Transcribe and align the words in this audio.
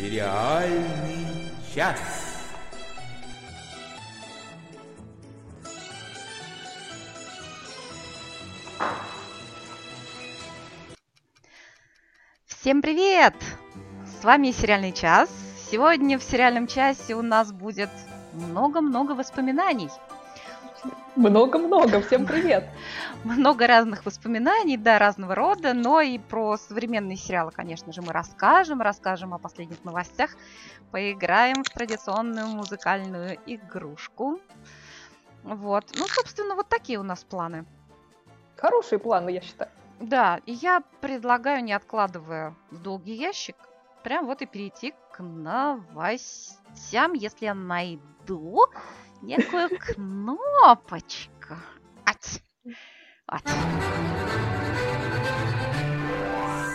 Сериальный 0.00 1.26
час. 1.74 2.00
Всем 12.46 12.80
привет! 12.80 13.34
С 14.06 14.24
вами 14.24 14.52
Сериальный 14.52 14.92
час. 14.92 15.28
Сегодня 15.70 16.18
в 16.18 16.22
сериальном 16.22 16.66
часе 16.66 17.14
у 17.14 17.20
нас 17.20 17.52
будет 17.52 17.90
много-много 18.32 19.12
воспоминаний. 19.12 19.90
Много-много, 21.14 22.00
всем 22.00 22.24
привет! 22.24 22.64
Много 23.24 23.66
разных 23.66 24.06
воспоминаний, 24.06 24.78
да, 24.78 24.98
разного 24.98 25.34
рода, 25.34 25.74
но 25.74 26.00
и 26.00 26.18
про 26.18 26.56
современные 26.56 27.16
сериалы, 27.16 27.50
конечно 27.50 27.92
же, 27.92 28.00
мы 28.00 28.12
расскажем, 28.12 28.80
расскажем 28.80 29.34
о 29.34 29.38
последних 29.38 29.84
новостях, 29.84 30.30
поиграем 30.90 31.62
в 31.62 31.68
традиционную 31.68 32.46
музыкальную 32.46 33.38
игрушку. 33.44 34.40
Вот, 35.42 35.84
ну, 35.94 36.06
собственно, 36.08 36.54
вот 36.54 36.68
такие 36.68 36.98
у 36.98 37.02
нас 37.02 37.22
планы. 37.22 37.66
Хорошие 38.56 38.98
планы, 38.98 39.30
я 39.30 39.42
считаю. 39.42 39.70
Да, 40.00 40.40
и 40.46 40.52
я 40.52 40.82
предлагаю, 41.02 41.62
не 41.62 41.74
откладывая 41.74 42.54
в 42.70 42.80
долгий 42.80 43.14
ящик, 43.14 43.56
прям 44.02 44.24
вот 44.26 44.40
и 44.40 44.46
перейти 44.46 44.94
к 45.12 45.22
новостям, 45.22 47.12
если 47.12 47.44
я 47.44 47.54
найду 47.54 48.64
некую 49.20 49.68
кнопочку. 49.78 51.56
Вот. 53.30 53.42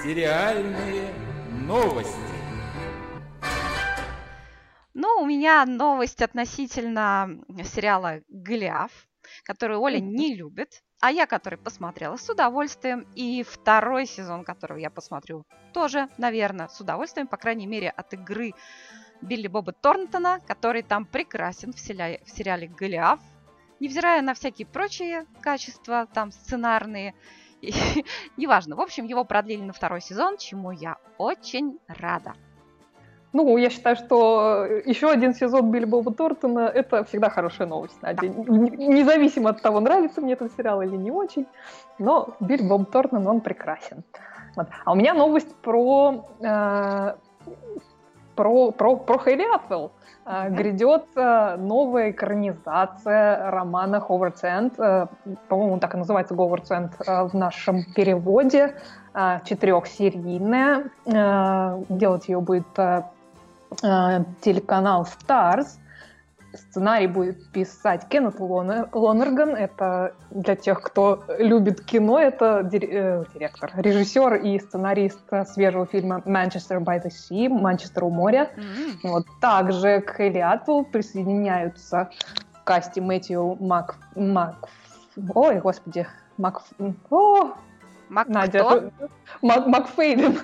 Сериальные 0.04 1.14
новости. 1.52 2.16
Ну, 4.94 5.22
у 5.22 5.26
меня 5.26 5.66
новость 5.66 6.22
относительно 6.22 7.30
сериала 7.64 8.22
«Голиаф», 8.30 8.92
который 9.44 9.78
Оля 9.78 10.00
не 10.00 10.36
любит 10.36 10.82
а 11.06 11.12
я, 11.12 11.28
который 11.28 11.60
посмотрела 11.60 12.18
с 12.18 12.28
удовольствием, 12.30 13.06
и 13.14 13.44
второй 13.44 14.08
сезон, 14.08 14.44
которого 14.44 14.80
я 14.80 14.90
посмотрю, 14.90 15.46
тоже, 15.72 16.10
наверное, 16.18 16.68
с 16.68 16.80
удовольствием, 16.82 17.28
по 17.28 17.38
крайней 17.38 17.68
мере, 17.68 17.92
от 17.92 18.14
игры 18.14 18.54
Билли 19.22 19.48
Боба 19.48 19.72
Торнтона, 19.72 20.40
который 20.48 20.82
там 20.82 21.06
прекрасен 21.06 21.74
в 21.74 21.80
сериале, 21.80 22.22
в 22.26 22.32
сериале 22.32 22.68
«Голиаф», 22.68 23.20
невзирая 23.86 24.22
на 24.22 24.34
всякие 24.34 24.66
прочие 24.66 25.26
качества, 25.42 26.08
там, 26.14 26.32
сценарные, 26.32 27.14
и, 27.62 27.72
неважно. 28.38 28.76
В 28.76 28.82
общем, 28.82 29.06
его 29.06 29.24
продлили 29.24 29.62
на 29.62 29.74
второй 29.74 30.02
сезон, 30.02 30.38
чему 30.38 30.72
я 30.72 30.98
очень 31.18 31.80
рада. 31.88 32.34
Ну, 33.34 33.58
я 33.58 33.70
считаю, 33.70 33.98
что 33.98 34.66
еще 34.86 35.10
один 35.10 35.34
сезон 35.34 35.70
Билли 35.70 35.84
Боба 35.84 36.14
Тортона– 36.14 36.72
это 36.74 37.04
всегда 37.04 37.30
хорошая 37.30 37.68
новость, 37.68 38.02
Надя. 38.02 38.22
Да. 38.22 38.28
Независимо 38.30 39.50
от 39.50 39.62
того, 39.62 39.82
нравится 39.82 40.22
мне 40.22 40.34
этот 40.34 40.54
сериал 40.56 40.82
или 40.82 40.96
не 40.96 41.12
очень, 41.12 41.46
но 42.00 42.36
Билли 42.40 42.64
Боб 42.64 42.90
Тортон, 42.92 43.28
он 43.28 43.42
прекрасен. 43.42 44.04
Вот. 44.56 44.68
А 44.86 44.94
у 44.94 44.96
меня 44.96 45.14
новость 45.14 45.54
про, 45.56 46.26
э, 46.40 47.16
про, 48.36 48.72
про, 48.72 48.96
про 48.98 49.18
Хейли 49.18 49.44
Атвелл. 49.56 49.92
Э, 50.26 50.50
грядет 50.50 51.06
э, 51.16 51.56
новая 51.58 52.12
экранизация 52.12 53.52
романа 53.52 54.00
Ховардс 54.00 54.44
Энд. 54.44 54.80
Э, 54.80 55.08
по-моему, 55.48 55.80
так 55.80 55.94
и 55.94 55.98
называется 55.98 56.36
Ховардс 56.36 56.72
Энд 56.72 56.94
в 57.00 57.32
нашем 57.34 57.84
переводе. 57.96 58.76
Четырехсерийная. 59.46 60.90
Делать 61.06 62.28
ее 62.28 62.42
будет 62.42 62.68
телеканал 64.42 65.08
Stars. 65.08 65.80
Сценарий 66.56 67.08
будет 67.08 67.52
писать 67.52 68.08
Кеннет 68.08 68.40
Лонерган. 68.40 69.56
Это 69.56 70.14
для 70.32 70.56
тех, 70.56 70.82
кто 70.82 71.24
любит 71.38 71.84
кино, 71.84 72.20
это 72.20 72.60
э, 72.72 73.24
директор, 73.34 73.72
режиссер 73.76 74.36
и 74.36 74.60
сценарист 74.60 75.22
свежего 75.48 75.86
фильма 75.86 76.22
«Manchester 76.26 76.80
by 76.80 77.04
the 77.04 77.10
Sea», 77.10 77.50
«Манчестер 77.50 78.04
у 78.04 78.10
моря». 78.10 78.52
Mm-hmm. 78.56 79.10
Вот. 79.10 79.26
Также 79.42 80.02
к 80.02 80.16
Хейли 80.18 80.40
Атвелл 80.40 80.86
присоединяются 80.86 82.10
в 82.54 82.64
касте 82.64 83.02
Мэтью 83.02 83.58
Мак... 83.60 83.96
Мак... 84.16 84.70
Ой, 85.34 85.60
господи, 85.60 86.08
Мак... 86.38 86.64
О! 87.10 87.54
Мак 88.10 88.28
Надя, 88.28 88.64
кто? 88.64 88.92
Мак... 89.42 89.68
Макфейден. 89.68 90.40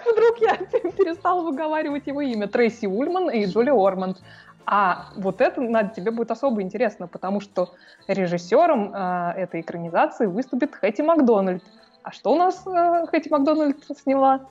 Вдруг 0.00 0.38
я 0.38 0.56
перестала 0.90 1.42
выговаривать 1.42 2.06
его 2.06 2.20
имя. 2.20 2.48
Трейси 2.48 2.86
Ульман 2.86 3.30
и 3.30 3.44
Джули 3.46 3.70
Орманд. 3.70 4.18
А 4.66 5.08
вот 5.16 5.40
это, 5.40 5.60
Надя, 5.60 5.92
тебе 5.94 6.10
будет 6.10 6.30
особо 6.30 6.62
интересно, 6.62 7.08
потому 7.08 7.40
что 7.40 7.74
режиссером 8.06 8.94
э, 8.94 9.32
этой 9.36 9.62
экранизации 9.62 10.26
выступит 10.26 10.74
Хэти 10.74 11.02
Макдональд. 11.02 11.64
А 12.02 12.12
что 12.12 12.32
у 12.32 12.36
нас 12.36 12.62
э, 12.66 13.06
Хэти 13.10 13.28
Макдональд 13.30 13.78
сняла? 14.02 14.48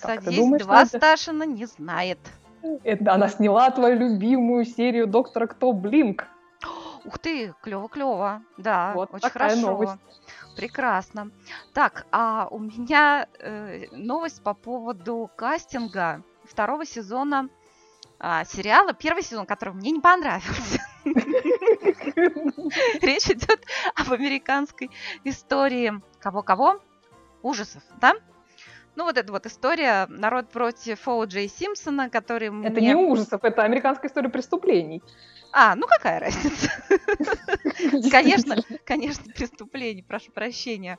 Как 0.00 0.22
Садись, 0.22 0.38
думаешь, 0.38 0.62
два 0.62 0.80
Надя? 0.80 0.98
Сташина 0.98 1.44
не 1.44 1.66
знает. 1.66 2.18
Это 2.82 3.12
она 3.12 3.28
сняла 3.28 3.70
твою 3.70 3.98
любимую 3.98 4.64
серию 4.64 5.06
Доктора 5.06 5.46
Кто 5.46 5.72
Блинк. 5.72 6.26
Ух 7.04 7.18
ты, 7.18 7.54
клево-клево. 7.62 8.42
Да, 8.56 8.92
вот 8.94 9.12
очень 9.12 9.30
хорошо. 9.30 9.60
Новость. 9.60 9.98
Прекрасно. 10.56 11.30
Так, 11.72 12.06
а 12.12 12.46
у 12.50 12.58
меня 12.58 13.26
э, 13.38 13.86
новость 13.92 14.42
по 14.42 14.54
поводу 14.54 15.30
кастинга 15.36 16.22
второго 16.44 16.84
сезона 16.84 17.48
э, 18.20 18.44
сериала. 18.46 18.92
Первый 18.92 19.22
сезон, 19.22 19.46
который 19.46 19.74
мне 19.74 19.90
не 19.90 20.00
понравился. 20.00 20.80
Речь 23.00 23.28
идет 23.30 23.64
об 23.94 24.12
американской 24.12 24.90
истории 25.24 26.00
кого-кого? 26.20 26.80
Ужасов, 27.42 27.82
да? 28.00 28.14
Ну, 28.94 29.04
вот 29.04 29.16
эта 29.16 29.32
вот 29.32 29.46
история 29.46 30.06
«Народ 30.08 30.50
против 30.50 31.08
О. 31.08 31.24
Джей 31.24 31.48
Симпсона», 31.48 32.10
который 32.10 32.48
Это 32.48 32.80
мне... 32.80 32.88
не 32.88 32.94
ужасов, 32.94 33.42
это 33.42 33.62
американская 33.62 34.10
история 34.10 34.28
преступлений. 34.28 35.02
А, 35.52 35.74
ну 35.74 35.86
какая 35.86 36.20
разница? 36.20 36.70
Конечно, 38.10 38.56
конечно, 38.86 39.30
преступление, 39.32 40.02
прошу 40.02 40.32
прощения. 40.32 40.98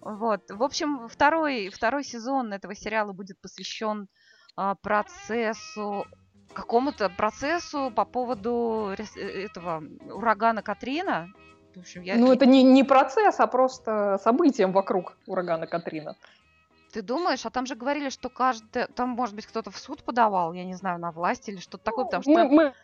Вот. 0.00 0.42
В 0.48 0.62
общем, 0.62 1.08
второй, 1.08 1.68
второй 1.68 2.04
сезон 2.04 2.52
этого 2.52 2.74
сериала 2.76 3.12
будет 3.12 3.40
посвящен 3.40 4.08
а, 4.56 4.76
процессу, 4.76 6.06
какому-то 6.52 7.08
процессу 7.10 7.92
по 7.94 8.04
поводу 8.04 8.94
э, 8.96 9.44
этого 9.44 9.82
урагана 10.10 10.62
Катрина. 10.62 11.28
В 11.74 11.80
общем, 11.80 12.02
я... 12.02 12.16
Ну, 12.16 12.32
это 12.32 12.46
не, 12.46 12.62
не 12.62 12.84
процесс, 12.84 13.40
а 13.40 13.46
просто 13.46 14.18
событием 14.22 14.72
вокруг 14.72 15.16
урагана 15.26 15.66
Катрина. 15.66 16.16
Ты 16.92 17.02
думаешь? 17.02 17.44
А 17.44 17.50
там 17.50 17.66
же 17.66 17.74
говорили, 17.74 18.08
что 18.08 18.28
каждый... 18.28 18.86
Там, 18.86 19.10
может 19.10 19.34
быть, 19.34 19.46
кто-то 19.46 19.70
в 19.70 19.78
суд 19.78 20.02
подавал, 20.02 20.52
я 20.52 20.64
не 20.64 20.74
знаю, 20.74 20.98
на 20.98 21.10
власть 21.10 21.48
или 21.48 21.58
что-то 21.58 21.84
такое, 21.84 22.04
потому 22.06 22.22
что... 22.22 22.30
Мы, 22.32 22.48
мы 22.48 22.74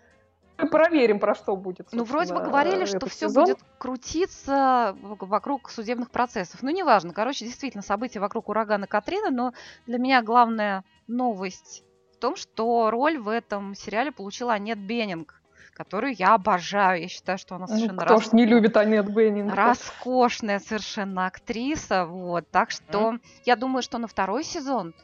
мы 0.57 0.69
проверим, 0.69 1.19
про 1.19 1.35
что 1.35 1.57
будет. 1.57 1.89
Ну, 1.93 2.05
вроде 2.05 2.33
бы 2.33 2.41
говорили, 2.41 2.85
что 2.85 3.07
все 3.09 3.29
будет 3.29 3.59
крутиться 3.79 4.97
вокруг 5.01 5.71
судебных 5.71 6.11
процессов. 6.11 6.63
Ну, 6.63 6.71
неважно. 6.71 7.13
Короче, 7.13 7.45
действительно, 7.45 7.83
события 7.83 8.21
вокруг 8.21 8.49
урагана 8.49 8.87
Катрина, 8.87 9.31
но 9.31 9.53
для 9.87 9.99
меня 9.99 10.23
главная 10.23 10.85
новость 11.09 11.85
в 12.13 12.19
том, 12.19 12.37
что 12.37 12.91
роль 12.91 13.19
в 13.19 13.29
этом 13.29 13.75
сериале 13.75 14.13
получила 14.13 14.53
Анет 14.53 14.79
Беннинг 14.79 15.43
которую 15.75 16.15
я 16.15 16.35
обожаю. 16.35 17.03
Я 17.03 17.09
считаю, 17.09 17.37
что 17.37 17.56
она 17.56 17.67
ну, 17.67 17.75
совершенно 17.75 18.00
ну, 18.00 18.06
кто 18.06 18.15
рас... 18.15 18.31
ж 18.31 18.32
не 18.32 18.47
любит 18.47 18.76
Анет 18.76 19.12
Беннинг. 19.12 19.53
Роскошная 19.55 20.61
совершенно 20.61 21.26
актриса. 21.26 22.06
Вот. 22.06 22.49
Так 22.50 22.71
что 22.71 23.15
mm. 23.15 23.21
я 23.44 23.56
думаю, 23.56 23.82
что 23.82 23.99
на 23.99 24.06
второй 24.06 24.44
сезон 24.44 24.94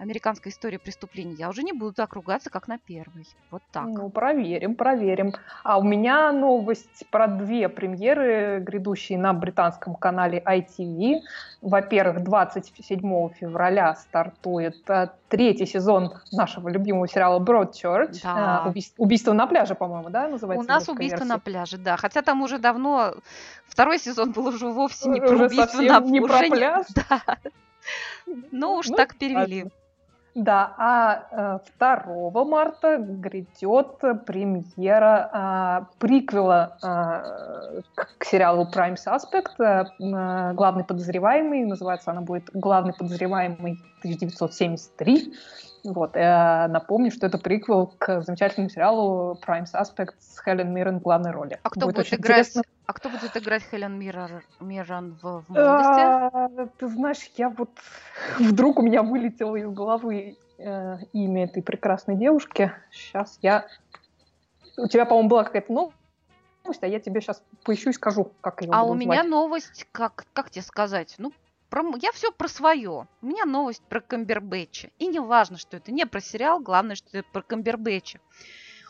американской 0.00 0.50
истории 0.50 0.78
преступлений, 0.78 1.34
я 1.34 1.48
уже 1.48 1.62
не 1.62 1.72
буду 1.72 1.92
так 1.92 2.14
ругаться, 2.14 2.48
как 2.50 2.68
на 2.68 2.78
первый. 2.78 3.26
Вот 3.50 3.62
так. 3.70 3.86
Ну, 3.86 4.08
проверим, 4.08 4.74
проверим. 4.74 5.34
А 5.62 5.78
у 5.78 5.82
меня 5.82 6.32
новость 6.32 7.04
про 7.10 7.26
две 7.26 7.68
премьеры, 7.68 8.60
грядущие 8.60 9.18
на 9.18 9.34
британском 9.34 9.94
канале 9.94 10.42
ITV. 10.44 11.20
Во-первых, 11.60 12.24
27 12.24 13.28
февраля 13.34 13.94
стартует 13.94 14.88
э, 14.88 15.08
третий 15.28 15.66
сезон 15.66 16.14
нашего 16.32 16.70
любимого 16.70 17.06
сериала 17.06 17.38
Broadchurch. 17.38 18.20
Да. 18.22 18.62
Э, 18.64 18.68
убийство, 18.70 19.02
убийство 19.02 19.32
на 19.34 19.46
пляже, 19.46 19.74
по-моему, 19.74 20.08
да, 20.08 20.28
называется? 20.28 20.64
У 20.64 20.68
нас 20.68 20.88
убийство 20.88 21.18
версия. 21.18 21.32
на 21.34 21.38
пляже, 21.38 21.76
да. 21.76 21.98
Хотя 21.98 22.22
там 22.22 22.40
уже 22.40 22.58
давно 22.58 23.14
второй 23.66 23.98
сезон 23.98 24.32
был 24.32 24.46
уже 24.46 24.66
вовсе 24.66 25.10
не 25.10 25.20
про 25.20 25.34
уже 25.34 25.44
убийство 25.46 25.82
на 25.82 26.00
не 26.00 26.20
про 26.20 26.38
пляж. 26.48 26.86
Да. 27.10 27.38
Ну 28.52 28.74
уж 28.74 28.88
ну, 28.88 28.96
так 28.96 29.16
перевели. 29.16 29.64
Ладно. 29.64 29.79
Да, 30.34 30.74
а 30.78 31.60
2 31.78 32.04
э, 32.06 32.44
марта 32.44 32.98
грядет 32.98 33.98
премьера 34.26 35.30
э, 35.32 35.94
приквела 35.98 36.76
э, 36.82 37.80
к 38.18 38.24
сериалу 38.24 38.68
Prime 38.72 38.94
Suspect. 38.94 39.58
Э, 39.58 40.52
главный 40.54 40.84
подозреваемый, 40.84 41.64
называется 41.64 42.12
она 42.12 42.20
будет 42.20 42.48
«Главный 42.54 42.92
подозреваемый 42.92 43.80
1973». 44.04 45.32
Вот, 45.84 46.16
я 46.16 46.68
напомню, 46.68 47.10
что 47.10 47.26
это 47.26 47.38
приквел 47.38 47.94
к 47.98 48.22
замечательному 48.22 48.70
сериалу 48.70 49.38
Prime 49.46 49.64
Suspect 49.64 50.14
с 50.18 50.42
Хелен 50.42 50.72
Миррен 50.72 50.98
в 50.98 51.02
главной 51.02 51.30
роли. 51.30 51.58
А 51.62 51.70
кто 51.70 51.86
будет, 51.86 51.96
будет 51.96 52.14
играть? 52.14 52.48
Интересно. 52.48 52.62
А 52.86 52.92
кто 52.92 53.08
будет 53.08 53.36
играть 53.36 53.62
Хелен 53.70 53.98
Миррен, 53.98 54.42
Миррен 54.60 55.18
в, 55.22 55.42
в 55.42 55.48
молодости? 55.48 56.00
А, 56.00 56.68
ты 56.78 56.88
знаешь, 56.88 57.30
я 57.36 57.48
вот 57.48 57.70
вдруг 58.38 58.78
у 58.78 58.82
меня 58.82 59.02
вылетело 59.02 59.56
из 59.56 59.70
головы 59.70 60.36
э, 60.58 60.98
имя 61.12 61.44
этой 61.44 61.62
прекрасной 61.62 62.16
девушки. 62.16 62.72
Сейчас 62.90 63.38
я. 63.42 63.66
У 64.76 64.86
тебя, 64.86 65.06
по-моему, 65.06 65.28
была 65.28 65.44
какая-то 65.44 65.72
новость, 65.72 66.82
а 66.82 66.86
я 66.86 67.00
тебе 67.00 67.20
сейчас 67.20 67.42
поищу 67.64 67.90
и 67.90 67.92
скажу, 67.92 68.32
как 68.40 68.62
ее. 68.62 68.70
А 68.72 68.84
у 68.84 68.94
меня 68.94 69.22
новость, 69.22 69.86
как 69.92 70.26
как 70.32 70.50
тебе 70.50 70.62
сказать? 70.62 71.14
Ну 71.18 71.32
про, 71.70 71.82
я 72.02 72.12
все 72.12 72.32
про 72.32 72.48
свое. 72.48 73.08
У 73.22 73.26
меня 73.26 73.44
новость 73.44 73.82
про 73.88 74.00
Камбербэтча. 74.00 74.90
И 74.98 75.06
не 75.06 75.20
важно, 75.20 75.56
что 75.56 75.76
это 75.76 75.92
не 75.92 76.04
про 76.04 76.20
сериал, 76.20 76.60
главное, 76.60 76.96
что 76.96 77.18
это 77.18 77.28
про 77.32 77.42
Камбербэтча. 77.42 78.20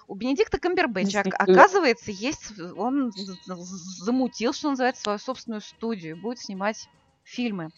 У 0.09 0.15
Бенедикта 0.17 0.59
Камбербэтча, 0.59 1.21
оказывается, 1.21 2.11
есть, 2.11 2.59
он 2.77 3.13
замутил, 3.47 4.53
что 4.53 4.71
называется, 4.71 5.03
свою 5.03 5.19
собственную 5.19 5.61
студию, 5.61 6.21
будет 6.21 6.41
снимать 6.41 6.89
фильмы. 7.23 7.71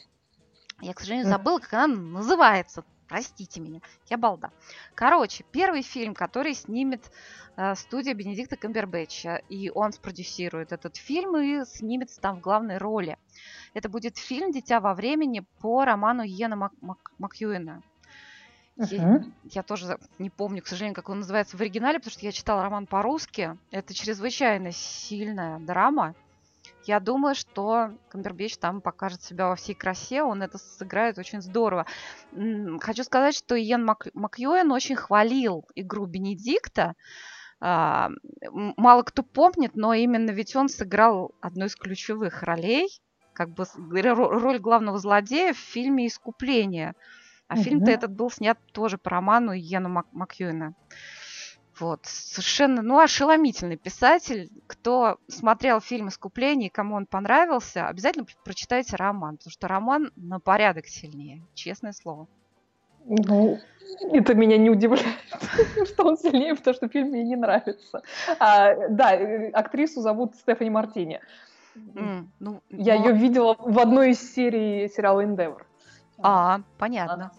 Я, 0.80 0.94
к 0.94 1.00
сожалению, 1.00 1.28
забыла, 1.28 1.58
как 1.58 1.74
она 1.74 1.88
называется. 1.88 2.84
Простите 3.06 3.60
меня, 3.60 3.80
я 4.08 4.16
балда. 4.16 4.50
Короче, 4.94 5.44
первый 5.52 5.82
фильм, 5.82 6.14
который 6.14 6.54
снимет 6.54 7.12
э, 7.58 7.74
студия 7.74 8.14
Бенедикта 8.14 8.56
Камбербэтча, 8.56 9.42
и 9.50 9.68
он 9.68 9.92
спродюсирует 9.92 10.72
этот 10.72 10.96
фильм 10.96 11.36
и 11.36 11.66
снимется 11.66 12.18
там 12.18 12.38
в 12.38 12.40
главной 12.40 12.78
роли. 12.78 13.18
Это 13.74 13.88
будет 13.88 14.18
фильм 14.18 14.52
«Дитя 14.52 14.80
во 14.80 14.94
времени» 14.94 15.44
по 15.60 15.84
роману 15.84 16.22
Йена 16.22 16.56
Мак- 16.56 16.80
Мак- 16.80 17.12
Макьюина. 17.18 17.82
Uh-huh. 18.78 18.88
Я, 18.90 19.24
я 19.44 19.62
тоже 19.62 19.98
не 20.18 20.30
помню, 20.30 20.62
к 20.62 20.66
сожалению, 20.66 20.94
как 20.94 21.08
он 21.08 21.20
называется 21.20 21.56
в 21.56 21.60
оригинале, 21.60 21.98
потому 21.98 22.12
что 22.12 22.24
я 22.24 22.32
читала 22.32 22.62
роман 22.62 22.86
по-русски. 22.86 23.58
Это 23.70 23.94
чрезвычайно 23.94 24.72
сильная 24.72 25.58
драма. 25.58 26.14
Я 26.84 27.00
думаю, 27.00 27.34
что 27.34 27.92
Камбербич 28.08 28.56
там 28.56 28.80
покажет 28.80 29.22
себя 29.22 29.48
во 29.48 29.56
всей 29.56 29.74
красе, 29.74 30.22
он 30.22 30.42
это 30.42 30.58
сыграет 30.58 31.18
очень 31.18 31.40
здорово. 31.40 31.86
Хочу 32.80 33.04
сказать, 33.04 33.36
что 33.36 33.54
Иен 33.54 33.84
Мак... 33.84 34.08
Макьюэн 34.14 34.70
очень 34.72 34.96
хвалил 34.96 35.66
игру 35.74 36.06
Бенедикта. 36.06 36.94
А, 37.60 38.10
мало 38.50 39.02
кто 39.02 39.22
помнит, 39.22 39.76
но 39.76 39.94
именно 39.94 40.30
ведь 40.30 40.56
он 40.56 40.68
сыграл 40.68 41.32
одну 41.40 41.66
из 41.66 41.76
ключевых 41.76 42.42
ролей 42.42 42.88
как 43.32 43.50
бы 43.50 43.64
роль 43.74 44.58
главного 44.58 44.98
злодея 44.98 45.52
в 45.52 45.58
фильме 45.58 46.06
«Искупление». 46.06 46.94
А 47.48 47.54
угу. 47.54 47.62
фильм-то 47.62 47.90
этот 47.90 48.12
был 48.12 48.30
снят 48.30 48.58
тоже 48.72 48.98
по 48.98 49.10
роману 49.10 49.52
Йена 49.52 49.88
Мак 49.88 50.06
Макьюина. 50.12 50.74
Вот. 51.78 52.00
Совершенно, 52.04 52.82
ну, 52.82 52.98
ошеломительный 52.98 53.76
писатель. 53.76 54.50
Кто 54.66 55.18
смотрел 55.28 55.80
фильм 55.80 56.08
«Искупление» 56.08 56.68
и 56.68 56.72
кому 56.72 56.96
он 56.96 57.06
понравился, 57.06 57.88
обязательно 57.88 58.26
прочитайте 58.44 58.96
роман, 58.96 59.36
потому 59.36 59.50
что 59.50 59.68
роман 59.68 60.12
на 60.16 60.38
порядок 60.38 60.86
сильнее, 60.86 61.42
честное 61.54 61.92
слово. 61.92 62.28
Ну, 63.04 63.58
это 64.12 64.34
меня 64.34 64.58
не 64.58 64.70
удивляет, 64.70 65.18
что 65.88 66.04
он 66.04 66.16
сильнее, 66.16 66.54
потому 66.54 66.74
что 66.74 66.88
фильм 66.88 67.08
мне 67.08 67.24
не 67.24 67.36
нравится. 67.36 68.02
А, 68.38 68.88
да, 68.88 69.14
э, 69.14 69.50
актрису 69.50 70.00
зовут 70.00 70.34
Стефани 70.36 70.70
Мартини. 70.70 71.20
Mm, 71.74 72.28
ну, 72.40 72.62
Я 72.70 72.98
но... 72.98 73.04
ее 73.04 73.12
видела 73.14 73.56
в 73.58 73.78
одной 73.78 74.10
из 74.10 74.34
серий 74.34 74.88
сериала 74.88 75.24
Endeavor. 75.24 75.62
А, 76.18 76.60
понятно. 76.78 77.32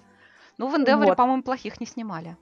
Ну, 0.57 0.67
в 0.67 0.75
Endeavor, 0.75 1.05
вот. 1.05 1.17
по-моему, 1.17 1.43
плохих 1.43 1.79
не 1.79 1.85
снимали. 1.85 2.37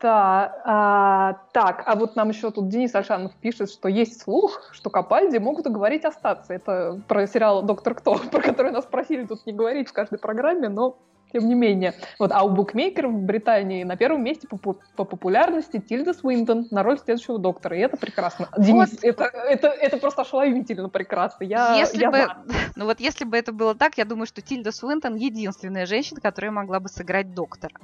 Да, 0.00 0.62
а, 0.64 1.32
так, 1.52 1.82
а 1.86 1.96
вот 1.96 2.14
нам 2.14 2.28
еще 2.28 2.52
тут 2.52 2.68
Денис 2.68 2.94
Альшанов 2.94 3.34
пишет, 3.34 3.68
что 3.70 3.88
есть 3.88 4.22
слух, 4.22 4.62
что 4.70 4.90
Капальди 4.90 5.38
могут 5.38 5.66
уговорить 5.66 6.04
остаться. 6.04 6.54
Это 6.54 7.02
про 7.08 7.26
сериал 7.26 7.62
«Доктор 7.62 7.96
Кто», 7.96 8.14
про 8.30 8.40
который 8.40 8.70
нас 8.70 8.84
просили 8.84 9.26
тут 9.26 9.44
не 9.44 9.52
говорить 9.52 9.88
в 9.88 9.92
каждой 9.92 10.20
программе, 10.20 10.68
но 10.68 10.98
тем 11.36 11.48
не 11.48 11.54
менее. 11.54 11.94
Вот, 12.18 12.32
а 12.32 12.42
у 12.44 12.48
букмекеров 12.48 13.12
в 13.12 13.20
Британии 13.20 13.84
на 13.84 13.96
первом 13.96 14.24
месте 14.24 14.48
по, 14.48 14.56
по 14.56 15.04
популярности 15.04 15.78
Тильда 15.78 16.14
Свинтон 16.14 16.66
на 16.70 16.82
роль 16.82 16.98
следующего 16.98 17.38
доктора. 17.38 17.76
И 17.76 17.80
это 17.80 17.98
прекрасно. 17.98 18.48
Денис, 18.56 18.90
вот. 18.92 19.00
это, 19.02 19.24
это, 19.24 19.68
это 19.68 19.98
просто 19.98 20.22
ошеломительно 20.22 20.88
прекрасно. 20.88 21.44
Я, 21.44 21.76
если 21.76 22.00
я 22.00 22.10
бы, 22.10 22.26
ну 22.76 22.86
вот 22.86 23.00
если 23.00 23.24
бы 23.24 23.36
это 23.36 23.52
было 23.52 23.74
так, 23.74 23.98
я 23.98 24.06
думаю, 24.06 24.26
что 24.26 24.40
Тильда 24.40 24.72
Свинтон 24.72 25.16
единственная 25.16 25.84
женщина, 25.84 26.22
которая 26.22 26.52
могла 26.52 26.80
бы 26.80 26.88
сыграть 26.88 27.34
доктора. 27.34 27.74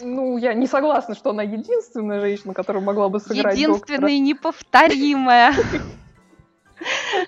Ну, 0.00 0.36
я 0.36 0.52
не 0.52 0.66
согласна, 0.66 1.14
что 1.14 1.30
она 1.30 1.44
единственная 1.44 2.20
женщина, 2.20 2.54
которая 2.54 2.82
могла 2.82 3.08
бы 3.08 3.20
сыграть 3.20 3.56
Единственная 3.56 4.12
и 4.12 4.18
неповторимая. 4.18 5.54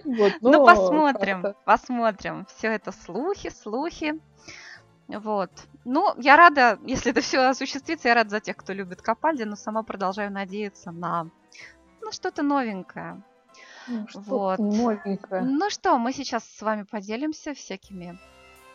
Вот, 0.04 0.32
ну, 0.42 0.62
посмотрим, 0.66 1.42
посмотрим. 1.64 2.46
Все 2.54 2.68
это 2.68 2.92
слухи, 2.92 3.48
слухи. 3.48 4.20
Вот. 5.08 5.50
Ну, 5.84 6.14
я 6.18 6.36
рада, 6.36 6.78
если 6.84 7.12
это 7.12 7.22
все 7.22 7.40
осуществится, 7.40 8.08
я 8.08 8.14
рада 8.14 8.30
за 8.30 8.40
тех, 8.40 8.56
кто 8.56 8.72
любит 8.74 9.00
Капальди, 9.00 9.44
но 9.44 9.56
сама 9.56 9.82
продолжаю 9.82 10.30
надеяться 10.30 10.90
на 10.90 11.30
ну, 12.02 12.12
что-то 12.12 12.42
новенькое. 12.42 13.22
Ну, 13.86 14.06
что 14.08 14.20
вот. 14.20 14.58
новенькое. 14.58 15.42
Ну 15.42 15.70
что, 15.70 15.98
мы 15.98 16.12
сейчас 16.12 16.44
с 16.44 16.62
вами 16.62 16.82
поделимся 16.82 17.54
всякими 17.54 18.18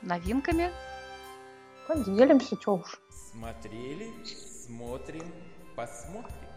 новинками. 0.01 0.71
Поделимся, 1.87 2.55
что 2.59 2.75
уж. 2.75 2.99
Смотрели, 3.09 4.11
смотрим, 4.23 5.31
посмотрим. 5.75 6.52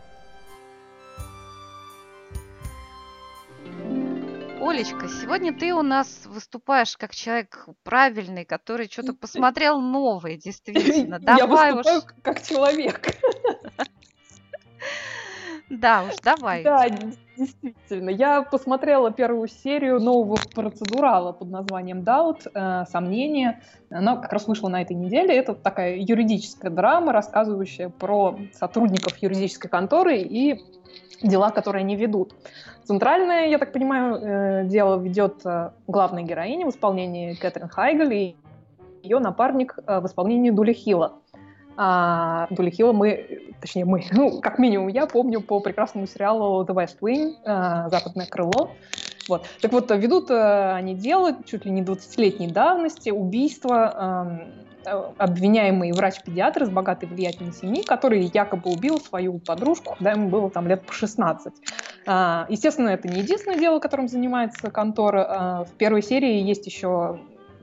Олечка, 4.61 5.07
сегодня 5.09 5.53
ты 5.53 5.75
у 5.75 5.83
нас 5.83 6.25
выступаешь 6.25 6.97
как 6.97 7.15
человек 7.15 7.67
правильный, 7.85 8.45
который 8.45 8.89
что-то 8.89 9.13
посмотрел 9.13 9.81
новое, 9.81 10.37
действительно. 10.37 11.19
Давай 11.21 11.39
Я 11.39 11.47
выступаю 11.75 11.99
уж... 11.99 12.05
как 12.23 12.43
человек. 12.43 13.07
Да 15.71 16.05
уж, 16.05 16.15
давай. 16.23 16.63
Да, 16.63 16.87
действительно. 17.37 18.11
Я 18.11 18.43
посмотрела 18.43 19.11
первую 19.11 19.49
серию 19.49 20.01
нового 20.01 20.39
процедурала 20.55 21.33
под 21.33 21.51
названием 21.51 22.03
Doubt, 22.03 22.49
э, 22.55 22.85
Сомнение. 22.91 23.61
Она 23.91 24.17
как 24.17 24.33
раз 24.33 24.47
вышла 24.47 24.69
на 24.69 24.83
этой 24.83 24.95
неделе. 24.95 25.37
Это 25.37 25.55
такая 25.55 25.97
юридическая 25.97 26.71
драма, 26.71 27.13
рассказывающая 27.13 27.89
про 27.89 28.39
сотрудников 28.53 29.17
юридической 29.19 29.69
конторы 29.69 30.19
и 30.19 30.63
дела, 31.23 31.51
которые 31.51 31.83
они 31.83 31.97
ведут. 31.97 32.35
Центральное, 32.85 33.49
я 33.49 33.59
так 33.59 33.73
понимаю, 33.73 34.15
э, 34.15 34.65
дело 34.67 35.01
ведет 35.01 35.45
э, 35.45 35.71
главная 35.89 36.23
героиня 36.23 36.67
в 36.67 36.71
исполнении 36.71 37.35
Кэтрин 37.35 37.69
Хайгель 37.69 38.15
и 38.15 38.37
ее 39.03 39.19
напарник 39.19 39.79
в 39.87 40.07
исполнении 40.07 40.51
Дули 40.51 40.73
Хилла. 40.73 41.21
А 41.77 42.47
Дули 42.51 42.71
Хилла 42.71 42.93
мы, 42.93 43.55
точнее 43.61 43.85
мы, 43.85 44.05
ну, 44.13 44.41
как 44.41 44.59
минимум 44.59 44.89
я 44.89 45.07
помню 45.07 45.41
по 45.41 45.61
прекрасному 45.61 46.07
сериалу 46.07 46.65
The 46.65 46.75
West 46.75 46.99
Wing, 47.01 47.35
«Западное 47.91 48.27
крыло». 48.27 48.71
Вот. 49.29 49.47
Так 49.61 49.73
вот, 49.73 49.91
ведут 49.91 50.31
они 50.31 50.95
дело 50.95 51.37
чуть 51.45 51.65
ли 51.65 51.71
не 51.73 51.83
20-летней 51.83 52.47
давности, 52.47 53.11
убийство 53.11 54.53
Э, 54.87 55.13
обвиняемый 55.19 55.91
врач-педиатр 55.93 56.63
из 56.63 56.71
богатой 56.71 57.09
влиятельной 57.09 57.53
семьи, 57.53 57.83
который 57.83 58.31
якобы 58.33 58.71
убил 58.71 59.01
свою 59.01 59.41
подружку, 59.41 59.95
когда 59.97 60.13
ему 60.13 60.29
было 60.29 60.49
там 60.49 60.69
лет 60.69 60.87
по 60.87 60.93
16. 60.93 61.53
А, 62.07 62.47
естественно, 62.49 62.91
это 62.91 63.09
не 63.09 63.23
единственное 63.23 63.59
дело, 63.59 63.81
которым 63.81 64.07
занимается 64.07 64.71
контора. 64.71 65.27
А, 65.29 65.65
в 65.65 65.73
первой 65.73 66.03
серии 66.03 66.41
есть 66.41 66.67
еще 66.67 67.19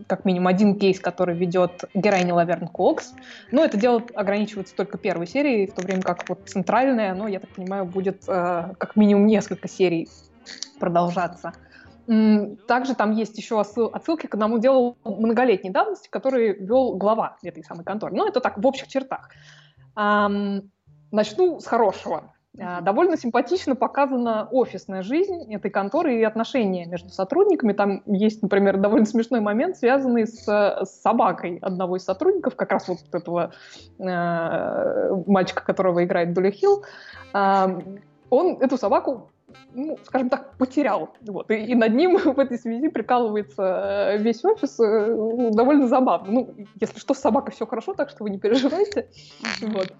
как 0.07 0.25
минимум 0.25 0.47
один 0.47 0.77
кейс, 0.77 0.99
который 0.99 1.35
ведет 1.35 1.85
героиня 1.93 2.33
Лаверн 2.33 2.67
Кокс. 2.67 3.13
Но 3.51 3.63
это 3.63 3.77
дело 3.77 4.03
ограничивается 4.15 4.75
только 4.75 4.97
первой 4.97 5.27
серией, 5.27 5.67
в 5.67 5.73
то 5.73 5.81
время 5.81 6.01
как 6.01 6.27
вот 6.29 6.41
центральная, 6.47 7.13
ну, 7.13 7.27
я 7.27 7.39
так 7.39 7.49
понимаю, 7.49 7.85
будет 7.85 8.23
э, 8.27 8.73
как 8.77 8.95
минимум 8.95 9.27
несколько 9.27 9.67
серий 9.67 10.09
продолжаться. 10.79 11.53
Также 12.67 12.95
там 12.95 13.11
есть 13.11 13.37
еще 13.37 13.61
отсылки 13.61 14.27
к 14.27 14.33
одному 14.33 14.59
делу 14.59 14.97
многолетней 15.05 15.69
давности, 15.69 16.09
который 16.09 16.53
вел 16.53 16.95
глава 16.95 17.37
этой 17.43 17.63
самой 17.63 17.85
конторы. 17.85 18.13
Ну, 18.13 18.27
это 18.27 18.41
так, 18.41 18.57
в 18.57 18.67
общих 18.67 18.89
чертах. 18.89 19.29
Начну 19.95 21.59
с 21.59 21.65
хорошего. 21.65 22.32
Довольно 22.55 23.17
симпатично 23.17 23.75
показана 23.75 24.47
офисная 24.51 25.01
жизнь 25.01 25.51
этой 25.51 25.71
конторы 25.71 26.19
и 26.19 26.23
отношения 26.23 26.85
между 26.85 27.09
сотрудниками. 27.09 27.73
Там 27.73 28.03
есть, 28.05 28.43
например, 28.43 28.77
довольно 28.77 29.07
смешной 29.07 29.39
момент, 29.39 29.77
связанный 29.77 30.27
с, 30.27 30.45
с 30.45 31.01
собакой 31.01 31.57
одного 31.63 31.97
из 31.97 32.03
сотрудников, 32.03 32.55
как 32.55 32.71
раз 32.71 32.87
вот 32.87 32.99
этого 33.11 33.53
э, 33.97 35.23
мальчика, 35.25 35.63
которого 35.63 36.03
играет 36.03 36.33
Дуля 36.33 36.51
Хилл. 36.51 36.83
Э, 37.33 37.79
он 38.29 38.57
эту 38.61 38.77
собаку 38.77 39.31
ну, 39.73 39.97
скажем 40.03 40.29
так, 40.29 40.55
потерял. 40.57 41.09
Вот. 41.21 41.49
И, 41.51 41.55
и 41.55 41.75
над 41.75 41.93
ним 41.93 42.17
в 42.35 42.39
этой 42.39 42.57
связи 42.57 42.87
прикалывается 42.87 43.63
э, 43.63 44.17
весь 44.17 44.43
офис. 44.45 44.79
Э, 44.79 45.51
довольно 45.51 45.87
забавно. 45.87 46.31
Ну, 46.31 46.55
если 46.79 46.99
что, 46.99 47.13
с 47.13 47.19
собакой 47.19 47.53
все 47.53 47.65
хорошо, 47.65 47.93
так 47.93 48.09
что 48.09 48.23
вы 48.23 48.29
не 48.29 48.39
переживайте. 48.39 49.09
Вот. 49.61 49.93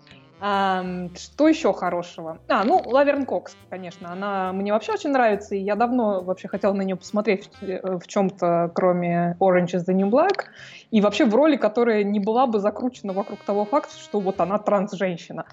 Что 0.43 1.47
еще 1.47 1.71
хорошего? 1.71 2.37
А, 2.49 2.65
ну, 2.65 2.81
Лаверн 2.83 3.25
Кокс, 3.25 3.55
конечно, 3.69 4.11
она 4.11 4.51
мне 4.51 4.73
вообще 4.73 4.91
очень 4.91 5.11
нравится, 5.11 5.55
и 5.55 5.59
я 5.59 5.77
давно 5.77 6.21
вообще 6.21 6.49
хотела 6.49 6.73
на 6.73 6.81
нее 6.81 6.97
посмотреть 6.97 7.49
в, 7.61 7.63
э, 7.63 7.97
в 7.97 8.05
чем-то, 8.07 8.69
кроме 8.75 9.37
Orange 9.39 9.75
is 9.75 9.85
the 9.87 9.93
New 9.93 10.09
Black, 10.09 10.47
и 10.91 10.99
вообще 10.99 11.23
в 11.23 11.33
роли, 11.33 11.55
которая 11.55 12.03
не 12.03 12.19
была 12.19 12.45
бы 12.45 12.59
закручена 12.59 13.13
вокруг 13.13 13.39
того 13.39 13.63
факта, 13.63 13.97
что 13.97 14.19
вот 14.19 14.41
она 14.41 14.59
транс-женщина. 14.59 15.45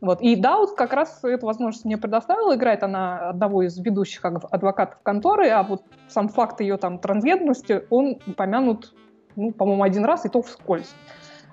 Вот. 0.00 0.20
И 0.20 0.36
Даут 0.36 0.76
как 0.76 0.92
раз 0.92 1.24
эту 1.24 1.44
возможность 1.46 1.84
мне 1.84 1.96
предоставила, 1.96 2.54
играет 2.54 2.84
она 2.84 3.30
одного 3.30 3.64
из 3.64 3.76
ведущих 3.76 4.24
адвокатов 4.24 5.00
конторы, 5.02 5.48
а 5.48 5.64
вот 5.64 5.82
сам 6.06 6.28
факт 6.28 6.60
ее 6.60 6.76
там 6.76 7.00
трансгендерности, 7.00 7.84
он 7.90 8.20
упомянут, 8.28 8.94
ну, 9.34 9.50
по-моему, 9.50 9.82
один 9.82 10.04
раз, 10.04 10.24
и 10.24 10.28
то 10.28 10.40
вскользь. 10.40 10.94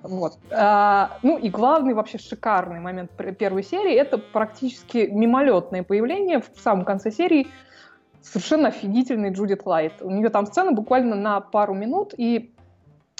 Вот. 0.03 0.37
А, 0.51 1.17
ну 1.23 1.37
и 1.37 1.49
главный 1.49 1.93
вообще 1.93 2.17
шикарный 2.17 2.81
момент 2.81 3.11
первой 3.39 3.63
серии 3.63 3.93
это 3.95 4.17
практически 4.17 5.09
мимолетное 5.09 5.81
появление 5.81 6.41
в 6.41 6.59
самом 6.59 6.83
конце 6.83 7.09
серии 7.09 7.47
совершенно 8.21 8.67
офигительной 8.67 9.31
Джудит 9.31 9.65
Лайт. 9.65 10.01
У 10.01 10.09
нее 10.09 10.29
там 10.29 10.45
сцена 10.45 10.73
буквально 10.73 11.15
на 11.15 11.39
пару 11.39 11.73
минут, 11.73 12.13
и 12.17 12.53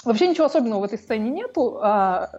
вообще 0.04 0.28
ничего 0.28 0.46
особенного 0.46 0.80
в 0.80 0.84
этой 0.84 0.98
сцене 0.98 1.30
нету. 1.30 1.78
А, 1.82 2.30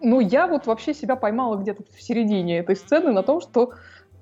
ну, 0.00 0.20
я 0.20 0.46
вот 0.46 0.66
вообще 0.66 0.94
себя 0.94 1.16
поймала 1.16 1.56
где-то 1.56 1.82
в 1.84 2.00
середине 2.00 2.58
этой 2.58 2.76
сцены 2.76 3.12
на 3.12 3.22
том, 3.22 3.40
что 3.40 3.72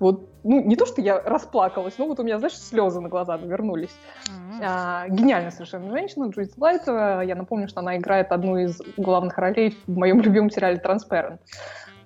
вот, 0.01 0.29
ну, 0.43 0.61
не 0.61 0.75
то, 0.75 0.85
что 0.85 1.01
я 1.01 1.21
расплакалась, 1.21 1.97
но 1.97 2.07
вот 2.07 2.19
у 2.19 2.23
меня, 2.23 2.39
знаешь, 2.39 2.57
слезы 2.57 2.99
на 2.99 3.07
глаза 3.07 3.37
навернулись. 3.37 3.95
Mm-hmm. 4.25 4.63
А, 4.63 5.07
гениальная 5.07 5.51
совершенно 5.51 5.89
женщина, 5.91 6.25
Джудит 6.25 6.57
Лайт. 6.57 6.87
Я 6.87 7.35
напомню, 7.35 7.67
что 7.67 7.79
она 7.79 7.97
играет 7.97 8.31
одну 8.31 8.57
из 8.57 8.81
главных 8.97 9.37
ролей 9.37 9.77
в 9.85 9.97
моем 9.97 10.19
любимом 10.19 10.49
сериале 10.49 10.79
«Трансперент». 10.79 11.39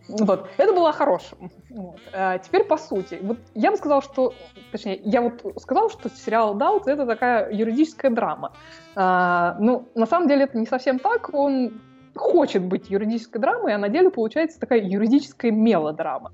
Вот. 0.07 0.49
Это 0.57 0.73
было 0.73 0.91
хорошим. 0.91 1.51
Вот. 1.69 1.99
А 2.13 2.37
теперь 2.37 2.63
по 2.65 2.77
сути. 2.77 3.17
Вот 3.21 3.37
я 3.53 3.71
бы 3.71 3.77
сказала, 3.77 4.01
что... 4.01 4.33
Точнее, 4.71 4.99
я 5.03 5.21
вот 5.21 5.41
сказала, 5.59 5.89
что 5.89 6.09
сериал 6.09 6.53
«Даут»— 6.53 6.87
это 6.87 7.05
такая 7.05 7.51
юридическая 7.51 8.11
драма. 8.11 8.53
А, 8.95 9.55
ну, 9.59 9.89
на 9.95 10.05
самом 10.05 10.27
деле 10.27 10.43
это 10.43 10.57
не 10.57 10.67
совсем 10.67 10.99
так. 10.99 11.33
Он 11.33 11.81
хочет 12.15 12.63
быть 12.63 12.89
юридической 12.89 13.39
драмой, 13.39 13.73
а 13.73 13.77
на 13.77 13.89
деле 13.89 14.09
получается 14.09 14.59
такая 14.59 14.81
юридическая 14.81 15.51
мелодрама. 15.51 16.31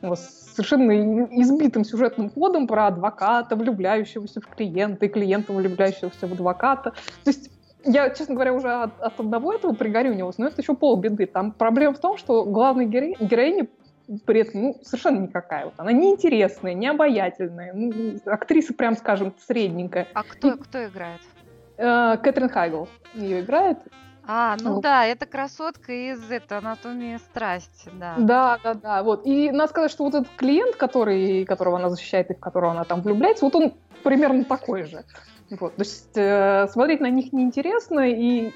Вот, 0.00 0.18
совершенно 0.18 1.24
избитым 1.40 1.84
сюжетным 1.84 2.30
ходом 2.30 2.66
про 2.66 2.88
адвоката, 2.88 3.56
влюбляющегося 3.56 4.40
в 4.40 4.46
клиента, 4.46 5.06
и 5.06 5.08
клиента, 5.08 5.52
влюбляющегося 5.52 6.26
в 6.26 6.32
адвоката. 6.32 6.90
То 7.24 7.30
есть 7.30 7.50
я, 7.84 8.10
честно 8.10 8.34
говоря, 8.34 8.54
уже 8.54 8.70
от, 8.70 9.00
от 9.00 9.20
одного 9.20 9.52
этого 9.52 9.74
пригорюнилась, 9.74 10.38
но 10.38 10.46
это 10.46 10.60
еще 10.62 10.74
полбеды. 10.74 11.26
Там 11.26 11.52
проблема 11.52 11.94
в 11.94 11.98
том, 11.98 12.16
что 12.16 12.44
главная 12.44 12.86
героиня, 12.86 13.16
героиня 13.20 13.66
при 14.26 14.40
этом 14.40 14.62
ну, 14.62 14.76
совершенно 14.82 15.20
никакая. 15.20 15.66
Вот 15.66 15.74
она 15.78 15.92
неинтересная, 15.92 16.74
необаятельная. 16.74 17.72
Ну, 17.72 18.18
актриса, 18.26 18.74
прям 18.74 18.96
скажем, 18.96 19.34
средненькая. 19.46 20.06
А 20.14 20.22
кто, 20.22 20.52
и, 20.52 20.58
кто 20.58 20.84
играет? 20.84 21.20
Э, 21.76 22.16
Кэтрин 22.22 22.48
Хайгл 22.48 22.88
ее 23.14 23.40
играет. 23.40 23.78
А, 24.26 24.56
ну, 24.60 24.76
ну 24.76 24.80
да, 24.80 25.04
это 25.04 25.26
красотка 25.26 25.92
из 25.92 26.30
это, 26.30 26.58
анатомии 26.58 27.16
страсти, 27.18 27.90
да. 27.92 28.14
Да, 28.18 28.58
да, 28.62 28.74
да. 28.74 29.02
Вот. 29.02 29.26
И 29.26 29.50
надо 29.50 29.70
сказать, 29.70 29.90
что 29.90 30.04
вот 30.04 30.14
этот 30.14 30.28
клиент, 30.36 30.76
который, 30.76 31.44
которого 31.44 31.78
она 31.78 31.90
защищает 31.90 32.30
и 32.30 32.34
в 32.34 32.40
которого 32.40 32.72
она 32.72 32.84
там 32.84 33.02
влюбляется, 33.02 33.44
вот 33.44 33.54
он 33.54 33.74
примерно 34.02 34.44
такой 34.44 34.84
же. 34.84 35.04
Вот. 35.50 35.76
То 35.76 35.82
есть 35.82 36.16
э, 36.16 36.66
смотреть 36.68 37.00
на 37.00 37.10
них 37.10 37.32
неинтересно, 37.32 38.10
и 38.10 38.50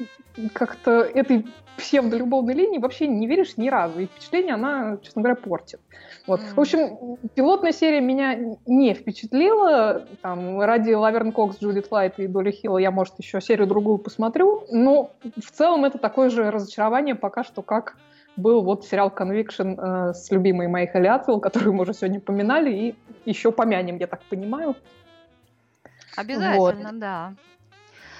как-то 0.52 1.02
этой 1.02 1.46
псевдолюбовной 1.76 2.54
линии 2.54 2.78
вообще 2.78 3.06
не 3.06 3.26
веришь 3.26 3.56
ни 3.56 3.68
разу. 3.68 4.00
И 4.00 4.06
впечатление 4.06 4.54
она, 4.54 4.98
честно 5.02 5.22
говоря, 5.22 5.36
портит. 5.36 5.80
Вот. 6.26 6.40
Мм. 6.40 6.54
В 6.54 6.60
общем, 6.60 7.18
пилотная 7.34 7.72
серия 7.72 8.00
меня 8.00 8.56
не 8.66 8.94
впечатлила. 8.94 10.06
Там, 10.20 10.60
ради 10.60 10.92
Лаверн 10.92 11.32
Кокс, 11.32 11.58
Джудит 11.60 11.90
Лайт 11.90 12.18
и 12.18 12.26
Дюле 12.26 12.50
Хилла 12.50 12.78
я, 12.78 12.90
может, 12.90 13.14
еще 13.18 13.40
серию-другую 13.40 13.98
посмотрю. 13.98 14.64
Но 14.70 15.12
в 15.22 15.50
целом 15.52 15.84
это 15.84 15.98
такое 15.98 16.30
же 16.30 16.50
разочарование 16.50 17.14
пока 17.14 17.44
что, 17.44 17.62
как 17.62 17.96
был 18.36 18.62
вот 18.62 18.84
сериал 18.84 19.12
Conviction 19.16 19.76
э, 19.78 20.14
с 20.14 20.30
любимой 20.30 20.68
моей 20.68 20.86
Холли 20.86 21.06
Атвилл, 21.06 21.40
которую 21.40 21.74
мы 21.74 21.82
уже 21.82 21.92
сегодня 21.92 22.20
поминали, 22.20 22.70
и 22.70 22.94
еще 23.24 23.52
помянем, 23.52 23.96
я 23.96 24.06
так 24.06 24.22
понимаю. 24.24 24.76
Обязательно, 26.18 26.90
вот. 26.90 26.98
да. 26.98 27.34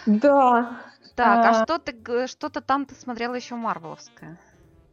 Да. 0.07 0.81
Так, 1.17 1.45
а, 1.45 1.51
а 1.51 1.65
что 1.65 1.79
ты 1.79 2.27
что-то 2.29 2.61
там 2.61 2.87
ты 2.87 2.95
смотрела 2.95 3.35
еще 3.35 3.57
Марвеловское? 3.57 4.39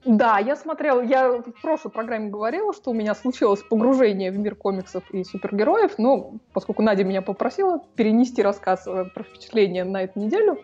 Да, 0.06 0.40
я 0.40 0.56
смотрела, 0.56 1.02
я 1.02 1.30
в 1.32 1.62
прошлой 1.62 1.92
программе 1.92 2.30
говорила, 2.30 2.74
что 2.74 2.92
у 2.92 2.94
меня 2.94 3.16
случилось 3.16 3.62
погружение 3.64 4.32
в 4.32 4.38
мир 4.38 4.56
комиксов 4.56 5.04
и 5.12 5.24
супергероев, 5.24 5.98
но 5.98 6.34
поскольку 6.54 6.82
Надя 6.82 7.04
меня 7.04 7.22
попросила 7.22 7.82
перенести 7.96 8.42
рассказ 8.44 8.86
э, 8.88 9.06
про 9.06 9.24
впечатление 9.24 9.84
на 9.84 10.04
эту 10.04 10.20
неделю, 10.20 10.60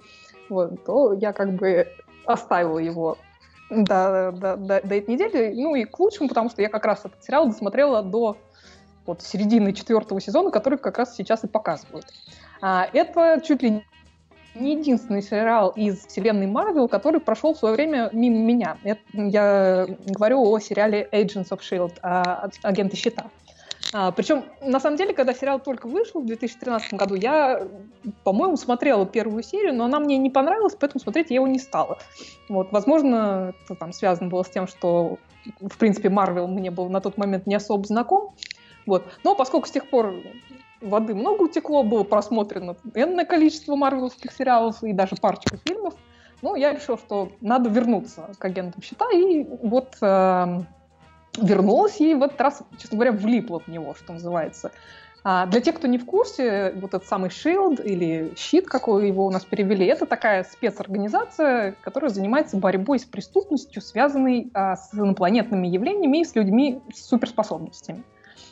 вот, 0.49 0.83
то 0.85 1.13
я 1.13 1.33
как 1.33 1.53
бы 1.53 1.87
оставила 2.25 2.77
его 2.79 3.17
до, 3.71 4.31
до, 4.31 4.57
до, 4.57 4.81
до 4.81 4.95
этой 4.95 5.13
недели, 5.13 5.53
ну 5.55 5.75
и 5.75 5.85
к 5.85 5.99
лучшему, 5.99 6.29
потому 6.29 6.49
что 6.49 6.61
я 6.61 6.69
как 6.69 6.85
раз 6.85 7.05
этот 7.05 7.23
сериал 7.23 7.47
досмотрела 7.47 8.03
до 8.03 8.37
вот, 9.05 9.21
середины 9.21 9.73
четвертого 9.73 10.21
сезона, 10.21 10.51
который 10.51 10.77
как 10.77 10.97
раз 10.97 11.15
сейчас 11.15 11.43
и 11.43 11.47
показывают. 11.47 12.05
А, 12.61 12.87
это 12.93 13.41
чуть 13.43 13.61
ли 13.63 13.83
не 14.55 14.73
единственный 14.75 15.21
сериал 15.21 15.69
из 15.69 16.05
вселенной 16.05 16.47
Марвел, 16.47 16.87
который 16.87 17.21
прошел 17.21 17.53
в 17.53 17.57
свое 17.57 17.75
время 17.75 18.09
мимо 18.11 18.37
меня. 18.37 18.77
Это, 18.83 19.01
я 19.13 19.87
говорю 20.05 20.43
о 20.43 20.59
сериале 20.59 21.07
Agents 21.11 21.49
of 21.49 21.61
S.H.I.E.L.D., 21.61 21.95
а, 22.01 22.49
агенты 22.63 22.97
щита. 22.97 23.29
А, 23.93 24.11
причем, 24.11 24.45
на 24.61 24.79
самом 24.79 24.97
деле, 24.97 25.13
когда 25.13 25.33
сериал 25.33 25.59
только 25.59 25.87
вышел 25.87 26.21
в 26.21 26.25
2013 26.25 26.93
году, 26.93 27.15
я, 27.15 27.67
по-моему, 28.23 28.55
смотрела 28.55 29.05
первую 29.05 29.43
серию, 29.43 29.73
но 29.73 29.85
она 29.85 29.99
мне 29.99 30.17
не 30.17 30.29
понравилась, 30.29 30.75
поэтому 30.79 31.01
смотреть 31.01 31.29
я 31.29 31.35
его 31.35 31.47
не 31.47 31.59
стала. 31.59 31.97
Вот, 32.47 32.71
возможно, 32.71 33.53
это 33.65 33.75
там 33.75 33.91
связано 33.91 34.29
было 34.29 34.43
с 34.43 34.49
тем, 34.49 34.67
что, 34.67 35.17
в 35.59 35.77
принципе, 35.77 36.09
Марвел 36.09 36.47
мне 36.47 36.71
был 36.71 36.89
на 36.89 37.01
тот 37.01 37.17
момент 37.17 37.47
не 37.47 37.55
особо 37.55 37.85
знаком. 37.85 38.33
Вот. 38.85 39.05
Но 39.23 39.35
поскольку 39.35 39.67
с 39.67 39.71
тех 39.71 39.89
пор 39.89 40.15
воды 40.81 41.13
много 41.13 41.43
утекло, 41.43 41.83
было 41.83 42.03
просмотрено 42.03 42.75
энное 42.95 43.25
количество 43.25 43.75
марвеловских 43.75 44.31
сериалов 44.31 44.83
и 44.83 44.93
даже 44.93 45.15
парочка 45.15 45.57
фильмов. 45.57 45.93
Ну, 46.41 46.55
я 46.55 46.73
решила, 46.73 46.97
что 46.97 47.31
надо 47.39 47.69
вернуться 47.69 48.31
к 48.37 48.43
агентам 48.43 48.81
щита, 48.81 49.05
и 49.13 49.43
вот 49.43 49.95
э, 50.01 50.61
вернулась, 51.37 52.01
и 52.01 52.15
в 52.15 52.23
этот 52.23 52.41
раз, 52.41 52.63
честно 52.79 52.97
говоря, 52.97 53.11
влипла 53.11 53.59
в 53.59 53.67
него, 53.67 53.93
что 53.93 54.13
называется. 54.13 54.71
А 55.23 55.45
для 55.45 55.61
тех, 55.61 55.75
кто 55.75 55.87
не 55.87 55.99
в 55.99 56.05
курсе, 56.05 56.73
вот 56.75 56.95
этот 56.95 57.05
самый 57.05 57.29
SHIELD 57.29 57.83
или 57.83 58.33
щит, 58.35 58.65
как 58.65 58.87
его 58.87 59.27
у 59.27 59.29
нас 59.29 59.45
перевели, 59.45 59.85
это 59.85 60.07
такая 60.07 60.43
спецорганизация, 60.43 61.75
которая 61.81 62.09
занимается 62.09 62.57
борьбой 62.57 62.97
с 62.97 63.03
преступностью, 63.03 63.83
связанной 63.83 64.49
а, 64.55 64.75
с 64.75 64.91
инопланетными 64.95 65.67
явлениями 65.67 66.21
и 66.21 66.25
с 66.25 66.33
людьми 66.33 66.81
с 66.91 67.07
суперспособностями. 67.07 68.03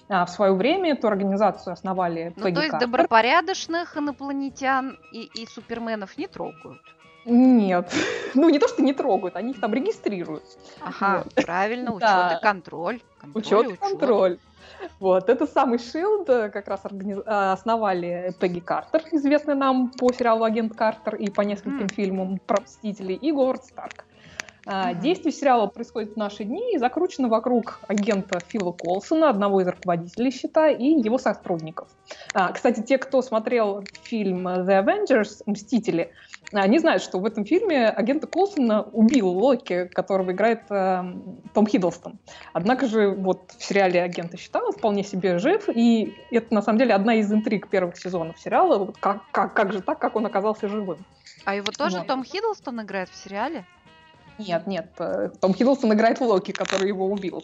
В 0.09 0.27
свое 0.27 0.53
время 0.53 0.93
эту 0.93 1.07
организацию 1.07 1.73
основали 1.73 2.33
ну, 2.35 2.41
То 2.41 2.49
есть 2.49 2.71
Картер. 2.71 2.87
добропорядочных 2.87 3.95
инопланетян 3.95 4.97
и, 5.13 5.29
и 5.35 5.45
суперменов 5.45 6.17
не 6.17 6.27
трогают? 6.27 6.81
Нет. 7.25 7.93
Ну, 8.35 8.47
не 8.49 8.59
то, 8.59 8.67
что 8.67 8.83
не 8.83 8.93
трогают, 8.93 9.35
они 9.35 9.53
их 9.53 9.59
там 9.59 9.73
регистрируют. 9.73 10.43
Ага, 10.81 11.23
вот. 11.23 11.45
правильно, 11.45 11.91
учет 11.95 12.01
да. 12.01 12.37
и 12.39 12.43
контроль. 12.43 13.01
контроль 13.19 13.43
учет 13.43 13.71
и 13.71 13.75
контроль. 13.75 14.37
Вот, 14.99 15.29
это 15.29 15.47
самый 15.47 15.79
Шилд 15.79 16.27
как 16.27 16.67
раз 16.67 16.85
организ... 16.85 17.17
А, 17.25 17.53
основали 17.53 18.35
Пегги 18.39 18.59
Картер, 18.59 19.01
известный 19.11 19.55
нам 19.55 19.89
по 19.89 20.13
сериалу 20.13 20.43
«Агент 20.43 20.75
Картер» 20.75 21.15
и 21.15 21.29
по 21.31 21.41
нескольким 21.41 21.87
mm. 21.87 21.93
фильмам 21.93 22.39
про 22.45 22.61
Мстителей, 22.61 23.15
и 23.15 23.31
Говард 23.31 23.65
Старк. 23.65 24.05
Mm-hmm. 24.65 25.01
Действие 25.01 25.31
сериала 25.31 25.67
происходит 25.67 26.13
в 26.13 26.17
наши 26.17 26.43
дни 26.43 26.73
и 26.73 26.77
закручено 26.77 27.27
вокруг 27.27 27.79
агента 27.87 28.39
Фила 28.47 28.71
Колсона, 28.71 29.29
одного 29.29 29.61
из 29.61 29.67
руководителей 29.67 30.31
счета, 30.31 30.69
и 30.69 30.85
его 30.85 31.17
сотрудников. 31.17 31.87
А, 32.33 32.51
кстати, 32.51 32.81
те, 32.81 32.97
кто 32.97 33.21
смотрел 33.21 33.83
фильм 34.03 34.47
The 34.47 34.83
Avengers, 34.83 35.43
Мстители, 35.45 36.11
они 36.51 36.79
знают, 36.79 37.03
что 37.03 37.19
в 37.19 37.25
этом 37.25 37.45
фильме 37.45 37.89
агента 37.89 38.25
Колсона 38.25 38.81
убил 38.81 39.29
Локи, 39.29 39.85
которого 39.85 40.31
играет 40.31 40.63
э, 40.69 41.03
Том 41.53 41.67
Хиддлстон. 41.67 42.17
Однако 42.53 42.87
же 42.87 43.09
вот 43.09 43.51
в 43.57 43.63
сериале 43.63 44.01
агента 44.01 44.37
счета 44.37 44.59
он 44.63 44.71
вполне 44.71 45.03
себе 45.03 45.37
жив, 45.37 45.69
и 45.69 46.15
это 46.31 46.53
на 46.53 46.61
самом 46.61 46.79
деле 46.79 46.95
одна 46.95 47.15
из 47.15 47.31
интриг 47.31 47.69
первых 47.69 47.97
сезонов 47.97 48.39
сериала. 48.39 48.79
Вот 48.79 48.97
как, 48.97 49.21
как, 49.31 49.53
как 49.53 49.73
же 49.73 49.81
так, 49.81 49.99
как 49.99 50.15
он 50.15 50.25
оказался 50.25 50.67
живым? 50.67 51.05
А 51.45 51.55
его 51.55 51.71
тоже 51.71 51.99
вот. 51.99 52.07
Том 52.07 52.23
Хиддлстон 52.23 52.81
играет 52.81 53.09
в 53.09 53.15
сериале? 53.15 53.65
Нет, 54.39 54.67
нет. 54.67 54.88
Э, 55.00 55.29
Том 55.41 55.53
Хиддлстон 55.53 55.93
играет 55.93 56.19
Локи, 56.22 56.51
который 56.51 56.88
его 56.88 57.05
убил. 57.08 57.43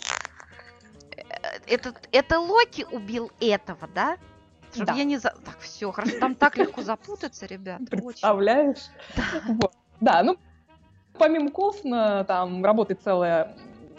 Э, 1.11 1.23
это, 1.67 1.93
это 2.11 2.39
Локи 2.39 2.85
убил 2.91 3.31
этого, 3.39 3.87
да? 3.93 4.17
Чтобы 4.73 4.87
Да. 4.87 4.93
я 4.93 5.03
не 5.03 5.17
за... 5.17 5.29
Так, 5.45 5.59
все, 5.59 5.91
хорошо, 5.91 6.19
там 6.19 6.35
так 6.35 6.57
легко 6.57 6.81
запутаться, 6.81 7.45
ребят. 7.45 7.81
Представляешь? 7.89 8.89
Вот. 9.47 9.73
Да, 10.01 10.23
ну, 10.23 10.37
помимо 11.17 11.51
Колсона, 11.51 12.25
там 12.25 12.63
работает 12.63 13.01
целая 13.03 13.55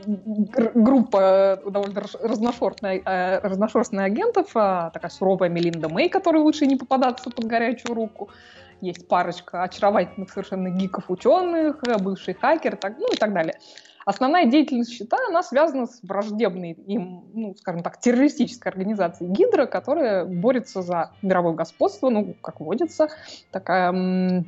гр- 0.06 0.72
группа 0.74 1.60
довольно 1.66 2.00
раш- 2.00 2.18
разношерстная, 2.22 3.00
э, 3.04 3.38
разношерстных 3.40 4.04
агентов, 4.04 4.50
а, 4.54 4.90
такая 4.90 5.10
суровая 5.10 5.48
Мелинда 5.48 5.88
Мэй, 5.88 6.08
которой 6.08 6.42
лучше 6.42 6.66
не 6.66 6.76
попадаться 6.76 7.30
под 7.30 7.44
горячую 7.44 7.94
руку. 7.94 8.28
Есть 8.80 9.08
парочка 9.08 9.62
очаровательных 9.62 10.30
совершенно 10.30 10.68
гиков-ученых, 10.68 11.82
бывший 12.00 12.34
хакер, 12.34 12.76
так, 12.76 12.98
ну 12.98 13.06
и 13.12 13.16
так 13.16 13.32
далее. 13.32 13.58
Основная 14.06 14.46
деятельность 14.46 14.92
счета, 14.92 15.18
она 15.28 15.42
связана 15.42 15.86
с 15.86 16.00
враждебной 16.04 16.72
им, 16.72 17.24
ну, 17.34 17.56
скажем 17.56 17.82
так, 17.82 17.98
террористической 17.98 18.70
организацией 18.70 19.30
Гидра, 19.30 19.66
которая 19.66 20.24
борется 20.24 20.80
за 20.80 21.10
мировое 21.22 21.54
господство, 21.54 22.08
ну, 22.08 22.36
как 22.40 22.60
водится, 22.60 23.08
такая, 23.50 24.44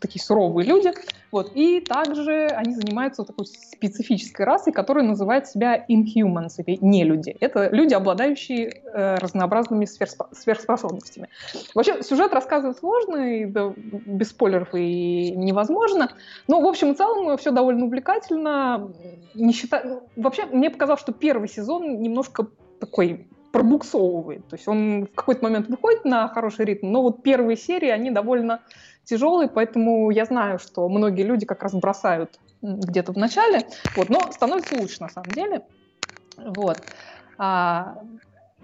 такие 0.00 0.22
суровые 0.22 0.66
люди. 0.66 0.92
Вот. 1.30 1.52
И 1.54 1.80
также 1.80 2.46
они 2.48 2.74
занимаются 2.74 3.24
такой 3.24 3.46
специфической 3.46 4.42
расой, 4.42 4.72
которая 4.72 5.04
называет 5.04 5.48
себя 5.48 5.84
inhumans, 5.88 6.54
или 6.58 6.78
нелюди. 6.80 7.36
Это 7.40 7.68
люди, 7.70 7.94
обладающие 7.94 8.68
э, 8.68 9.14
разнообразными 9.16 9.86
сверхспо- 9.86 10.28
сверхспособностями. 10.32 11.28
Вообще, 11.74 12.02
сюжет 12.02 12.34
рассказывать 12.34 12.78
сложно, 12.78 13.16
и, 13.16 13.46
да, 13.46 13.72
без 13.76 14.28
спойлеров 14.28 14.74
и 14.74 15.32
невозможно. 15.32 16.12
Но, 16.48 16.60
в 16.60 16.66
общем 16.66 16.92
и 16.92 16.94
целом, 16.94 17.36
все 17.38 17.50
довольно 17.50 17.86
увлекательно. 17.86 18.90
Не 19.34 19.52
считаю... 19.52 20.02
Вообще, 20.16 20.46
мне 20.46 20.70
показалось, 20.70 21.00
что 21.00 21.12
первый 21.12 21.48
сезон 21.48 22.02
немножко 22.02 22.46
такой 22.78 23.26
пробуксовывает. 23.52 24.48
То 24.48 24.56
есть 24.56 24.66
он 24.66 25.06
в 25.06 25.14
какой-то 25.14 25.44
момент 25.44 25.68
выходит 25.68 26.04
на 26.04 26.28
хороший 26.28 26.64
ритм, 26.64 26.90
но 26.90 27.02
вот 27.02 27.22
первые 27.22 27.56
серии, 27.56 27.88
они 27.88 28.10
довольно 28.10 28.62
тяжелые, 29.04 29.48
поэтому 29.48 30.10
я 30.10 30.24
знаю, 30.24 30.58
что 30.58 30.88
многие 30.88 31.22
люди 31.22 31.46
как 31.46 31.62
раз 31.62 31.74
бросают 31.74 32.40
где-то 32.62 33.12
в 33.12 33.16
начале, 33.16 33.66
вот, 33.94 34.08
но 34.08 34.30
становится 34.32 34.74
лучше 34.74 34.96
на 35.00 35.08
самом 35.08 35.34
деле. 35.34 35.66
Вот. 36.36 36.86
А, 37.38 37.96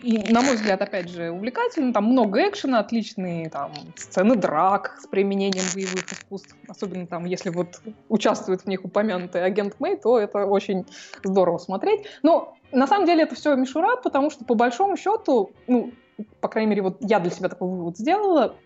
на 0.02 0.43
мой 0.43 0.57
взгляд, 0.57 0.81
опять 0.81 1.09
же, 1.09 1.31
увлекательно. 1.31 1.93
Там 1.93 2.05
много 2.05 2.49
экшена, 2.49 2.81
отличные 2.81 3.50
там, 3.50 3.73
сцены 3.97 4.37
драк 4.37 4.97
с 5.00 5.07
применением 5.07 5.64
боевых 5.75 6.12
искусств. 6.12 6.55
Особенно 6.69 7.07
там, 7.07 7.25
если 7.25 7.50
вот 7.50 7.81
участвует 8.09 8.62
в 8.62 8.67
них 8.67 8.85
упомянутый 8.85 9.45
агент 9.45 9.78
Мэй, 9.81 9.97
то 9.97 10.19
это 10.19 10.47
очень 10.47 10.87
здорово 11.25 11.59
смотреть. 11.59 12.07
Но 12.23 12.57
на 12.73 12.87
самом 12.87 13.07
деле 13.07 13.23
это 13.23 13.35
все 13.35 13.55
мишура, 13.57 13.97
потому 13.97 14.31
что 14.31 14.45
по 14.45 14.55
большому 14.55 14.97
счету, 14.97 15.52
ну, 15.67 15.93
по 16.40 16.49
крайней 16.49 16.71
мере, 16.71 16.83
вот 16.83 16.99
я 17.00 17.21
для 17.21 17.31
себя 17.31 17.49
такой 17.49 17.69
вывод 17.69 17.97
сделала, 17.97 18.57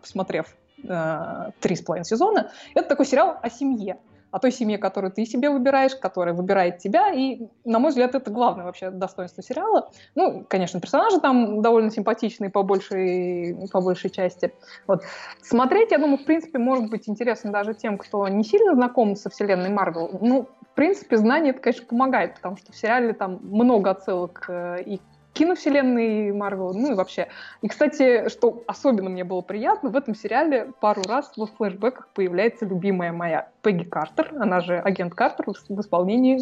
посмотрев 0.00 0.56
э, 0.84 1.50
три 1.60 1.76
с 1.76 1.82
половиной 1.82 2.04
сезона, 2.04 2.50
это 2.74 2.88
такой 2.88 3.06
сериал 3.06 3.38
о 3.40 3.50
семье 3.50 3.98
о 4.32 4.38
той 4.38 4.50
семье, 4.50 4.78
которую 4.78 5.12
ты 5.12 5.26
себе 5.26 5.50
выбираешь, 5.50 5.94
которая 5.94 6.34
выбирает 6.34 6.78
тебя. 6.78 7.12
И, 7.12 7.42
на 7.64 7.78
мой 7.78 7.90
взгляд, 7.90 8.14
это 8.14 8.30
главное 8.30 8.64
вообще 8.64 8.90
достоинство 8.90 9.42
сериала. 9.42 9.90
Ну, 10.14 10.44
конечно, 10.48 10.80
персонажи 10.80 11.20
там 11.20 11.60
довольно 11.60 11.90
симпатичные 11.90 12.50
по 12.50 12.62
большей, 12.62 13.68
по 13.70 13.82
большей 13.82 14.10
части. 14.10 14.52
Вот. 14.86 15.02
Смотреть, 15.42 15.92
я 15.92 15.98
думаю, 15.98 16.16
в 16.16 16.24
принципе, 16.24 16.58
может 16.58 16.90
быть 16.90 17.08
интересно 17.08 17.52
даже 17.52 17.74
тем, 17.74 17.98
кто 17.98 18.26
не 18.26 18.42
сильно 18.42 18.74
знаком 18.74 19.16
со 19.16 19.28
вселенной 19.28 19.68
Марвел. 19.68 20.18
Ну, 20.20 20.48
в 20.72 20.74
принципе, 20.74 21.18
знание 21.18 21.52
это, 21.52 21.60
конечно, 21.60 21.86
помогает, 21.86 22.36
потому 22.36 22.56
что 22.56 22.72
в 22.72 22.76
сериале 22.76 23.12
там 23.12 23.38
много 23.42 23.90
отсылок 23.90 24.46
э, 24.48 24.82
и 24.86 25.00
киновселенной 25.32 26.32
Марвел, 26.32 26.74
ну 26.74 26.92
и 26.92 26.94
вообще. 26.94 27.28
И, 27.62 27.68
кстати, 27.68 28.28
что 28.28 28.62
особенно 28.66 29.10
мне 29.10 29.24
было 29.24 29.40
приятно, 29.40 29.90
в 29.90 29.96
этом 29.96 30.14
сериале 30.14 30.72
пару 30.80 31.02
раз 31.02 31.32
во 31.36 31.46
флешбеках 31.46 32.08
появляется 32.14 32.66
любимая 32.66 33.12
моя 33.12 33.48
Пегги 33.62 33.84
Картер, 33.84 34.32
она 34.38 34.60
же 34.60 34.78
агент 34.78 35.14
Картер 35.14 35.46
в 35.46 35.80
исполнении 35.80 36.40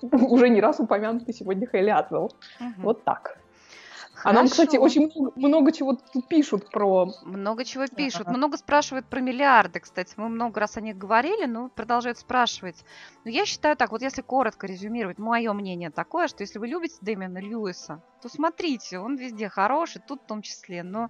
уже 0.00 0.48
не 0.48 0.60
раз 0.60 0.80
упомянутый 0.80 1.34
сегодня 1.34 1.68
Хейли 1.70 1.90
Атвелл. 1.90 2.32
Мгм. 2.60 2.82
Вот 2.82 3.04
так. 3.04 3.38
А 4.24 4.32
нам, 4.32 4.46
кстати, 4.46 4.76
Хорошо. 4.76 4.84
очень 4.84 5.10
много, 5.14 5.32
много 5.36 5.72
чего 5.72 5.94
тут 5.94 6.28
пишут 6.28 6.70
про... 6.70 7.08
Много 7.24 7.64
чего 7.64 7.86
пишут. 7.86 8.22
Ага. 8.22 8.36
Много 8.36 8.56
спрашивают 8.56 9.06
про 9.06 9.20
миллиарды, 9.20 9.80
кстати. 9.80 10.14
Мы 10.16 10.28
много 10.28 10.60
раз 10.60 10.76
о 10.76 10.80
них 10.80 10.96
говорили, 10.96 11.46
но 11.46 11.68
продолжают 11.68 12.18
спрашивать. 12.18 12.84
Но 13.24 13.30
я 13.30 13.44
считаю 13.44 13.76
так, 13.76 13.90
вот 13.90 14.02
если 14.02 14.22
коротко 14.22 14.66
резюмировать, 14.66 15.18
мое 15.18 15.52
мнение 15.52 15.90
такое, 15.90 16.28
что 16.28 16.42
если 16.42 16.58
вы 16.58 16.68
любите 16.68 16.96
Дэмиана 17.00 17.38
Льюиса, 17.38 18.02
то 18.20 18.28
смотрите, 18.28 18.98
он 18.98 19.16
везде 19.16 19.48
хороший, 19.48 20.00
тут 20.06 20.22
в 20.22 20.26
том 20.26 20.42
числе. 20.42 20.82
Но, 20.82 21.08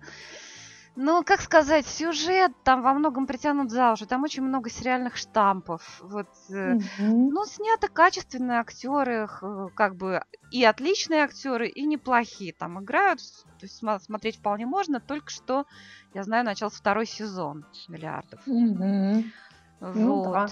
ну, 0.95 1.25
как 1.25 1.41
сказать, 1.41 1.87
сюжет 1.87 2.53
там 2.65 2.83
во 2.83 2.93
многом 2.93 3.27
притянут 3.27 3.71
за 3.71 3.93
уши. 3.93 4.07
Там 4.07 4.23
очень 4.25 4.43
много 4.43 4.69
сериальных 4.71 5.17
штампов. 5.17 6.01
Вот, 6.01 6.27
Мгм. 6.49 7.31
ну, 7.31 7.45
снято 7.47 7.89
качественные 7.89 8.61
актеры, 8.61 9.29
как 9.75 9.97
бы 9.97 10.23
и 10.51 10.65
отличные 10.65 11.25
актеры, 11.25 11.69
и 11.69 11.87
неплохие 11.87 12.53
там 12.53 12.83
играют. 12.83 13.21
То 13.59 13.67
есть 13.67 13.83
смотреть 14.05 14.39
вполне 14.39 14.67
можно, 14.67 15.01
только 15.01 15.31
что, 15.31 15.65
я 16.13 16.25
знаю, 16.25 16.45
начался 16.45 16.77
второй 16.77 17.07
сезон 17.07 17.65
миллиардов. 17.89 18.41
Мгм. 18.47 19.33
Ну 19.81 20.23
да. 20.23 20.43
вот. 20.43 20.51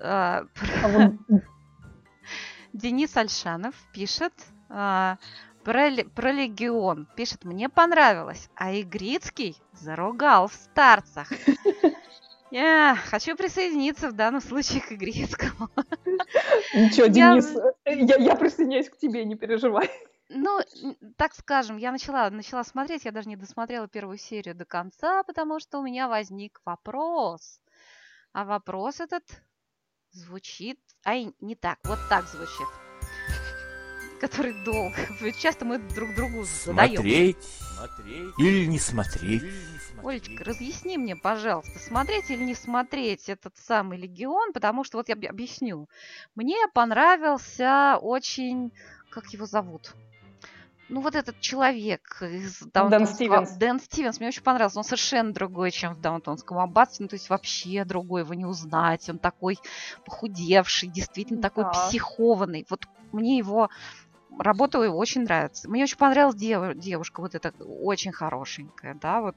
А, 0.00 0.44
А 0.82 0.88
вот 0.88 1.14
Денис 2.72 3.16
Альшанов 3.16 3.74
пишет 3.92 4.32
а, 4.68 5.18
про, 5.64 5.90
про 6.14 6.32
Легион. 6.32 7.06
Пишет, 7.16 7.44
мне 7.44 7.68
понравилось, 7.68 8.48
а 8.54 8.72
Игрицкий 8.78 9.56
заругал 9.72 10.48
в 10.48 10.54
старцах. 10.54 11.32
Я 12.50 12.96
хочу 13.10 13.36
присоединиться 13.36 14.08
в 14.10 14.12
данном 14.12 14.40
случае 14.40 14.80
к 14.80 14.92
Игрицкому. 14.92 15.70
Ничего, 16.74 17.06
Денис, 17.06 17.52
я, 17.84 18.16
я 18.16 18.36
присоединяюсь 18.36 18.88
к 18.88 18.96
тебе, 18.96 19.24
не 19.24 19.34
переживай. 19.34 19.90
Ну, 20.28 20.60
так 21.16 21.34
скажем, 21.34 21.78
я 21.78 21.90
начала, 21.90 22.30
начала 22.30 22.62
смотреть, 22.62 23.04
я 23.04 23.10
даже 23.10 23.28
не 23.28 23.36
досмотрела 23.36 23.88
первую 23.88 24.18
серию 24.18 24.54
до 24.54 24.64
конца, 24.64 25.24
потому 25.24 25.58
что 25.58 25.80
у 25.80 25.82
меня 25.82 26.08
возник 26.08 26.60
вопрос. 26.64 27.60
А 28.32 28.44
вопрос 28.44 29.00
этот 29.00 29.24
звучит... 30.12 30.78
Ай, 31.04 31.34
не 31.40 31.56
так, 31.56 31.78
вот 31.84 31.98
так 32.08 32.26
звучит. 32.26 32.83
Который 34.20 34.54
долго. 34.64 34.96
Часто 35.38 35.64
мы 35.64 35.78
друг 35.78 36.14
другу 36.14 36.44
задаем. 36.44 36.94
Смотреть, 36.94 37.36
смотреть 37.42 38.34
или 38.38 38.66
не 38.66 38.78
смотреть? 38.78 39.42
Олечка, 40.02 40.44
разъясни 40.44 40.98
мне, 40.98 41.16
пожалуйста, 41.16 41.78
смотреть 41.78 42.30
или 42.30 42.42
не 42.42 42.54
смотреть 42.54 43.28
этот 43.28 43.56
самый 43.56 43.98
Легион, 43.98 44.52
потому 44.52 44.84
что 44.84 44.98
вот 44.98 45.08
я 45.08 45.14
об- 45.14 45.26
объясню. 45.26 45.88
Мне 46.34 46.56
понравился 46.74 47.98
очень... 48.00 48.72
Как 49.10 49.28
его 49.32 49.46
зовут? 49.46 49.94
Ну, 50.90 51.00
вот 51.00 51.14
этот 51.14 51.40
человек 51.40 52.18
из 52.20 52.60
Даунтонского... 52.60 53.14
Стивенс. 53.16 53.50
Дэн 53.52 53.80
Стивенс. 53.80 54.18
Мне 54.18 54.28
очень 54.28 54.42
понравился. 54.42 54.78
Он 54.78 54.84
совершенно 54.84 55.32
другой, 55.32 55.70
чем 55.70 55.94
в 55.94 56.00
Даунтонском 56.00 56.58
аббатстве. 56.58 57.04
Ну, 57.04 57.08
то 57.08 57.14
есть 57.14 57.30
вообще 57.30 57.84
другой, 57.84 58.22
его 58.22 58.34
не 58.34 58.44
узнать. 58.44 59.08
Он 59.08 59.18
такой 59.18 59.58
похудевший, 60.04 60.88
действительно 60.90 61.40
такой 61.40 61.64
Да. 61.64 61.70
психованный. 61.70 62.66
Вот 62.68 62.86
мне 63.12 63.38
его 63.38 63.70
работа 64.38 64.82
его 64.82 64.96
очень 64.98 65.22
нравится. 65.22 65.68
Мне 65.70 65.84
очень 65.84 65.96
понравилась 65.98 66.36
дев- 66.36 66.74
девушка, 66.76 67.20
вот 67.20 67.34
эта 67.34 67.52
очень 67.60 68.12
хорошенькая, 68.12 68.94
да, 68.94 69.20
вот. 69.20 69.36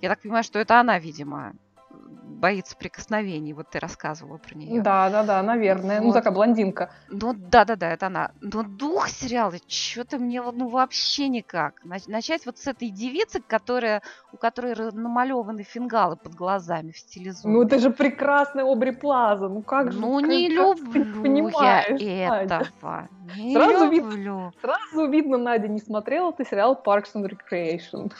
Я 0.00 0.08
так 0.10 0.22
понимаю, 0.22 0.44
что 0.44 0.58
это 0.58 0.80
она, 0.80 0.98
видимо, 0.98 1.52
боится 1.90 2.74
прикосновений. 2.76 3.52
Вот 3.52 3.68
ты 3.70 3.78
рассказывала 3.78 4.38
про 4.38 4.54
нее. 4.56 4.80
Да, 4.80 5.10
да, 5.10 5.22
да, 5.24 5.42
наверное. 5.42 6.00
Ну, 6.00 6.06
Вот. 6.06 6.14
такая 6.14 6.32
блондинка. 6.32 6.90
Ну 7.10 7.34
да, 7.34 7.64
да, 7.66 7.76
да, 7.76 7.90
это 7.92 8.06
она. 8.06 8.30
Но 8.40 8.62
дух 8.62 9.08
сериала, 9.08 9.52
что-то 9.68 10.18
мне 10.18 10.40
ну 10.40 10.68
вообще 10.68 11.28
никак. 11.28 11.84
Нач- 11.84 12.08
Начать 12.10 12.46
вот 12.46 12.58
с 12.58 12.66
этой 12.66 12.88
девицы, 12.88 13.40
которая, 13.46 14.00
у 14.32 14.38
которой 14.38 14.74
намалеваны 14.92 15.64
фингалы 15.64 16.16
под 16.16 16.34
глазами 16.34 16.92
в 16.92 16.98
стиле 16.98 17.32
зомби. 17.32 17.56
Ну, 17.56 17.62
это 17.62 17.78
же 17.78 17.90
прекрасная 17.90 18.64
Обри 18.64 18.92
Плаза. 18.92 19.48
Ну, 19.48 19.62
как 19.62 19.92
же... 19.92 20.00
Ну, 20.00 20.20
как- 20.20 20.28
не 20.30 20.48
как 20.48 20.78
люблю 20.78 21.04
я 21.04 21.20
понимаешь, 21.22 21.90
Надя? 22.28 22.54
этого. 22.64 23.08
Не 23.36 23.54
Сразу 23.54 23.90
люблю. 23.90 24.52
Сразу 24.62 25.10
видно, 25.10 25.36
Надя 25.36 25.68
не 25.68 25.80
смотрела 25.80 26.32
ты 26.32 26.44
сериал 26.44 26.80
Parks 26.82 27.14
and 27.14 27.28
Recreation. 27.28 28.10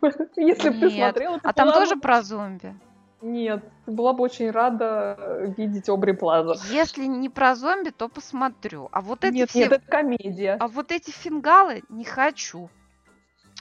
Если 0.36 0.70
бы 0.70 0.80
ты 0.80 0.90
смотрела, 0.90 1.38
ты 1.38 1.48
А 1.48 1.52
там 1.52 1.72
тоже 1.72 1.96
бы- 1.96 2.00
про 2.00 2.22
зомби? 2.22 2.74
Нет, 3.22 3.62
была 3.86 4.14
бы 4.14 4.24
очень 4.24 4.50
рада 4.50 5.16
э, 5.18 5.52
видеть 5.56 5.90
Обри 5.90 6.14
Плаза. 6.14 6.54
Если 6.72 7.04
не 7.04 7.28
про 7.28 7.54
зомби, 7.54 7.90
то 7.90 8.08
посмотрю. 8.08 8.88
А 8.92 9.02
вот 9.02 9.24
эти 9.24 9.34
Нет, 9.34 9.50
все... 9.50 9.58
нет, 9.58 9.72
это 9.72 9.86
комедия. 9.86 10.56
А 10.58 10.68
вот 10.68 10.90
эти 10.90 11.10
фингалы 11.10 11.82
не 11.90 12.04
хочу. 12.04 12.70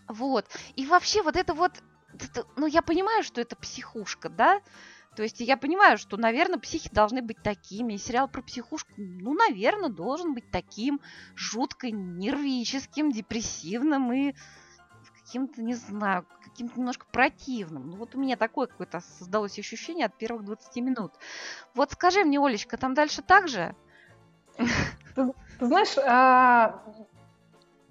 Вот. 0.08 0.46
И 0.78 0.86
вообще 0.86 1.22
вот 1.22 1.36
это 1.36 1.54
вот... 1.54 1.74
это- 2.14 2.46
ну, 2.56 2.68
я 2.68 2.82
понимаю, 2.82 3.24
что 3.24 3.42
это 3.42 3.58
психушка, 3.58 4.30
да? 4.30 4.62
То 5.18 5.24
есть 5.24 5.42
я 5.42 5.58
понимаю, 5.58 5.98
что, 5.98 6.16
наверное, 6.16 6.60
психи 6.60 6.90
должны 6.94 7.22
быть 7.22 7.44
такими. 7.44 7.94
И 7.94 7.98
сериал 7.98 8.30
про 8.30 8.42
психушку, 8.42 8.94
ну, 8.96 9.34
наверное, 9.34 9.90
должен 9.90 10.34
быть 10.34 10.50
таким 10.52 11.02
жутко 11.36 11.92
нервическим, 11.92 13.12
депрессивным 13.12 14.14
и 14.14 14.34
каким-то, 15.30 15.62
не 15.62 15.76
знаю, 15.76 16.26
каким-то 16.44 16.80
немножко 16.80 17.06
противным. 17.12 17.92
Ну 17.92 17.98
вот 17.98 18.16
у 18.16 18.20
меня 18.20 18.36
такое 18.36 18.66
какое-то 18.66 19.00
создалось 19.20 19.60
ощущение 19.60 20.08
от 20.08 20.18
первых 20.18 20.44
20 20.44 20.76
минут. 20.78 21.12
Вот 21.76 21.92
скажи 21.92 22.24
мне, 22.24 22.40
Олечка, 22.40 22.78
там 22.78 22.96
дальше 22.96 23.22
так 23.22 23.48
же? 23.48 23.76
Ты, 24.58 25.32
ты 25.60 25.66
знаешь, 25.66 25.96
а, 26.00 26.82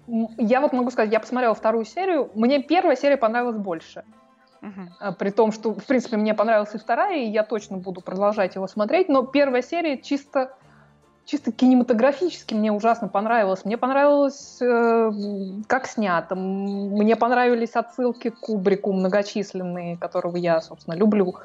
я 0.07 0.59
вот 0.59 0.73
могу 0.73 0.91
сказать, 0.91 1.13
я 1.13 1.21
посмотрела 1.21 1.55
вторую 1.55 1.85
серию, 1.85 2.29
мне 2.35 2.61
первая 2.61 2.97
серия 2.97 3.15
понравилась 3.15 3.57
больше. 3.57 4.03
Uh-huh. 4.61 5.13
При 5.13 5.29
том, 5.29 5.53
что, 5.53 5.73
в 5.73 5.85
принципе, 5.85 6.17
мне 6.17 6.33
понравилась 6.33 6.75
и 6.75 6.77
вторая, 6.77 7.19
и 7.19 7.29
я 7.29 7.43
точно 7.43 7.77
буду 7.77 8.01
продолжать 8.01 8.55
его 8.55 8.67
смотреть, 8.67 9.07
но 9.07 9.25
первая 9.25 9.61
серия 9.61 9.97
чисто 9.97 10.57
чисто 11.29 11.51
кинематографически 11.51 12.55
мне 12.55 12.71
ужасно 12.71 13.07
понравилось. 13.07 13.63
Мне 13.63 13.77
понравилось, 13.77 14.57
э, 14.61 15.11
как 15.67 15.85
снято. 15.85 16.35
Мне 16.35 17.15
понравились 17.15 17.75
отсылки 17.75 18.31
к 18.31 18.39
Кубрику 18.39 18.93
многочисленные, 18.93 19.97
которого 19.97 20.37
я, 20.37 20.59
собственно, 20.59 20.95
люблю. 20.95 21.35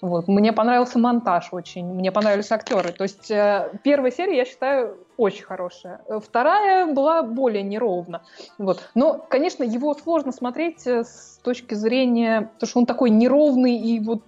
Вот. 0.00 0.26
Мне 0.28 0.52
понравился 0.52 0.98
монтаж 0.98 1.48
очень, 1.52 1.84
мне 1.86 2.12
понравились 2.12 2.50
актеры. 2.50 2.92
То 2.92 3.02
есть 3.02 3.30
э, 3.30 3.70
первая 3.82 4.10
серия, 4.10 4.38
я 4.38 4.44
считаю, 4.46 4.96
очень 5.18 5.44
хорошая. 5.44 6.00
Вторая 6.24 6.86
была 6.86 7.22
более 7.22 7.62
неровна. 7.62 8.22
Вот. 8.56 8.88
Но, 8.94 9.14
конечно, 9.28 9.64
его 9.64 9.94
сложно 9.94 10.32
смотреть 10.32 10.86
э, 10.86 11.04
с 11.04 11.40
точки 11.42 11.74
зрения, 11.74 12.50
потому 12.54 12.68
что 12.68 12.78
он 12.80 12.86
такой 12.86 13.10
неровный 13.10 13.76
и 13.76 14.00
вот 14.00 14.22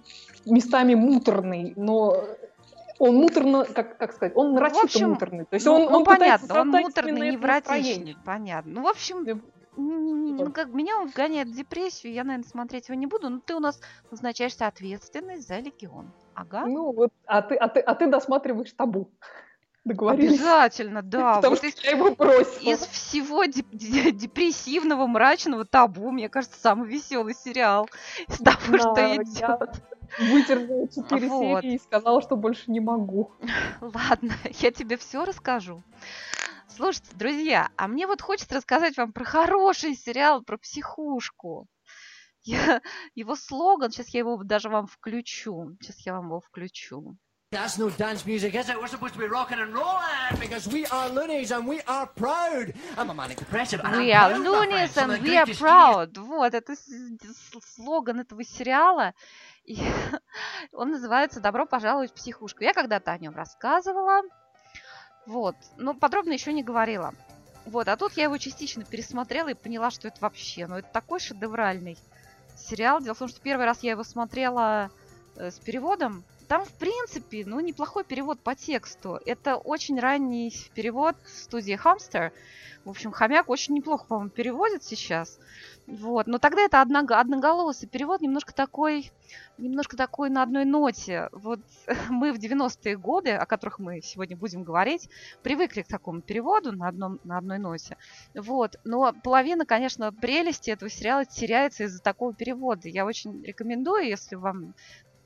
местами 0.45 0.93
муторный, 0.93 1.73
но 1.75 2.15
он 2.99 3.15
муторно, 3.15 3.65
как, 3.65 3.97
как 3.97 4.13
сказать, 4.13 4.33
он 4.35 4.53
нарочито 4.53 4.81
в 4.81 4.83
общем, 4.83 5.09
муторный. 5.11 5.45
То 5.45 5.53
есть 5.55 5.65
ну, 5.65 5.73
он, 5.73 5.91
ну, 5.91 5.97
он 5.97 6.03
понятно, 6.03 6.61
он 6.61 6.67
муторный, 6.69 7.31
невротичный, 7.31 8.17
понятно. 8.25 8.71
Ну, 8.73 8.83
в 8.83 8.87
общем, 8.87 9.41
ну, 9.77 10.51
как 10.51 10.67
меня 10.73 10.99
он 10.99 11.07
вгоняет 11.07 11.47
в 11.47 11.55
депрессию, 11.55 12.13
я, 12.13 12.23
наверное, 12.23 12.47
смотреть 12.47 12.89
его 12.89 12.97
не 12.97 13.07
буду, 13.07 13.29
но 13.29 13.39
ты 13.39 13.55
у 13.55 13.59
нас 13.59 13.79
назначаешься 14.11 14.67
ответственный 14.67 15.37
за 15.37 15.59
легион. 15.59 16.11
Ага. 16.35 16.65
Ну, 16.65 16.91
вот, 16.91 17.11
а 17.25 17.41
ты, 17.41 17.55
а 17.55 17.69
ты, 17.69 17.79
а 17.79 17.95
ты 17.95 18.07
досматриваешь 18.07 18.73
табу. 18.73 19.09
Договорились. 19.85 20.33
Обязательно, 20.33 21.01
да. 21.01 21.35
Потому 21.35 21.55
вот 21.55 21.59
что 21.59 21.67
из, 21.67 21.83
я 21.83 21.91
его 21.91 22.13
бросила. 22.13 22.73
Из 22.73 22.79
всего 22.79 23.45
деп- 23.45 23.71
депрессивного, 23.71 25.07
мрачного 25.07 25.63
табу, 25.63 26.11
мне 26.11 26.27
кажется, 26.27 26.59
самый 26.59 26.89
веселый 26.89 27.33
сериал 27.33 27.89
из 28.27 28.37
того, 28.37 28.57
да, 28.71 28.77
что 28.79 29.15
идет. 29.15 29.81
Вытерпела 30.17 30.87
четыре 30.87 31.27
вот. 31.27 31.61
серии 31.61 31.75
и 31.75 31.79
сказала, 31.79 32.21
что 32.21 32.35
больше 32.35 32.71
не 32.71 32.79
могу. 32.79 33.31
Ладно, 33.81 34.33
я 34.59 34.71
тебе 34.71 34.97
все 34.97 35.25
расскажу. 35.25 35.83
Слушайте, 36.67 37.09
друзья, 37.15 37.69
а 37.75 37.87
мне 37.87 38.07
вот 38.07 38.21
хочется 38.21 38.55
рассказать 38.55 38.95
вам 38.97 39.11
про 39.11 39.25
хороший 39.25 39.95
сериал 39.95 40.43
про 40.43 40.57
психушку. 40.57 41.67
Я, 42.43 42.81
его 43.15 43.35
слоган, 43.35 43.91
сейчас 43.91 44.09
я 44.09 44.19
его 44.19 44.41
даже 44.43 44.69
вам 44.69 44.87
включу. 44.87 45.75
Сейчас 45.81 46.05
я 46.05 46.13
вам 46.13 46.27
его 46.27 46.39
включу. 46.39 47.17
That's 47.51 47.79
no 47.79 47.89
dance 47.89 48.27
music, 48.27 48.53
is 48.53 48.69
it? 48.69 48.79
We're 48.79 48.85
supposed 48.85 49.15
to 49.15 49.19
be 49.19 49.25
rocking 49.25 49.57
and 49.57 49.73
rolling 49.73 50.39
because 50.39 50.67
we 50.67 50.85
are 50.85 51.09
loonies 51.09 51.49
and 51.49 51.67
we 51.67 51.81
are 51.87 52.05
proud. 52.05 52.75
I'm 52.95 53.09
a 53.09 53.13
manic 53.15 53.39
depressive. 53.39 53.81
We 53.83 54.13
are 54.13 54.37
loonies 54.37 54.95
and 54.95 55.19
we 55.23 55.35
are 55.35 55.47
proud. 55.57 56.15
Вот, 56.15 56.53
это 56.53 56.75
слоган 57.73 58.19
этого 58.19 58.43
сериала. 58.43 59.15
И 59.65 59.79
он 60.73 60.91
называется 60.91 61.39
«Добро 61.39 61.65
пожаловать 61.65 62.11
в 62.11 62.13
психушку». 62.13 62.63
Я 62.63 62.71
когда-то 62.71 63.11
о 63.13 63.17
нем 63.17 63.35
рассказывала. 63.35 64.21
Вот, 65.25 65.55
но 65.77 65.95
подробно 65.95 66.33
еще 66.33 66.53
не 66.53 66.61
говорила. 66.61 67.15
Вот, 67.65 67.87
а 67.87 67.97
тут 67.97 68.13
я 68.13 68.25
его 68.25 68.37
частично 68.37 68.85
пересмотрела 68.85 69.47
и 69.49 69.55
поняла, 69.55 69.89
что 69.89 70.07
это 70.07 70.17
вообще, 70.21 70.67
ну, 70.67 70.75
это 70.75 70.89
такой 70.93 71.19
шедевральный 71.19 71.97
сериал. 72.55 73.01
Дело 73.01 73.15
в 73.15 73.19
том, 73.19 73.27
что 73.27 73.41
первый 73.41 73.65
раз 73.65 73.81
я 73.81 73.91
его 73.91 74.03
смотрела 74.03 74.91
э, 75.35 75.49
с 75.49 75.57
переводом, 75.57 76.23
там, 76.49 76.65
в 76.65 76.73
принципе, 76.73 77.43
ну, 77.45 77.59
неплохой 77.59 78.03
перевод 78.03 78.39
по 78.39 78.55
тексту. 78.55 79.19
Это 79.27 79.55
очень 79.55 79.99
ранний 79.99 80.51
перевод 80.73 81.15
студии 81.27 81.79
Hamster. 81.79 82.31
В 82.85 82.89
общем, 82.89 83.11
хомяк 83.11 83.49
очень 83.49 83.75
неплохо, 83.75 84.07
по-моему, 84.07 84.31
переводит 84.31 84.83
сейчас. 84.83 85.37
Вот. 85.85 86.25
Но 86.25 86.39
тогда 86.39 86.63
это 86.63 86.81
одного, 86.81 87.13
одноголосый 87.13 87.87
перевод, 87.87 88.21
немножко 88.21 88.51
такой, 88.51 89.11
немножко 89.59 89.95
такой 89.95 90.31
на 90.31 90.41
одной 90.41 90.65
ноте. 90.65 91.29
Вот 91.33 91.59
мы 92.09 92.33
в 92.33 92.37
90-е 92.37 92.97
годы, 92.97 93.31
о 93.33 93.45
которых 93.45 93.77
мы 93.77 94.01
сегодня 94.01 94.35
будем 94.35 94.63
говорить, 94.63 95.07
привыкли 95.43 95.83
к 95.83 95.87
такому 95.87 96.21
переводу 96.21 96.71
на, 96.71 96.87
одном, 96.87 97.19
на 97.25 97.37
одной 97.37 97.59
ноте. 97.59 97.95
Вот. 98.33 98.77
Но 98.83 99.13
половина, 99.23 99.67
конечно, 99.67 100.11
прелести 100.11 100.71
этого 100.71 100.89
сериала 100.89 101.25
теряется 101.25 101.83
из-за 101.83 102.01
такого 102.01 102.33
перевода. 102.33 102.89
Я 102.89 103.05
очень 103.05 103.43
рекомендую, 103.43 104.07
если 104.07 104.35
вам 104.35 104.73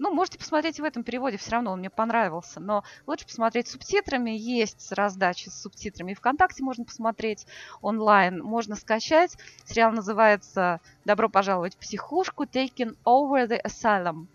ну, 0.04 0.14
можете 0.14 0.38
посмотреть 0.38 0.82
в 0.82 0.84
этом 0.84 1.02
переводе, 1.04 1.38
все 1.38 1.52
равно 1.52 1.72
он 1.72 1.80
мне 1.80 1.90
понравился. 1.90 2.60
Но 2.60 2.84
лучше 3.08 3.26
посмотреть 3.26 3.70
с 3.70 3.72
субтитрами. 3.72 4.32
Есть 4.32 4.92
раздачи 4.92 5.48
с 5.48 5.62
субтитрами. 5.62 6.12
И 6.12 6.16
ВКонтакте 6.16 6.62
можно 6.62 6.84
посмотреть 6.84 7.48
онлайн. 7.82 8.44
Можно 8.44 8.76
скачать. 8.76 9.38
Сериал 9.64 9.94
называется 9.94 10.82
«Добро 11.06 11.30
пожаловать 11.30 11.76
в 11.76 11.78
психушку. 11.78 12.44
Taking 12.44 12.98
over 13.06 13.48
the 13.48 13.64
asylum». 13.64 14.28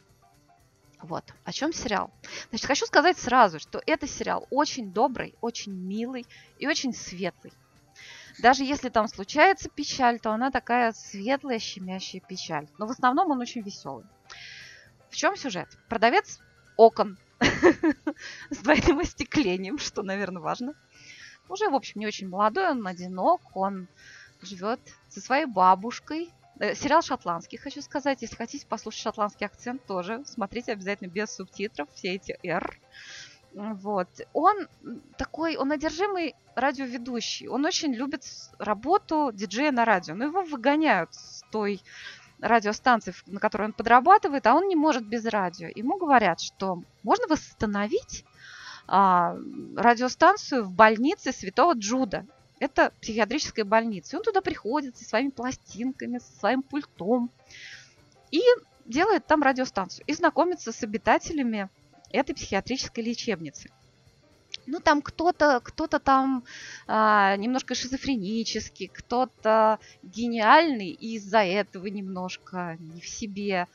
Вот. 1.02 1.24
О 1.44 1.52
чем 1.52 1.74
сериал? 1.74 2.10
Значит, 2.48 2.66
хочу 2.66 2.86
сказать 2.86 3.18
сразу, 3.18 3.58
что 3.60 3.82
это 3.84 4.06
сериал 4.06 4.46
очень 4.50 4.90
добрый, 4.90 5.34
очень 5.42 5.72
милый 5.72 6.24
и 6.58 6.66
очень 6.66 6.94
светлый. 6.94 7.52
Даже 8.38 8.64
если 8.64 8.88
там 8.88 9.06
случается 9.06 9.68
печаль, 9.68 10.18
то 10.18 10.30
она 10.30 10.50
такая 10.50 10.92
светлая, 10.92 11.58
щемящая 11.58 12.22
печаль. 12.26 12.68
Но 12.78 12.86
в 12.86 12.90
основном 12.90 13.30
он 13.30 13.40
очень 13.40 13.60
веселый. 13.60 14.06
В 15.10 15.16
чем 15.16 15.36
сюжет? 15.36 15.68
Продавец 15.88 16.40
окон 16.76 17.18
с 18.50 18.58
двойным 18.58 19.00
остеклением, 19.00 19.78
что, 19.78 20.02
наверное, 20.02 20.42
важно. 20.42 20.74
Уже, 21.48 21.68
в 21.68 21.74
общем, 21.74 22.00
не 22.00 22.06
очень 22.06 22.28
молодой, 22.28 22.70
он 22.70 22.86
одинок, 22.86 23.40
он 23.54 23.88
живет 24.42 24.80
со 25.08 25.20
своей 25.20 25.46
бабушкой. 25.46 26.30
Э, 26.60 26.74
сериал 26.74 27.02
шотландский, 27.02 27.58
хочу 27.58 27.80
сказать. 27.82 28.22
Если 28.22 28.36
хотите 28.36 28.66
послушать 28.66 29.02
шотландский 29.02 29.46
акцент, 29.46 29.84
тоже 29.86 30.22
смотрите 30.26 30.72
обязательно 30.72 31.08
без 31.08 31.30
субтитров, 31.30 31.88
все 31.94 32.14
эти 32.14 32.38
«р». 32.42 32.78
Вот. 33.54 34.08
Он 34.34 34.68
такой, 35.16 35.56
он 35.56 35.72
одержимый 35.72 36.34
радиоведущий. 36.54 37.48
Он 37.48 37.64
очень 37.64 37.94
любит 37.94 38.24
работу 38.58 39.30
диджея 39.32 39.72
на 39.72 39.84
радио. 39.84 40.14
Но 40.14 40.24
его 40.24 40.42
выгоняют 40.42 41.14
с 41.14 41.42
той 41.50 41.80
радиостанции, 42.40 43.14
на 43.26 43.40
которой 43.40 43.64
он 43.64 43.72
подрабатывает, 43.72 44.46
а 44.46 44.54
он 44.54 44.68
не 44.68 44.76
может 44.76 45.06
без 45.06 45.24
радио. 45.26 45.68
Ему 45.74 45.96
говорят, 45.98 46.40
что 46.40 46.82
можно 47.02 47.26
восстановить 47.26 48.24
а, 48.86 49.36
радиостанцию 49.76 50.64
в 50.64 50.72
больнице 50.72 51.32
Святого 51.32 51.74
Джуда. 51.74 52.26
Это 52.60 52.92
психиатрическая 53.00 53.64
больница. 53.64 54.16
И 54.16 54.18
он 54.18 54.24
туда 54.24 54.40
приходит 54.40 54.96
со 54.96 55.04
своими 55.04 55.30
пластинками, 55.30 56.18
со 56.18 56.32
своим 56.38 56.62
пультом 56.62 57.30
и 58.30 58.40
делает 58.84 59.26
там 59.26 59.42
радиостанцию 59.42 60.04
и 60.06 60.14
знакомится 60.14 60.72
с 60.72 60.82
обитателями 60.82 61.68
этой 62.10 62.34
психиатрической 62.34 63.04
лечебницы 63.04 63.70
ну 64.68 64.80
там 64.80 65.02
кто-то, 65.02 65.60
кто-то 65.60 65.98
там 65.98 66.44
а, 66.86 67.36
немножко 67.36 67.74
шизофренический, 67.74 68.88
кто-то 68.88 69.78
гениальный 70.02 70.90
и 70.90 71.16
из-за 71.16 71.38
этого 71.38 71.86
немножко 71.86 72.76
не 72.78 73.00
в 73.00 73.08
себе. 73.08 73.66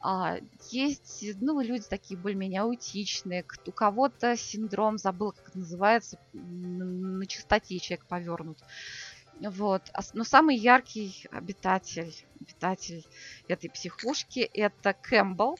А, 0.00 0.36
есть, 0.70 1.24
ну, 1.40 1.60
люди 1.60 1.84
такие 1.88 2.18
более-менее 2.18 2.60
аутичные, 2.60 3.44
у 3.66 3.72
кого-то 3.72 4.36
синдром, 4.36 4.96
забыл, 4.96 5.32
как 5.32 5.48
это 5.48 5.58
называется, 5.58 6.18
на 6.32 7.26
чистоте 7.26 7.80
человек 7.80 8.06
повернут. 8.06 8.58
Вот. 9.40 9.82
Но 10.14 10.24
самый 10.24 10.56
яркий 10.56 11.26
обитатель, 11.32 12.14
обитатель 12.40 13.04
этой 13.48 13.70
психушки 13.70 14.40
это 14.40 14.94
Кэмпбелл. 14.94 15.58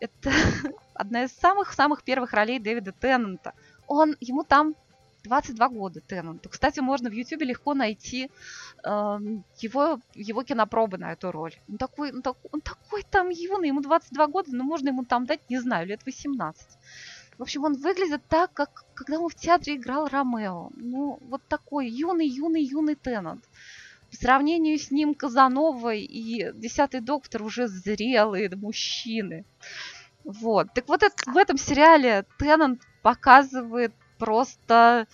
Это 0.00 0.30
одна 0.94 1.24
из 1.24 1.32
самых-самых 1.32 2.02
первых 2.02 2.32
ролей 2.32 2.58
Дэвида 2.58 2.92
Теннанта– 2.92 3.54
он, 3.86 4.16
ему 4.20 4.44
там 4.44 4.74
22 5.26 5.68
года 5.68 6.00
Теннанту. 6.00 6.48
Кстати, 6.48 6.80
можно 6.80 7.10
в 7.10 7.12
Ютубе 7.12 7.46
легко 7.46 7.74
найти 7.74 8.30
э, 8.84 9.18
его, 9.58 10.00
его 10.14 10.42
кинопробы 10.42 10.98
на 10.98 11.12
эту 11.12 11.32
роль. 11.32 11.54
Он 11.68 11.78
такой, 11.78 12.12
он, 12.12 12.22
так, 12.22 12.36
он 12.52 12.60
такой 12.60 13.02
там 13.10 13.28
юный, 13.28 13.68
ему 13.68 13.80
22 13.80 14.26
года, 14.28 14.48
но 14.52 14.64
можно 14.64 14.88
ему 14.88 15.04
там 15.04 15.26
дать, 15.26 15.40
не 15.50 15.58
знаю, 15.58 15.86
лет 15.86 16.00
18. 16.06 16.66
В 17.38 17.42
общем, 17.42 17.64
он 17.64 17.74
выглядит 17.74 18.22
так, 18.28 18.52
как 18.52 18.84
когда 18.94 19.18
он 19.18 19.28
в 19.28 19.34
театре 19.34 19.76
играл 19.76 20.08
Ромео. 20.08 20.70
Ну, 20.76 21.18
вот 21.28 21.42
такой 21.48 21.88
юный, 21.88 22.26
юный, 22.26 22.62
юный 22.62 22.94
Теннант. 22.94 23.44
По 24.10 24.16
сравнению 24.16 24.78
с 24.78 24.90
ним 24.90 25.14
Казановой 25.14 26.02
и 26.02 26.52
Десятый 26.54 27.00
доктор 27.00 27.42
уже 27.42 27.66
зрелые 27.66 28.48
мужчины. 28.56 29.44
Вот. 30.24 30.72
Так 30.74 30.88
вот 30.88 31.02
это, 31.02 31.14
в 31.30 31.36
этом 31.36 31.58
сериале 31.58 32.24
Теннант 32.38 32.82
показывает 33.06 33.94
просто 34.18 35.06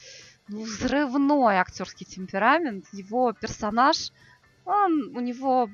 ну, 0.49 0.63
взрывной 0.63 1.57
актерский 1.57 2.07
темперамент. 2.07 2.87
Его 2.91 3.35
персонаж, 3.35 4.13
он, 4.65 5.15
у 5.15 5.21
него, 5.21 5.69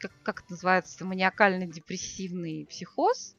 как, 0.00 0.10
как 0.22 0.40
это 0.40 0.52
называется, 0.52 1.04
маниакально-депрессивный 1.04 2.64
психоз. 2.64 3.36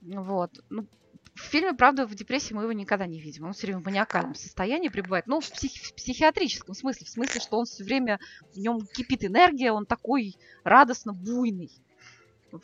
Вот. 0.00 0.52
Ну, 0.70 0.86
в 1.34 1.40
фильме, 1.40 1.74
правда, 1.74 2.06
в 2.06 2.14
депрессии 2.14 2.54
мы 2.54 2.62
его 2.62 2.72
никогда 2.72 3.08
не 3.08 3.20
видим. 3.20 3.46
Он 3.46 3.52
все 3.52 3.66
время 3.66 3.80
в 3.80 3.84
маниакальном 3.84 4.36
состоянии 4.36 4.88
пребывает. 4.88 5.26
Ну, 5.26 5.40
в, 5.40 5.50
псих- 5.50 5.82
в 5.82 5.94
психиатрическом 5.96 6.76
смысле. 6.76 7.04
В 7.04 7.10
смысле, 7.10 7.40
что 7.40 7.58
он 7.58 7.64
все 7.64 7.82
время, 7.82 8.20
в 8.52 8.58
нем 8.58 8.86
кипит 8.86 9.24
энергия, 9.24 9.72
он 9.72 9.86
такой 9.86 10.36
радостно 10.62 11.12
буйный. 11.12 11.72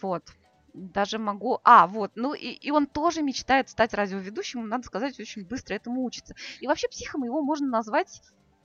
Вот. 0.00 0.22
Даже 0.74 1.18
могу... 1.18 1.60
А, 1.64 1.86
вот. 1.86 2.12
Ну, 2.14 2.34
и, 2.34 2.48
и 2.48 2.70
он 2.70 2.86
тоже 2.86 3.22
мечтает 3.22 3.68
стать 3.68 3.94
радиоведущим. 3.94 4.68
Надо 4.68 4.86
сказать, 4.86 5.18
очень 5.18 5.44
быстро 5.44 5.74
этому 5.74 6.04
учится. 6.04 6.34
И 6.60 6.66
вообще 6.66 6.88
психом 6.88 7.24
его 7.24 7.42
можно 7.42 7.68
назвать 7.68 8.22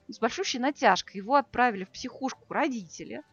с 0.08 0.20
большущей 0.20 0.60
натяжкой. 0.60 1.18
Его 1.18 1.36
отправили 1.36 1.84
в 1.86 1.90
психушку 1.90 2.54
родители. 2.54 3.24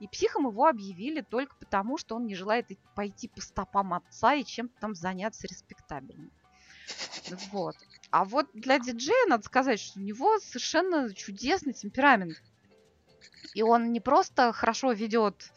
И 0.00 0.08
психом 0.08 0.48
его 0.48 0.66
объявили 0.66 1.20
только 1.20 1.54
потому, 1.56 1.98
что 1.98 2.16
он 2.16 2.26
не 2.26 2.34
желает 2.34 2.66
пойти 2.94 3.28
по 3.28 3.40
стопам 3.40 3.94
отца 3.94 4.34
и 4.34 4.44
чем-то 4.44 4.74
там 4.80 4.94
заняться 4.94 5.46
респектабельным. 5.46 6.30
Вот. 7.52 7.76
А 8.10 8.24
вот 8.24 8.48
для 8.52 8.78
диджея 8.78 9.26
надо 9.28 9.44
сказать, 9.44 9.80
что 9.80 9.98
у 9.98 10.02
него 10.02 10.38
совершенно 10.40 11.12
чудесный 11.14 11.72
темперамент. 11.72 12.42
И 13.54 13.62
он 13.62 13.92
не 13.92 14.00
просто 14.00 14.52
хорошо 14.52 14.92
ведет, 14.92 15.52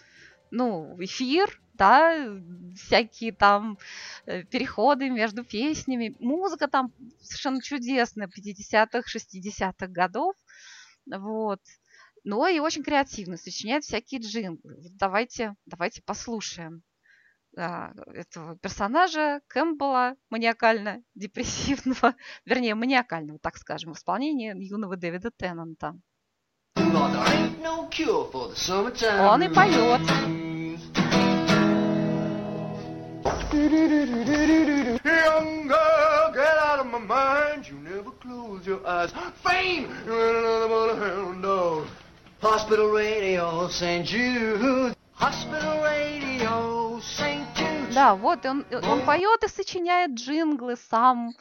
ну, 0.52 0.96
эфир, 1.00 1.62
да, 1.74 2.40
всякие 2.76 3.32
там 3.34 3.78
э, 4.26 4.44
переходы 4.44 5.10
между 5.10 5.44
песнями. 5.44 6.16
Музыка 6.20 6.68
там 6.68 6.92
совершенно 7.22 7.62
чудесная, 7.62 8.28
50-х, 8.28 9.02
60-х 9.02 9.88
годов. 9.88 10.36
Вот 11.06 11.62
но 12.28 12.46
и 12.50 12.60
очень 12.60 12.84
креативно, 12.84 13.38
сочиняет 13.38 13.86
всякие 13.86 14.20
джинглы. 14.20 14.76
Давайте, 15.00 15.56
давайте 15.66 16.02
послушаем 16.02 16.84
а, 17.56 17.94
этого 18.14 18.58
персонажа 18.58 19.40
Кэмпбелла, 19.48 20.18
маниакально-депрессивного, 20.30 22.16
вернее, 22.46 22.76
маниакального, 22.76 23.40
так 23.40 23.56
скажем, 23.56 23.94
в 23.94 23.98
исполнении 23.98 24.54
юного 24.62 24.98
Дэвида 24.98 25.32
Теннанта. 25.32 25.98
Он 29.20 29.44
и 29.44 29.48
поет. 29.50 30.02
Young 35.04 35.68
girl, 35.68 36.32
get 36.34 36.58
out 36.60 36.80
of 36.80 36.88
my 36.88 37.00
mind. 37.00 37.68
You 37.68 37.78
never 37.80 38.12
close 38.12 38.66
your 38.66 38.86
eyes. 38.86 39.12
Fame! 39.44 39.88
Hospital 42.42 42.90
radio, 42.92 43.68
St. 43.68 44.06
Jude. 44.06 44.96
Hospital 45.16 45.82
radio, 45.82 47.00
St. 47.02 47.48
Jude. 47.56 47.94
Да, 47.94 48.16
вот 48.16 48.46
он, 48.46 48.66
он 48.72 49.02
поет 49.02 49.44
и 49.44 49.48
сочиняет 49.48 50.12
джинглы 50.12 50.76
сам. 50.90 51.34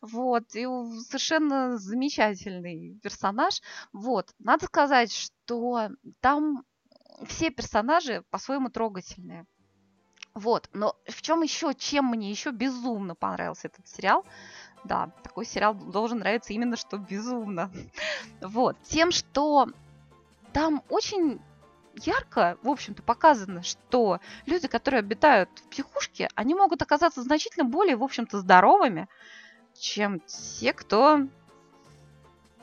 Вот, 0.00 0.54
и 0.54 0.64
совершенно 1.04 1.76
замечательный 1.78 2.98
персонаж. 3.02 3.60
Вот, 3.92 4.32
надо 4.38 4.66
сказать, 4.66 5.12
что 5.12 5.90
там 6.20 6.64
все 7.26 7.50
персонажи 7.50 8.22
по-своему 8.30 8.70
трогательные. 8.70 9.46
Вот, 10.34 10.68
но 10.72 10.94
в 11.06 11.20
чем 11.22 11.42
еще, 11.42 11.74
чем 11.74 12.06
мне 12.06 12.30
еще 12.30 12.50
безумно 12.50 13.16
понравился 13.16 13.66
этот 13.66 13.88
сериал, 13.88 14.24
да, 14.84 15.10
такой 15.24 15.44
сериал 15.44 15.74
должен 15.74 16.18
нравиться 16.20 16.52
именно 16.52 16.76
что 16.76 16.98
безумно. 16.98 17.72
Вот, 18.40 18.76
тем, 18.84 19.10
что 19.10 19.68
там 20.52 20.82
очень 20.88 21.40
ярко, 21.94 22.56
в 22.62 22.68
общем-то, 22.68 23.02
показано, 23.02 23.62
что 23.62 24.20
люди, 24.46 24.68
которые 24.68 25.00
обитают 25.00 25.50
в 25.56 25.68
психушке, 25.70 26.28
они 26.34 26.54
могут 26.54 26.82
оказаться 26.82 27.22
значительно 27.22 27.64
более, 27.64 27.96
в 27.96 28.04
общем-то, 28.04 28.38
здоровыми, 28.38 29.08
чем 29.78 30.20
те, 30.20 30.72
кто 30.72 31.26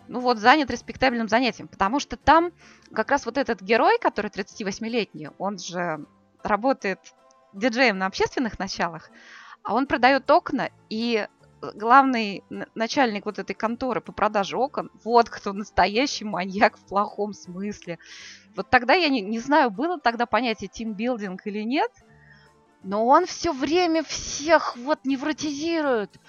ну 0.08 0.20
вот, 0.20 0.38
занят 0.38 0.70
респектабельным 0.70 1.28
занятием. 1.28 1.68
Потому 1.68 2.00
что 2.00 2.18
там 2.18 2.52
как 2.94 3.12
раз 3.12 3.26
вот 3.26 3.38
этот 3.38 3.62
герой, 3.62 3.98
который 4.00 4.30
38-летний, 4.30 5.30
он 5.38 5.58
же 5.58 6.06
работает 6.44 7.00
диджеем 7.54 7.98
на 7.98 8.06
общественных 8.06 8.60
началах, 8.60 9.10
а 9.64 9.74
он 9.74 9.88
продает 9.88 10.30
окна, 10.30 10.70
и 10.90 11.28
главный 11.74 12.44
начальник 12.76 13.26
вот 13.26 13.40
этой 13.40 13.54
конторы 13.56 14.02
по 14.02 14.12
продаже 14.12 14.58
окон, 14.58 14.92
вот 15.04 15.30
кто 15.30 15.54
настоящий 15.54 16.26
маньяк 16.26 16.78
в 16.78 16.86
плохом 16.86 17.34
смысле. 17.34 17.98
Вот 18.56 18.70
тогда 18.70 18.94
я 18.94 19.10
не, 19.10 19.22
не 19.22 19.40
знаю, 19.40 19.72
было 19.72 20.00
тогда 20.00 20.26
понятие 20.26 20.70
тимбилдинг 20.72 21.48
или 21.48 21.62
нет, 21.62 21.92
но 22.84 23.08
он 23.08 23.26
все 23.26 23.52
время 23.52 24.04
всех 24.04 24.78
вот 24.78 25.00
невротизирует. 25.06 26.20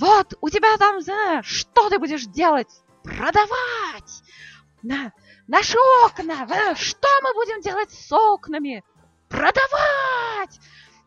Вот, 0.00 0.32
у 0.40 0.48
тебя 0.48 0.78
там, 0.78 1.02
знаешь, 1.02 1.44
что 1.44 1.90
ты 1.90 1.98
будешь 1.98 2.24
делать? 2.24 2.82
Продавать! 3.04 4.22
На, 4.82 5.12
наши 5.46 5.76
окна! 6.06 6.46
Что 6.74 7.08
мы 7.22 7.34
будем 7.34 7.60
делать 7.60 7.92
с 7.92 8.10
окнами? 8.10 8.82
Продавать! 9.28 10.58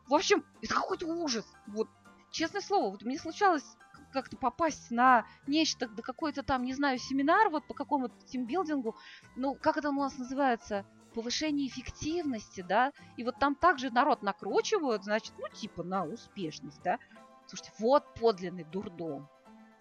В 0.07 0.13
общем, 0.13 0.45
это 0.61 0.75
какой-то 0.75 1.07
ужас. 1.07 1.43
Вот 1.65 1.89
честное 2.29 2.61
слово, 2.61 2.91
вот 2.91 3.01
мне 3.01 3.17
случалось 3.17 3.65
как-то 4.11 4.37
попасть 4.37 4.91
на 4.91 5.25
нечто, 5.47 5.87
да 5.87 6.03
какой-то 6.03 6.43
там, 6.43 6.63
не 6.63 6.75
знаю, 6.75 6.99
семинар 6.99 7.49
вот 7.49 7.65
по 7.65 7.73
какому-то 7.73 8.13
тимбилдингу, 8.27 8.95
ну, 9.35 9.55
как 9.55 9.77
это 9.77 9.89
у 9.89 9.93
нас 9.93 10.19
называется, 10.19 10.85
повышение 11.15 11.67
эффективности, 11.67 12.61
да, 12.61 12.91
и 13.17 13.23
вот 13.23 13.39
там 13.39 13.55
также 13.55 13.89
народ 13.89 14.21
накручивают, 14.21 15.03
значит, 15.03 15.33
ну, 15.39 15.47
типа 15.49 15.81
на 15.81 16.05
успешность, 16.05 16.81
да. 16.83 16.99
Слушайте, 17.47 17.71
вот 17.79 18.03
подлинный 18.15 18.63
дурдом. 18.63 19.27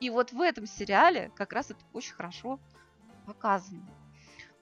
И 0.01 0.11
вот 0.11 0.33
в 0.33 0.40
этом 0.40 0.66
сериале 0.66 1.31
как 1.37 1.53
раз 1.53 1.70
это 1.70 1.81
очень 1.92 2.14
хорошо 2.14 2.59
показано. 3.27 3.87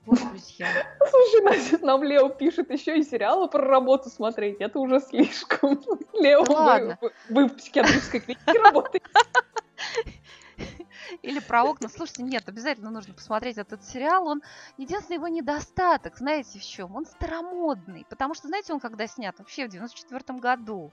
Вот, 0.06 0.18
друзья. 0.28 0.66
Слушай, 1.10 1.40
значит, 1.42 1.82
нам 1.82 2.02
Лео 2.02 2.28
пишет 2.30 2.70
еще 2.70 2.98
и 2.98 3.02
сериалы 3.02 3.48
про 3.48 3.62
работу 3.66 4.08
смотреть. 4.08 4.60
Это 4.60 4.78
уже 4.78 5.00
слишком. 5.00 5.80
Лео, 6.14 6.44
да 6.44 6.78
вы, 6.78 6.98
вы, 7.00 7.12
вы 7.28 7.48
в 7.48 7.56
психиатрической 7.56 8.20
клинике 8.20 8.60
работаете. 8.62 9.06
Или 11.22 11.40
про 11.40 11.64
окна. 11.64 11.88
Слушайте, 11.88 12.22
нет, 12.22 12.48
обязательно 12.48 12.90
нужно 12.90 13.14
посмотреть 13.14 13.58
этот 13.58 13.84
сериал. 13.84 14.26
Он 14.26 14.42
единственный 14.76 15.16
его 15.16 15.28
недостаток, 15.28 16.16
знаете, 16.16 16.58
в 16.58 16.64
чем? 16.64 16.94
Он 16.94 17.06
старомодный. 17.06 18.06
Потому 18.08 18.34
что, 18.34 18.48
знаете, 18.48 18.72
он 18.72 18.80
когда 18.80 19.06
снят? 19.06 19.38
Вообще 19.38 19.66
в 19.66 19.70
94 19.70 20.38
году. 20.38 20.92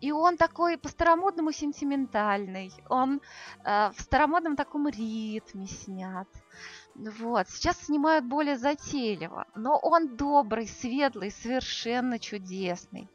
И 0.00 0.12
он 0.12 0.36
такой 0.36 0.76
по-старомодному 0.76 1.52
сентиментальный. 1.52 2.72
Он 2.88 3.20
э, 3.64 3.90
в 3.96 4.00
старомодном 4.00 4.56
таком 4.56 4.88
ритме 4.88 5.66
снят. 5.66 6.28
Вот. 6.94 7.48
Сейчас 7.48 7.78
снимают 7.84 8.24
более 8.24 8.58
затейливо. 8.58 9.46
Но 9.54 9.78
он 9.78 10.16
добрый, 10.16 10.66
светлый, 10.68 11.30
совершенно 11.30 12.18
чудесный. 12.18 13.08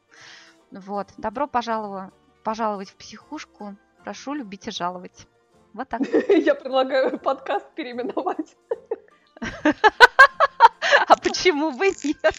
Вот. 0.71 1.09
Добро 1.17 1.47
пожаловать, 1.47 2.13
пожаловать 2.43 2.89
в 2.89 2.95
психушку. 2.95 3.75
Прошу 4.03 4.33
любить 4.33 4.67
и 4.67 4.71
жаловать. 4.71 5.27
Вот 5.73 5.89
так. 5.89 6.01
Я 6.29 6.55
предлагаю 6.55 7.19
подкаст 7.19 7.65
переименовать. 7.75 8.55
А 11.07 11.15
почему 11.17 11.71
бы 11.71 11.87
нет? 12.03 12.35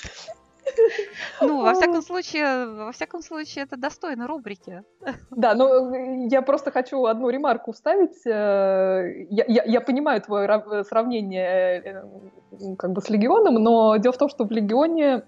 Ну, 1.41 1.63
во 1.63 1.75
всяком 1.75 2.03
случае, 2.03 2.67
во 2.67 2.93
всяком 2.93 3.23
случае, 3.23 3.65
это 3.65 3.77
достойно 3.77 4.27
рубрики. 4.27 4.83
Да, 5.31 5.55
но 5.55 5.95
э, 5.95 6.29
я 6.29 6.43
просто 6.43 6.71
хочу 6.71 7.07
одну 7.07 7.29
ремарку 7.31 7.73
вставить. 7.73 8.25
Э, 8.27 9.27
я, 9.31 9.45
я, 9.49 9.65
я 9.65 9.81
понимаю 9.81 10.21
твое 10.21 10.47
э, 10.49 10.85
сравнение 10.85 12.05
как 12.79 12.93
бы 12.93 13.01
с 13.01 13.09
Легионом, 13.09 13.55
но 13.55 13.97
дело 13.97 14.13
в 14.13 14.19
том, 14.19 14.29
что 14.29 14.45
в 14.45 14.51
Легионе 14.51 15.25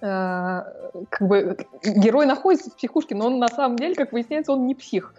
как 0.00 1.20
бы 1.20 1.56
герой 1.84 2.26
находится 2.26 2.70
в 2.70 2.76
психушке, 2.76 3.14
но 3.14 3.26
он 3.26 3.38
на 3.38 3.46
самом 3.46 3.76
деле, 3.76 3.94
как 3.94 4.12
выясняется, 4.12 4.52
он 4.52 4.66
не 4.66 4.74
псих. 4.74 5.14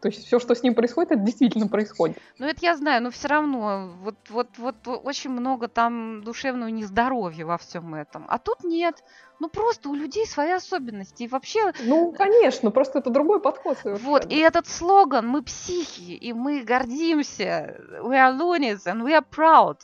То 0.00 0.08
есть 0.08 0.26
все, 0.26 0.38
что 0.38 0.54
с 0.54 0.62
ним 0.62 0.74
происходит, 0.74 1.12
это 1.12 1.20
действительно 1.20 1.66
происходит. 1.66 2.18
Ну, 2.38 2.46
это 2.46 2.58
я 2.62 2.76
знаю, 2.76 3.02
но 3.02 3.10
все 3.10 3.28
равно 3.28 3.90
вот, 4.00 4.16
вот, 4.28 4.48
вот 4.58 4.76
очень 4.86 5.30
много 5.30 5.66
там 5.66 6.22
душевного 6.22 6.68
нездоровья 6.68 7.46
во 7.46 7.58
всем 7.58 7.94
этом. 7.94 8.24
А 8.28 8.38
тут 8.38 8.62
нет. 8.62 9.02
Ну, 9.40 9.48
просто 9.48 9.88
у 9.88 9.94
людей 9.94 10.26
свои 10.26 10.52
особенности. 10.52 11.24
И 11.24 11.28
вообще... 11.28 11.72
Ну, 11.84 12.12
конечно, 12.12 12.70
просто 12.70 13.00
это 13.00 13.10
другой 13.10 13.40
подход 13.40 13.78
совершенно. 13.78 14.08
Вот, 14.08 14.26
и 14.30 14.36
этот 14.36 14.68
слоган 14.68 15.26
«Мы 15.26 15.42
психи, 15.42 16.12
и 16.12 16.32
мы 16.32 16.62
гордимся», 16.62 17.76
«We 18.02 18.14
are 18.14 18.36
loonies 18.36 18.84
and 18.86 19.02
we 19.02 19.18
are 19.18 19.24
proud», 19.28 19.78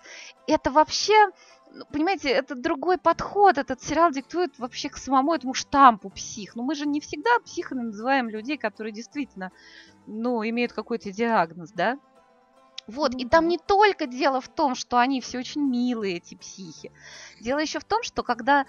это 0.46 0.70
вообще 0.70 1.30
ну, 1.74 1.84
понимаете, 1.90 2.28
это 2.28 2.54
другой 2.54 2.98
подход. 2.98 3.58
Этот 3.58 3.82
сериал 3.82 4.12
диктует 4.12 4.56
вообще 4.58 4.88
к 4.88 4.96
самому 4.96 5.34
этому 5.34 5.54
штампу 5.54 6.08
псих. 6.08 6.54
Но 6.54 6.62
мы 6.62 6.76
же 6.76 6.86
не 6.86 7.00
всегда 7.00 7.30
психами 7.44 7.82
называем 7.82 8.28
людей, 8.28 8.56
которые 8.56 8.92
действительно, 8.92 9.50
ну, 10.06 10.42
имеют 10.46 10.72
какой-то 10.72 11.12
диагноз, 11.12 11.70
да? 11.72 11.98
Вот, 12.86 13.14
и 13.14 13.26
там 13.26 13.48
не 13.48 13.58
только 13.58 14.06
дело 14.06 14.40
в 14.40 14.48
том, 14.48 14.74
что 14.74 14.98
они 14.98 15.20
все 15.20 15.38
очень 15.38 15.62
милые, 15.62 16.18
эти 16.18 16.34
психи. 16.34 16.92
Дело 17.40 17.58
еще 17.58 17.78
в 17.78 17.84
том, 17.84 18.02
что 18.02 18.22
когда, 18.22 18.66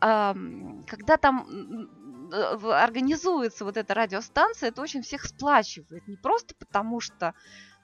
ам, 0.00 0.84
когда 0.86 1.18
там 1.18 1.46
э, 2.32 2.70
организуется 2.72 3.64
вот 3.64 3.76
эта 3.76 3.92
радиостанция, 3.92 4.70
это 4.70 4.80
очень 4.80 5.02
всех 5.02 5.24
сплачивает. 5.24 6.08
Не 6.08 6.16
просто 6.16 6.54
потому, 6.54 7.00
что 7.00 7.34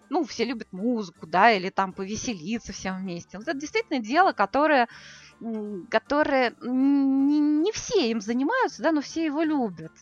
ну, 0.08 0.24
все 0.24 0.44
любят 0.44 0.72
музыку, 0.72 1.26
да, 1.26 1.50
или 1.52 1.70
там 1.70 1.92
повеселиться 1.92 2.72
всем 2.72 2.98
вместе. 2.98 3.38
Вот 3.38 3.48
это 3.48 3.58
действительно 3.58 4.00
дело, 4.00 4.32
которое, 4.32 4.88
которое 5.90 6.54
не, 6.62 7.40
не 7.40 7.72
все 7.72 8.10
им 8.10 8.20
занимаются, 8.20 8.82
да, 8.82 8.92
но 8.92 9.00
все 9.00 9.24
его 9.24 9.42
любят. 9.42 9.92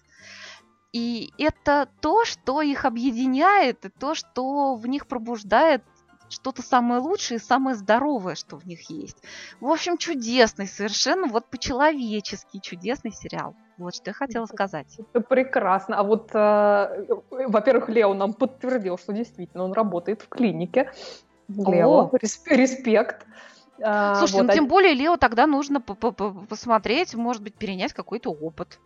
И 0.92 1.32
это 1.38 1.88
то, 2.00 2.24
что 2.24 2.60
их 2.60 2.84
объединяет, 2.84 3.84
и 3.86 3.88
то, 3.88 4.14
что 4.14 4.74
в 4.74 4.86
них 4.86 5.06
пробуждает 5.06 5.82
что-то 6.28 6.62
самое 6.62 7.00
лучшее 7.00 7.38
и 7.38 7.42
самое 7.42 7.76
здоровое, 7.76 8.34
что 8.34 8.56
в 8.56 8.66
них 8.66 8.90
есть. 8.90 9.16
В 9.60 9.68
общем, 9.68 9.98
чудесный, 9.98 10.66
совершенно 10.66 11.26
вот 11.26 11.46
по-человечески 11.46 12.58
чудесный 12.58 13.12
сериал. 13.12 13.54
Вот 13.78 13.94
что 13.94 14.10
я 14.10 14.14
хотела 14.14 14.46
сказать. 14.46 14.98
Это 15.12 15.20
прекрасно. 15.20 15.98
А 15.98 16.02
вот, 16.02 16.30
э, 16.34 17.06
во-первых, 17.30 17.88
Лео 17.88 18.14
нам 18.14 18.32
подтвердил, 18.32 18.98
что 18.98 19.12
действительно 19.12 19.64
он 19.64 19.72
работает 19.72 20.22
в 20.22 20.28
клинике. 20.28 20.92
Лео, 21.48 22.10
О. 22.10 22.18
респект. 22.46 23.26
А, 23.82 24.14
Слушайте, 24.16 24.42
вот, 24.42 24.46
ну 24.48 24.52
тем 24.54 24.68
более 24.68 24.94
Лео 24.94 25.16
тогда 25.16 25.46
нужно 25.46 25.80
по- 25.80 25.94
по- 25.94 26.12
по- 26.12 26.30
посмотреть, 26.30 27.14
может 27.14 27.42
быть, 27.42 27.54
перенять 27.54 27.92
какой-то 27.92 28.30
опыт. 28.30 28.78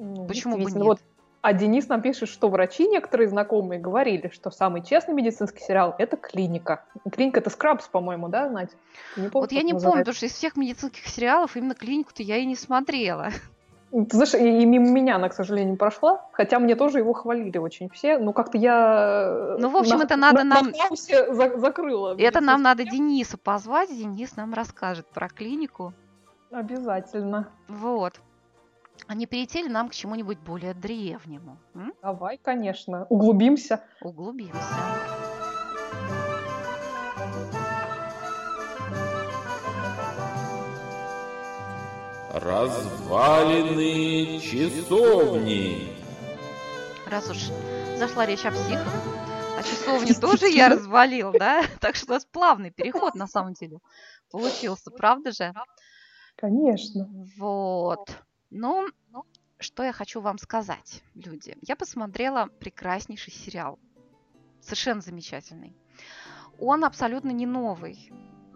Ну, 0.00 0.26
Почему 0.26 0.56
бы 0.56 0.64
нет? 0.64 0.74
Вот, 0.82 0.98
а 1.42 1.52
Денис 1.52 1.88
нам 1.88 2.02
пишет, 2.02 2.28
что 2.28 2.48
врачи 2.48 2.86
некоторые 2.86 3.28
знакомые 3.28 3.80
говорили, 3.80 4.28
что 4.28 4.50
самый 4.50 4.82
честный 4.82 5.14
медицинский 5.14 5.60
сериал– 5.60 5.94
это 5.98 6.16
«Клиника». 6.16 6.84
«Клиника»— 7.10 7.40
это 7.40 7.50
«Скрабс», 7.50 7.88
по-моему, 7.88 8.28
да, 8.28 8.48
Надь? 8.50 8.70
Не 9.16 9.28
помнишь, 9.28 9.32
Вот 9.32 9.52
я 9.52 9.62
не 9.62 9.72
помню, 9.72 10.00
потому 10.00 10.14
что 10.14 10.26
из 10.26 10.32
всех 10.32 10.56
медицинских 10.56 11.06
сериалов 11.06 11.56
именно 11.56 11.74
клинику-то 11.74 12.22
я 12.22 12.36
и 12.36 12.44
не 12.44 12.56
смотрела. 12.56 13.30
Ты 13.90 14.16
знаешь, 14.16 14.34
и, 14.34 14.62
и 14.62 14.66
мимо 14.66 14.88
меня 14.88 15.16
она, 15.16 15.28
к 15.28 15.34
сожалению, 15.34 15.76
прошла, 15.76 16.24
хотя 16.32 16.60
мне 16.60 16.76
тоже 16.76 16.98
его 16.98 17.12
хвалили 17.12 17.58
очень 17.58 17.88
все, 17.90 18.18
но 18.18 18.32
как-то 18.32 18.56
я... 18.56 19.56
Ну, 19.58 19.68
в 19.70 19.76
общем, 19.76 19.98
на- 19.98 20.04
это 20.04 20.16
надо 20.16 20.44
на- 20.44 20.62
нам- 20.62 20.72
на 20.72 21.34
за- 21.34 21.58
закрыла. 21.58 22.14
Это 22.16 22.40
нам 22.40 22.62
надо 22.62 22.84
Дениса 22.84 23.36
позвать, 23.36 23.88
Денис 23.90 24.36
нам 24.36 24.54
расскажет 24.54 25.06
про 25.08 25.28
клинику. 25.28 25.92
Обязательно. 26.52 27.48
Вот. 27.68 28.20
А 29.06 29.14
не 29.14 29.26
перейти 29.26 29.62
ли 29.62 29.68
нам 29.68 29.88
к 29.88 29.94
чему-нибудь 29.94 30.38
более 30.38 30.74
древнему? 30.74 31.58
м? 31.74 31.92
Давай, 32.02 32.38
конечно, 32.38 33.06
углубимся. 33.08 33.82
Углубимся. 34.00 34.76
Развалины 42.32 44.38
часовни. 44.40 45.88
Раз 47.06 47.28
уж 47.28 47.38
зашла 47.98 48.24
речь 48.24 48.44
о 48.44 48.52
психах, 48.52 48.86
а 49.58 49.62
часовню 49.62 50.14
тоже 50.14 50.46
я 50.48 50.68
развалил, 50.68 51.32
да? 51.32 51.64
Так 51.80 51.96
что 51.96 52.12
у 52.12 52.14
нас 52.14 52.24
плавный 52.24 52.70
переход 52.70 53.16
на 53.16 53.26
самом 53.26 53.54
деле 53.54 53.78
получился, 54.30 54.92
правда 54.92 55.32
же? 55.32 55.52
Конечно. 56.36 57.08
Вот. 57.36 58.08
Ну, 58.50 58.88
что 59.58 59.82
я 59.82 59.92
хочу 59.92 60.20
вам 60.20 60.38
сказать, 60.38 61.02
люди. 61.14 61.56
Я 61.62 61.76
посмотрела 61.76 62.46
прекраснейший 62.46 63.32
сериал. 63.32 63.78
Совершенно 64.60 65.00
замечательный. 65.00 65.76
Он 66.58 66.84
абсолютно 66.84 67.30
не 67.30 67.46
новый. 67.46 68.10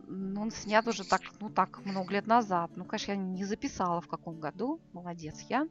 М, 0.06 0.36
Он 0.38 0.50
снят 0.50 0.86
уже 0.86 1.04
так, 1.04 1.22
ну 1.40 1.48
так, 1.48 1.84
много 1.84 2.12
лет 2.12 2.26
назад. 2.26 2.70
Ну, 2.76 2.84
конечно, 2.84 3.12
я 3.12 3.16
не 3.16 3.44
записала 3.44 4.00
в 4.00 4.08
каком 4.08 4.40
году. 4.40 4.80
Молодец 4.92 5.40
я. 5.48 5.66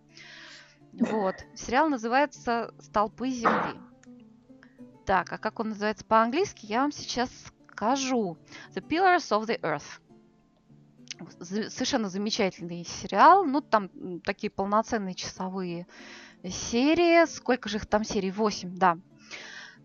Вот. 0.93 1.35
Сериал 1.55 1.89
называется 1.89 2.73
«Столпы 2.79 3.29
земли». 3.29 3.79
Так, 5.05 5.33
а 5.33 5.37
как 5.37 5.59
он 5.59 5.69
называется 5.69 6.05
по-английски, 6.05 6.65
я 6.65 6.81
вам 6.81 6.91
сейчас 6.91 7.29
скажу. 7.67 8.37
The 8.73 8.81
Pillars 8.87 9.29
of 9.37 9.45
the 9.47 9.59
Earth. 9.61 9.99
Совершенно 11.39 12.09
замечательный 12.09 12.85
сериал. 12.85 13.45
Ну, 13.45 13.61
там 13.61 13.89
такие 14.21 14.49
полноценные 14.49 15.15
часовые 15.15 15.87
серии. 16.43 17.25
Сколько 17.25 17.69
же 17.69 17.77
их 17.77 17.85
там 17.85 18.03
серий? 18.03 18.31
Восемь, 18.31 18.75
да. 18.75 18.97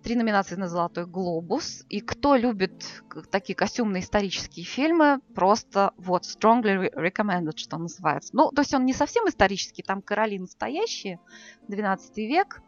Три 0.02 0.14
номинации 0.14 0.54
на 0.54 0.68
«Золотой 0.68 1.06
глобус». 1.06 1.84
И 1.88 2.00
кто 2.00 2.36
любит 2.36 3.02
такие 3.30 3.56
костюмные 3.56 4.02
исторические 4.02 4.64
фильмы, 4.64 5.20
просто 5.34 5.92
вот 5.96 6.22
strongly 6.22 6.88
re- 6.88 6.94
recommended, 6.94 7.56
что 7.56 7.78
называется. 7.78 8.30
Ну, 8.34 8.52
то 8.52 8.62
есть 8.62 8.72
он 8.74 8.84
не 8.84 8.94
совсем 8.94 9.28
исторический, 9.28 9.82
там 9.82 10.00
короли 10.00 10.38
настоящие, 10.38 11.18
12 11.66 12.16
век, 12.18 12.62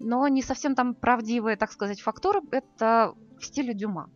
но 0.00 0.26
не 0.26 0.42
совсем 0.42 0.74
там 0.74 0.94
правдивые, 0.94 1.56
так 1.56 1.70
сказать, 1.70 2.00
фактуры. 2.00 2.40
Это 2.50 3.14
в 3.38 3.44
стиле 3.44 3.74
Дюма. 3.74 4.10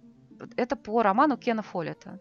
Это 0.57 0.75
по 0.75 1.03
роману 1.03 1.37
Кена 1.37 1.63
Фоллета. 1.63 2.21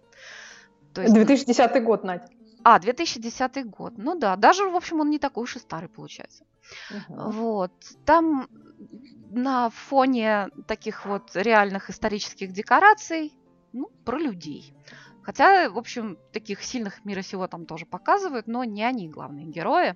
То 0.95 1.01
есть 1.01 1.13
2010 1.13 1.83
год, 1.83 2.03
Надь. 2.03 2.31
а, 2.63 2.79
2010 2.79 3.69
год. 3.69 3.93
Ну 3.97 4.17
да, 4.17 4.35
даже, 4.37 4.63
в 4.69 4.75
общем, 4.75 5.01
он 5.01 5.09
не 5.09 5.19
такой 5.19 5.43
уж 5.43 5.57
и 5.57 5.59
старый 5.59 5.89
получается. 5.89 6.45
Вот. 7.09 7.73
Там 8.05 8.47
на 9.29 9.69
фоне 9.69 10.49
таких 10.67 11.05
вот 11.05 11.35
реальных 11.35 11.89
исторических 11.89 12.53
декораций, 12.53 13.33
ну, 13.73 13.91
про 14.05 14.17
людей. 14.17 14.73
Хотя, 15.21 15.69
в 15.69 15.77
общем, 15.77 16.17
таких 16.31 16.63
сильных 16.63 17.03
мира 17.03 17.21
сего 17.21 17.47
там 17.47 17.65
тоже 17.65 17.85
показывают, 17.85 18.47
но 18.47 18.63
не 18.63 18.83
они 18.83 19.09
главные 19.09 19.47
герои. 19.47 19.95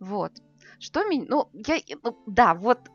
Вот. 0.00 0.32
Что 0.80 1.04
меня... 1.04 1.26
Ну, 1.28 1.48
я... 1.52 1.80
ну, 2.02 2.18
Да, 2.26 2.54
вот 2.54 2.90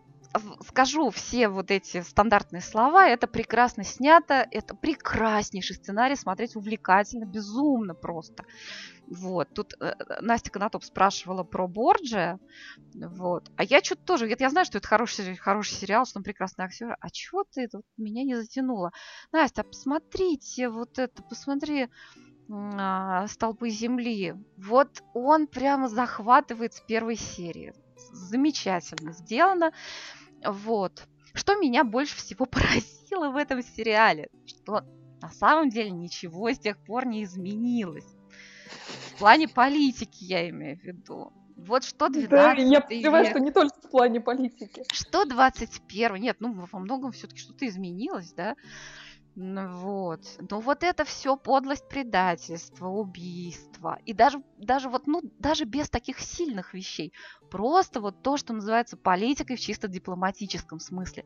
скажу 0.68 1.10
все 1.10 1.48
вот 1.48 1.72
эти 1.72 2.02
стандартные 2.02 2.62
слова. 2.62 3.08
Это 3.08 3.28
прекрасно 3.28 3.84
снято, 3.84 4.48
это 4.52 4.76
прекраснейший 4.76 5.76
сценарий, 5.76 6.16
смотреть 6.16 6.56
увлекательно, 6.56 7.26
безумно 7.26 7.94
просто. 7.94 8.46
Вот. 9.08 9.54
Тут 9.54 9.74
э, 9.80 9.94
э, 9.98 10.22
Настя 10.22 10.50
Конотоп 10.50 10.84
спрашивала 10.84 11.44
про 11.44 11.68
Борджия. 11.68 12.40
Вот. 12.94 13.52
А 13.58 13.64
я 13.64 13.84
что-то 13.84 14.04
тоже... 14.04 14.28
Я, 14.28 14.36
я 14.40 14.50
знаю, 14.50 14.66
что 14.66 14.78
это 14.78 14.88
хороший, 14.88 15.36
хороший 15.36 15.74
сериал, 15.74 16.06
что 16.06 16.20
он 16.20 16.24
прекрасный 16.24 16.66
актер. 16.66 16.96
А 17.00 17.10
чего 17.10 17.44
ты 17.44 17.70
вот 17.72 17.84
меня 17.98 18.24
не 18.24 18.36
затянуло? 18.36 18.92
Настя, 19.32 19.62
а 19.62 19.66
посмотрите 19.66 20.70
вот 20.70 20.98
это, 21.00 21.22
посмотри 21.24 21.90
а, 22.50 23.28
«Столпы 23.28 23.70
земли». 23.70 24.36
Вот 24.58 25.04
он 25.14 25.48
прямо 25.48 25.90
захватывает 25.90 26.74
с 26.74 26.82
первой 26.82 27.16
серии. 27.16 27.74
Замечательно 28.12 29.12
сделано. 29.12 29.72
Вот. 30.46 31.08
Что 31.34 31.56
меня 31.56 31.84
больше 31.84 32.18
всего 32.18 32.46
поразило 32.46 33.30
в 33.30 33.38
этом 33.38 33.62
сериале, 33.64 34.30
что 34.46 34.84
на 35.22 35.30
самом 35.30 35.70
деле 35.70 35.90
ничего 35.92 36.52
с 36.52 36.60
тех 36.60 36.78
пор 36.78 37.06
не 37.06 37.24
изменилось. 37.24 38.08
В 39.16 39.20
плане 39.20 39.48
политики 39.48 40.24
я 40.24 40.50
имею 40.50 40.78
в 40.78 40.84
виду. 40.84 41.32
Вот 41.56 41.84
что 41.84 42.10
12 42.10 42.30
Да, 42.30 42.54
я 42.54 42.82
понимаю, 42.82 43.24
век, 43.24 43.32
что 43.32 43.40
не 43.40 43.52
только 43.52 43.76
в 43.80 43.90
плане 43.90 44.20
политики. 44.20 44.84
что 44.92 45.24
21 45.26 46.16
Нет, 46.16 46.38
ну 46.40 46.52
во 46.54 46.80
многом 46.80 47.12
все-таки 47.12 47.40
что-то 47.40 47.68
изменилось, 47.68 48.34
да? 48.34 48.56
Ну 49.36 49.68
Вот. 49.68 50.22
Но 50.50 50.60
вот 50.60 50.84
это 50.84 51.06
все 51.06 51.36
подлость, 51.36 51.88
предательство, 51.90 52.88
убийство. 52.88 53.98
И 54.06 54.14
даже, 54.14 54.44
даже 54.58 54.90
вот, 54.90 55.08
ну, 55.08 55.22
даже 55.40 55.66
без 55.66 55.90
таких 55.90 56.20
сильных 56.20 56.74
вещей. 56.74 57.14
Просто 57.50 58.00
вот 58.00 58.22
то, 58.22 58.38
что 58.38 58.54
называется 58.54 58.96
политикой 58.96 59.56
в 59.56 59.60
чисто 59.60 59.88
дипломатическом 59.88 60.80
смысле. 60.80 61.26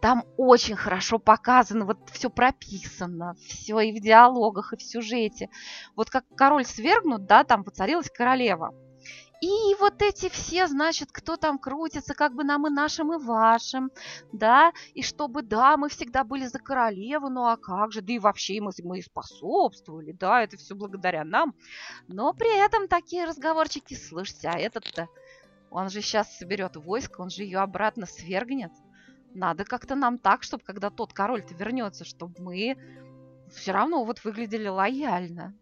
Там 0.00 0.24
очень 0.38 0.76
хорошо 0.76 1.18
показано, 1.18 1.84
вот 1.84 1.98
все 2.10 2.30
прописано, 2.30 3.34
все 3.46 3.80
и 3.80 3.98
в 3.98 4.02
диалогах, 4.02 4.72
и 4.72 4.76
в 4.76 4.82
сюжете. 4.82 5.48
Вот 5.94 6.10
как 6.10 6.24
король 6.36 6.64
свергнут, 6.64 7.26
да, 7.26 7.44
там 7.44 7.64
воцарилась 7.64 8.10
королева. 8.10 8.74
И 9.42 9.74
вот 9.80 10.00
эти 10.02 10.28
все, 10.28 10.68
значит, 10.68 11.10
кто 11.10 11.36
там 11.36 11.58
крутится, 11.58 12.14
как 12.14 12.32
бы 12.32 12.44
нам 12.44 12.64
и 12.68 12.70
нашим, 12.70 13.12
и 13.12 13.18
вашим, 13.18 13.90
да, 14.30 14.72
и 14.94 15.02
чтобы, 15.02 15.42
да, 15.42 15.76
мы 15.76 15.88
всегда 15.88 16.22
были 16.22 16.46
за 16.46 16.60
королеву, 16.60 17.28
ну 17.28 17.46
а 17.46 17.56
как 17.56 17.90
же, 17.90 18.02
да 18.02 18.12
и 18.12 18.20
вообще 18.20 18.60
мы, 18.60 18.70
мы 18.84 19.00
и 19.00 19.02
способствовали, 19.02 20.12
да, 20.12 20.44
это 20.44 20.56
все 20.56 20.76
благодаря 20.76 21.24
нам. 21.24 21.56
Но 22.06 22.32
при 22.32 22.56
этом 22.64 22.86
такие 22.86 23.24
разговорчики, 23.24 23.94
слушайте, 23.94 24.48
а 24.48 24.56
этот-то, 24.56 25.08
он 25.72 25.90
же 25.90 26.02
сейчас 26.02 26.38
соберет 26.38 26.76
войско, 26.76 27.20
он 27.20 27.30
же 27.30 27.42
ее 27.42 27.58
обратно 27.58 28.06
свергнет. 28.06 28.70
Надо 29.34 29.64
как-то 29.64 29.96
нам 29.96 30.18
так, 30.18 30.44
чтобы 30.44 30.62
когда 30.62 30.88
тот 30.88 31.12
король-то 31.12 31.52
вернется, 31.54 32.04
чтобы 32.04 32.40
мы 32.40 32.76
все 33.50 33.72
равно 33.72 34.04
вот 34.04 34.22
выглядели 34.22 34.68
лояльно. 34.68 35.52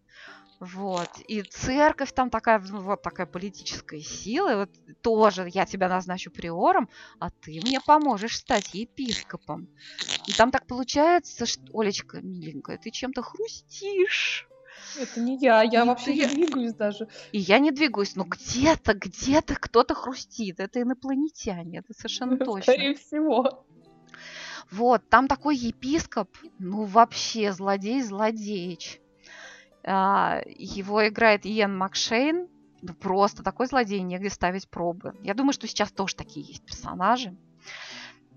Вот. 0.60 1.08
И 1.26 1.40
церковь 1.42 2.12
там 2.12 2.28
такая, 2.28 2.62
ну, 2.68 2.82
вот 2.82 3.00
такая 3.00 3.26
политическая 3.26 4.00
сила. 4.00 4.52
И 4.52 4.56
вот 4.56 4.70
тоже 5.00 5.48
я 5.52 5.64
тебя 5.64 5.88
назначу 5.88 6.30
приором, 6.30 6.90
а 7.18 7.30
ты 7.30 7.60
мне 7.64 7.80
поможешь 7.80 8.36
стать 8.36 8.74
епископом. 8.74 9.68
И 10.26 10.32
там 10.32 10.50
так 10.50 10.66
получается, 10.66 11.46
что, 11.46 11.62
Олечка, 11.72 12.20
миленькая, 12.20 12.76
ты 12.76 12.90
чем-то 12.90 13.22
хрустишь. 13.22 14.46
Это 14.98 15.20
не 15.20 15.38
я, 15.38 15.62
я 15.62 15.82
Не 15.82 15.88
вообще 15.88 16.12
ты. 16.12 16.12
не 16.12 16.26
двигаюсь 16.26 16.74
даже. 16.74 17.08
И 17.32 17.38
я 17.38 17.58
не 17.58 17.70
двигаюсь, 17.70 18.14
но 18.16 18.24
где-то, 18.24 18.92
где-то 18.92 19.54
кто-то 19.54 19.94
хрустит. 19.94 20.60
Это 20.60 20.82
инопланетяне, 20.82 21.78
это 21.78 21.94
совершенно 21.94 22.36
точно. 22.44 22.74
Скорее 22.74 22.94
всего. 22.96 23.64
Вот, 24.70 25.08
там 25.08 25.26
такой 25.26 25.56
епископ, 25.56 26.28
ну 26.58 26.84
вообще 26.84 27.52
злодей-злодеич. 27.52 29.00
А, 29.84 30.40
Его 30.46 31.08
играет 31.08 31.46
Иэн 31.46 31.76
Макшейн. 31.76 32.48
Просто 33.00 33.42
такой 33.42 33.66
злодей, 33.66 34.00
негде 34.00 34.30
ставить 34.30 34.68
пробы. 34.68 35.14
Я 35.22 35.34
думаю, 35.34 35.52
что 35.52 35.66
сейчас 35.66 35.92
тоже 35.92 36.16
такие 36.16 36.46
есть 36.46 36.64
персонажи. 36.64 37.36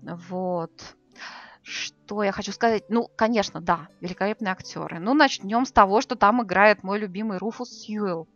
Вот. 0.02 0.96
Что 1.62 2.22
я 2.22 2.30
хочу 2.30 2.52
сказать? 2.52 2.84
Ну, 2.90 3.08
конечно, 3.16 3.62
да, 3.62 3.88
великолепные 4.02 4.52
актеры. 4.52 4.98
Ну, 4.98 5.14
начнем 5.14 5.64
с 5.64 5.72
того, 5.72 6.02
что 6.02 6.14
там 6.14 6.42
играет 6.42 6.82
мой 6.82 6.98
любимый 6.98 7.38
Руфус 7.38 7.70
Сьюэлл. 7.70 8.28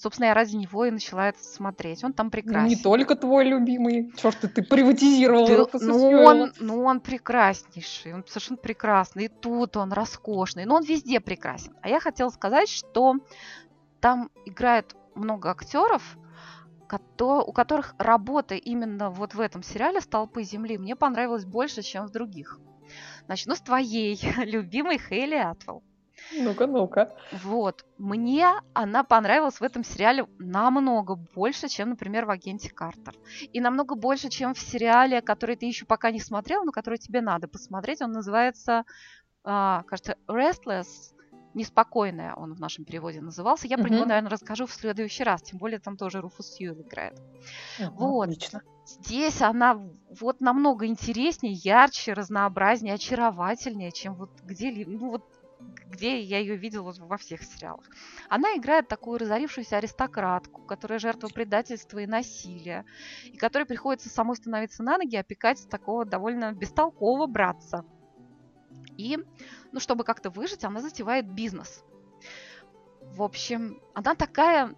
Собственно, 0.00 0.26
я 0.26 0.34
ради 0.34 0.54
него 0.54 0.84
и 0.84 0.92
начала 0.92 1.28
это 1.28 1.42
смотреть. 1.42 2.04
Он 2.04 2.12
там 2.12 2.26
Ну, 2.26 2.30
прекрасен. 2.30 2.68
не 2.68 2.76
только 2.76 3.16
твой 3.16 3.44
любимый. 3.44 4.12
Черт, 4.16 4.38
ты, 4.38 4.46
ты 4.46 4.62
приватизировал 4.62 5.46
Ты- 5.46 5.56
Руфуса 5.56 5.86
ну, 5.86 6.10
он, 6.22 6.52
ну, 6.60 6.84
он 6.84 7.00
прекраснейший, 7.00 8.14
он 8.14 8.24
совершенно 8.24 8.58
прекрасный. 8.58 9.24
И 9.24 9.28
тут 9.28 9.76
он 9.76 9.92
роскошный, 9.92 10.66
но 10.66 10.76
он 10.76 10.84
везде 10.84 11.18
прекрасен. 11.18 11.74
А 11.82 11.88
я 11.88 11.98
хотела 11.98 12.28
сказать, 12.28 12.68
что 12.68 13.16
там 14.00 14.30
играет 14.46 14.94
много 15.16 15.50
актеров, 15.50 16.16
у 17.20 17.52
которых 17.52 17.96
работа 17.98 18.54
именно 18.54 19.10
вот 19.10 19.34
в 19.34 19.40
этом 19.40 19.64
сериале 19.64 20.00
«Столпы 20.00 20.44
земли» 20.44 20.78
мне 20.78 20.94
понравилась 20.94 21.44
больше, 21.44 21.82
чем 21.82 22.06
в 22.06 22.10
других. 22.10 22.60
Начну 23.26 23.56
с 23.56 23.60
твоей 23.60 24.16
любимой 24.44 24.98
Хейли 24.98 25.34
Атвелл. 25.34 25.82
Ну-ка, 26.32 26.66
ну-ка. 26.66 27.12
Вот. 27.32 27.84
Мне 27.98 28.48
она 28.74 29.04
понравилась 29.04 29.60
в 29.60 29.62
этом 29.62 29.84
сериале 29.84 30.26
намного 30.38 31.14
больше, 31.34 31.68
чем, 31.68 31.90
например, 31.90 32.24
в 32.24 32.30
«Агенте 32.30 32.70
Картер». 32.70 33.14
И 33.52 33.60
намного 33.60 33.94
больше, 33.94 34.28
чем 34.30 34.54
в 34.54 34.58
сериале, 34.58 35.20
который 35.20 35.56
ты 35.56 35.66
еще 35.66 35.84
пока 35.84 36.10
не 36.10 36.20
смотрел, 36.20 36.64
но 36.64 36.72
который 36.72 36.98
тебе 36.98 37.20
надо 37.20 37.48
посмотреть. 37.48 38.00
Он 38.02 38.12
называется, 38.12 38.84
а, 39.44 39.82
кажется, 39.84 40.16
«Restless», 40.26 40.86
«Неспокойная» 41.54 42.34
он 42.34 42.54
в 42.54 42.60
нашем 42.60 42.84
переводе 42.84 43.20
назывался. 43.20 43.66
Я 43.66 43.78
про 43.78 43.86
Мгм. 43.88 43.94
него, 43.94 44.04
наверное, 44.04 44.30
расскажу 44.30 44.66
в 44.66 44.72
следующий 44.72 45.24
раз. 45.24 45.42
Тем 45.42 45.58
более 45.58 45.80
там 45.80 45.96
тоже 45.96 46.20
Руфус 46.20 46.46
Сьюэлл 46.54 46.82
играет. 46.82 47.18
Ага, 47.80 47.90
Вот. 47.96 48.28
Отлично. 48.28 48.62
Здесь 48.86 49.42
она 49.42 49.80
вот 50.20 50.40
намного 50.40 50.86
интереснее, 50.86 51.52
ярче, 51.54 52.12
разнообразнее, 52.12 52.94
очаровательнее, 52.94 53.92
чем 53.92 54.14
вот 54.14 54.30
где-либо, 54.42 54.90
ну 54.90 55.10
вот 55.10 55.22
где 55.60 56.20
я 56.20 56.38
ее 56.38 56.56
видела 56.56 56.92
во 56.96 57.16
всех 57.16 57.42
сериалах. 57.42 57.84
Она 58.28 58.56
играет 58.56 58.88
такую 58.88 59.18
разорившуюся 59.18 59.78
аристократку, 59.78 60.62
которая 60.62 60.98
жертва 60.98 61.28
предательства 61.28 61.98
и 61.98 62.06
насилия, 62.06 62.84
и 63.24 63.36
которой 63.36 63.64
приходится 63.64 64.08
самой 64.08 64.36
становиться 64.36 64.82
на 64.82 64.98
ноги, 64.98 65.16
опекать 65.16 65.68
такого 65.68 66.04
довольно 66.04 66.52
бестолкового 66.52 67.26
братца. 67.26 67.84
И, 68.96 69.18
ну, 69.72 69.80
чтобы 69.80 70.04
как-то 70.04 70.30
выжить, 70.30 70.64
она 70.64 70.80
затевает 70.80 71.30
бизнес. 71.30 71.84
В 73.00 73.22
общем, 73.22 73.80
она 73.94 74.14
такая, 74.14 74.74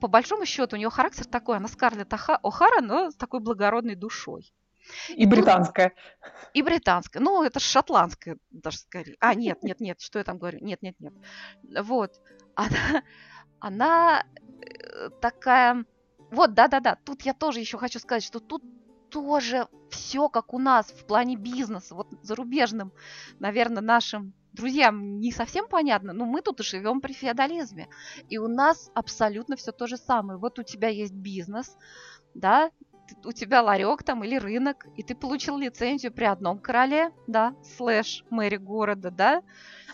по- 0.00 0.08
большому 0.08 0.46
счету, 0.46 0.76
у 0.76 0.78
нее 0.78 0.90
характер 0.90 1.26
такой, 1.26 1.56
она 1.56 1.68
Скарлетт 1.68 2.12
О'Хара, 2.12 2.80
но 2.80 3.10
с 3.10 3.16
такой 3.16 3.40
благородной 3.40 3.94
душой. 3.94 4.52
И 5.08 5.26
британская. 5.26 5.94
И 6.54 6.62
британская. 6.62 7.20
Ну, 7.20 7.42
это 7.42 7.60
шотландская 7.60 8.38
даже 8.50 8.78
скорее. 8.78 9.16
А, 9.20 9.34
нет, 9.34 9.62
нет, 9.62 9.80
нет, 9.80 10.00
что 10.00 10.18
я 10.18 10.24
там 10.24 10.38
говорю? 10.38 10.58
Нет, 10.60 10.82
нет, 10.82 10.96
нет. 10.98 11.14
Вот. 11.82 12.20
Она, 12.54 13.02
она 13.60 14.24
э, 14.44 15.10
такая... 15.20 15.84
Вот, 16.30 16.54
да-да-да, 16.54 16.96
тут 17.04 17.22
я 17.22 17.32
тоже 17.32 17.60
еще 17.60 17.78
хочу 17.78 17.98
сказать, 17.98 18.22
что 18.22 18.40
тут 18.40 18.62
тоже 19.10 19.68
все 19.90 20.28
как 20.28 20.52
у 20.52 20.58
нас 20.58 20.90
в 20.90 21.06
плане 21.06 21.36
бизнеса. 21.36 21.94
Вот 21.94 22.08
зарубежным, 22.22 22.92
наверное, 23.38 23.82
нашим 23.82 24.34
друзьям 24.52 25.20
не 25.20 25.32
совсем 25.32 25.68
понятно, 25.68 26.12
но 26.12 26.26
мы 26.26 26.42
тут 26.42 26.60
живем 26.60 27.00
при 27.00 27.12
феодализме. 27.12 27.88
И 28.28 28.38
у 28.38 28.48
нас 28.48 28.90
абсолютно 28.94 29.56
все 29.56 29.72
то 29.72 29.86
же 29.86 29.96
самое. 29.96 30.38
Вот 30.38 30.58
у 30.58 30.62
тебя 30.62 30.88
есть 30.88 31.14
бизнес, 31.14 31.76
да, 32.34 32.70
у 33.24 33.32
тебя 33.32 33.62
ларек 33.62 34.02
там 34.02 34.24
или 34.24 34.36
рынок, 34.36 34.86
и 34.96 35.02
ты 35.02 35.14
получил 35.14 35.58
лицензию 35.58 36.12
при 36.12 36.24
одном 36.24 36.58
короле, 36.58 37.12
да, 37.26 37.54
слэш 37.76 38.24
мэре 38.30 38.58
города, 38.58 39.10
да, 39.10 39.42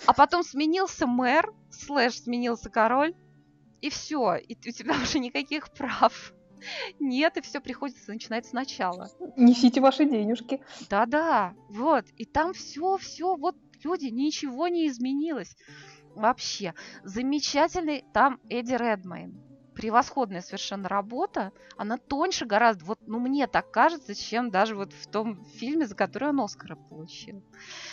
а 0.06 0.12
потом 0.12 0.42
сменился 0.42 1.06
мэр, 1.06 1.52
слэш 1.70 2.20
сменился 2.20 2.70
король, 2.70 3.14
и 3.80 3.90
все, 3.90 4.36
и 4.36 4.54
у 4.54 4.72
тебя 4.72 4.94
уже 5.02 5.18
никаких 5.18 5.70
прав 5.72 6.34
нет, 6.98 7.36
и 7.36 7.42
все 7.42 7.60
приходится 7.60 8.10
начинать 8.10 8.46
сначала. 8.46 9.10
Несите 9.36 9.80
ваши 9.80 10.04
денежки. 10.06 10.60
Да-да, 10.88 11.54
вот. 11.68 12.06
И 12.16 12.24
там 12.24 12.52
все, 12.54 12.96
все, 12.96 13.36
вот 13.36 13.56
люди, 13.82 14.06
ничего 14.06 14.68
не 14.68 14.88
изменилось. 14.88 15.56
Вообще. 16.14 16.74
Замечательный 17.02 18.04
там 18.12 18.40
Эдди 18.48 18.74
Редмейн. 18.74 19.43
Превосходная 19.74 20.40
совершенно 20.40 20.88
работа. 20.88 21.52
Она 21.76 21.98
тоньше 21.98 22.46
гораздо, 22.46 22.84
вот, 22.84 22.98
ну, 23.06 23.18
мне 23.18 23.46
так 23.46 23.70
кажется, 23.70 24.14
чем 24.14 24.50
даже 24.50 24.76
вот 24.76 24.92
в 24.92 25.10
том 25.10 25.44
фильме, 25.44 25.86
за 25.86 25.94
который 25.94 26.28
он 26.28 26.40
Оскара 26.40 26.76
получил. 26.88 27.42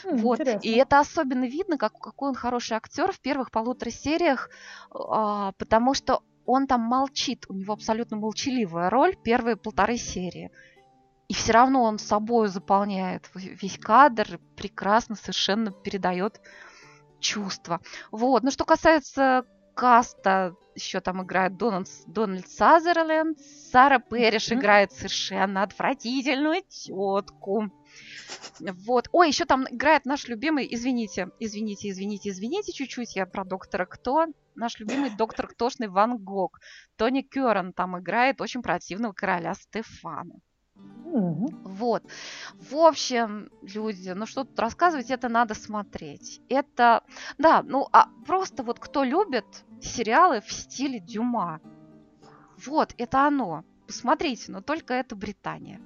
М, 0.05 0.17
Вот. 0.17 0.39
интересно. 0.39 0.67
И 0.67 0.71
это 0.75 0.99
особенно 0.99 1.45
видно, 1.45 1.77
как, 1.77 1.93
какой 1.93 2.29
он 2.29 2.35
хороший 2.35 2.77
актер 2.77 3.11
в 3.11 3.19
первых 3.19 3.51
полутора 3.51 3.89
сериях, 3.89 4.49
а, 4.93 5.53
потому 5.53 5.93
что 5.93 6.21
он 6.45 6.67
там 6.67 6.81
молчит, 6.81 7.45
у 7.49 7.53
него 7.53 7.73
абсолютно 7.73 8.17
молчаливая 8.17 8.89
роль 8.89 9.15
первые 9.23 9.55
полторы 9.55 9.97
серии. 9.97 10.51
И 11.27 11.33
все 11.33 11.53
равно 11.53 11.83
он 11.83 11.97
собой 11.97 12.49
заполняет 12.49 13.29
весь 13.35 13.77
кадр, 13.79 14.39
прекрасно 14.57 15.15
совершенно 15.15 15.71
передает 15.71 16.41
чувства. 17.21 17.79
Вот. 18.11 18.43
Ну, 18.43 18.51
что 18.51 18.65
касается 18.65 19.45
каста, 19.73 20.55
еще 20.75 21.01
там 21.01 21.23
играет 21.23 21.57
Дональд, 21.57 21.87
Дональд 22.07 22.47
Сазерленд, 22.49 23.39
Сара 23.39 23.99
Перриш 23.99 24.49
Мгм. 24.49 24.59
играет 24.59 24.91
совершенно 24.91 25.63
отвратительную 25.63 26.61
тетку. 26.67 27.71
Вот. 28.59 29.09
Ой, 29.11 29.27
еще 29.27 29.45
там 29.45 29.65
играет 29.69 30.05
наш 30.05 30.27
любимый, 30.27 30.67
извините, 30.69 31.29
извините, 31.39 31.89
извините, 31.89 32.29
извините 32.29 32.71
чуть-чуть, 32.71 33.15
я 33.15 33.25
про 33.25 33.43
доктора 33.43 33.85
Кто. 33.85 34.27
Наш 34.55 34.79
любимый 34.79 35.09
доктор 35.09 35.47
Ктошный 35.47 35.87
Ван 35.87 36.17
Гог. 36.17 36.59
Тони 36.97 37.21
Кёран 37.21 37.73
там 37.73 37.99
играет 37.99 38.41
очень 38.41 38.61
противного 38.61 39.13
короля 39.13 39.53
Стефана. 39.53 40.35
Вот. 41.03 42.03
В 42.53 42.75
общем, 42.75 43.49
люди, 43.61 44.09
ну 44.09 44.25
что 44.25 44.45
тут 44.45 44.57
рассказывать, 44.59 45.09
это 45.09 45.27
надо 45.27 45.55
смотреть. 45.55 46.41
Это, 46.47 47.03
да, 47.37 47.63
ну 47.63 47.87
а 47.91 48.07
просто 48.25 48.63
вот 48.63 48.79
кто 48.79 49.03
любит 49.03 49.45
сериалы 49.81 50.41
в 50.41 50.51
стиле 50.51 50.99
Дюма, 50.99 51.59
вот, 52.65 52.93
это 52.97 53.27
оно. 53.27 53.65
Посмотрите, 53.87 54.51
но 54.51 54.61
только 54.61 54.93
это 54.93 55.15
Британия. 55.15 55.81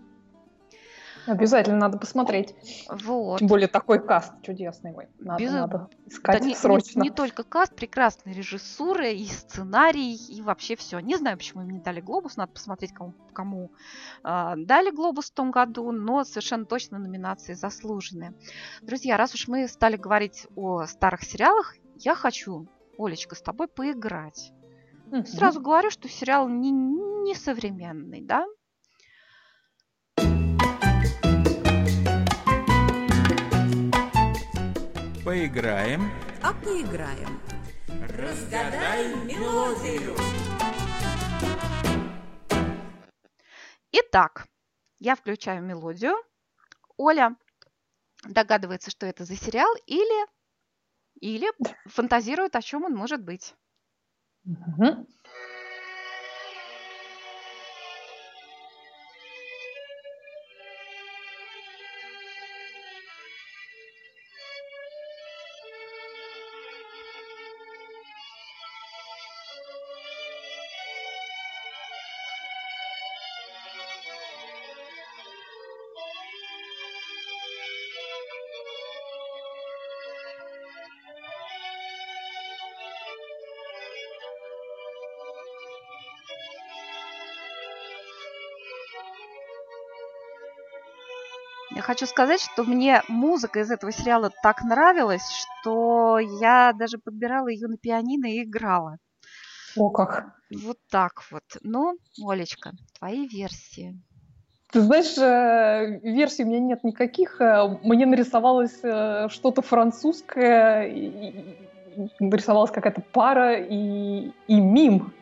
Обязательно 1.27 1.77
надо 1.77 1.97
посмотреть. 1.97 2.55
Вот. 2.89 3.39
Тем 3.39 3.47
более 3.47 3.67
такой 3.67 4.05
каст 4.05 4.33
чудесный. 4.41 4.93
Ой, 4.93 5.07
надо, 5.19 5.43
Без- 5.43 5.51
надо 5.51 5.77
Да 5.77 5.89
искать 6.07 6.41
не, 6.41 6.47
не- 6.49 6.55
срочно. 6.55 7.01
не 7.01 7.09
только 7.09 7.43
каст, 7.43 7.75
прекрасная 7.75 8.33
режиссура 8.33 9.09
и 9.09 9.25
сценарий, 9.25 10.15
и 10.15 10.41
вообще 10.41 10.75
все. 10.75 10.99
Не 10.99 11.15
знаю, 11.17 11.37
почему 11.37 11.63
им 11.63 11.69
не 11.69 11.79
дали 11.79 12.01
глобус, 12.01 12.37
надо 12.37 12.51
посмотреть, 12.51 12.93
кому, 12.93 13.13
кому 13.33 13.71
а, 14.23 14.55
дали 14.57 14.91
глобус 14.91 15.31
в 15.31 15.33
том 15.33 15.51
году, 15.51 15.91
но 15.91 16.23
совершенно 16.23 16.65
точно 16.65 16.99
номинации 16.99 17.53
заслуженные. 17.53 18.33
Друзья, 18.81 19.17
раз 19.17 19.33
уж 19.33 19.47
мы 19.47 19.67
стали 19.67 19.95
говорить 19.97 20.47
о 20.55 20.85
старых 20.85 21.23
сериалах, 21.23 21.75
я 21.97 22.15
хочу, 22.15 22.67
Олечка, 22.97 23.35
с 23.35 23.41
тобой 23.41 23.67
поиграть. 23.67 24.51
Сразу 25.25 25.61
говорю, 25.61 25.91
что 25.91 26.09
сериал 26.09 26.49
не, 26.49 26.71
не 26.71 27.35
современный, 27.35 28.21
да? 28.21 28.45
Поиграем. 35.25 36.11
А 36.43 36.53
поиграем. 36.53 37.41
Итак, 43.91 44.45
я 44.99 45.15
включаю 45.15 45.63
мелодию. 45.63 46.13
Оля 46.97 47.35
догадывается, 48.23 48.91
что 48.91 49.07
это 49.07 49.25
за 49.25 49.35
сериал, 49.35 49.73
или, 49.87 50.27
или 51.19 51.51
фантазирует, 51.87 52.55
о 52.55 52.61
чем 52.61 52.83
он 52.83 52.93
может 52.93 53.23
быть. 53.23 53.55
Мгм. 54.43 55.07
Хочу 91.85 92.07
сказать, 92.07 92.41
что 92.41 92.63
мне 92.63 93.03
музыка 93.07 93.59
из 93.59 93.69
этого 93.71 93.91
сериала 93.91 94.31
так 94.41 94.63
нравилась, 94.63 95.29
что 95.29 96.17
я 96.19 96.73
даже 96.73 96.97
подбирала 96.97 97.47
ее 97.47 97.67
на 97.67 97.77
пианино 97.77 98.25
и 98.25 98.43
играла. 98.43 98.97
О, 99.77 99.89
как. 99.89 100.33
Вот 100.63 100.77
так 100.89 101.23
вот. 101.31 101.43
Ну, 101.61 101.97
Олечка, 102.27 102.71
твои 102.97 103.27
версии. 103.27 103.95
Ты 104.71 104.81
знаешь, 104.81 105.17
э, 105.17 105.99
версий 106.01 106.43
у 106.43 106.47
меня 106.47 106.59
нет 106.59 106.83
никаких. 106.83 107.39
Э, 107.39 107.67
Мне 107.83 108.05
нарисовалось 108.05 108.79
э, 108.83 109.27
что-то 109.29 109.61
французское, 109.61 110.87
и- 110.87 111.55
нарисовалась 112.19 112.71
какая-то 112.71 113.01
пара 113.13 113.57
и, 113.59 114.31
и 114.47 114.59
мим 114.59 115.13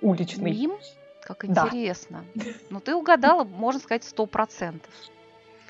уличный. 0.00 0.52
Мим? 0.52 0.72
Как 1.20 1.44
Да. 1.48 1.66
интересно. 1.66 2.24
Ну, 2.70 2.80
ты 2.80 2.94
угадала, 2.94 3.44
можно 3.44 3.80
сказать, 3.80 4.04
сто 4.04 4.26
процентов. 4.26 4.90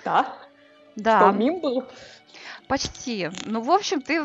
Да? 0.05 0.35
Да, 0.97 1.19
Что, 1.21 1.39
мим 1.39 1.61
был? 1.61 1.85
почти. 2.69 3.31
Ну, 3.47 3.61
в 3.61 3.71
общем, 3.71 4.01
ты 4.01 4.23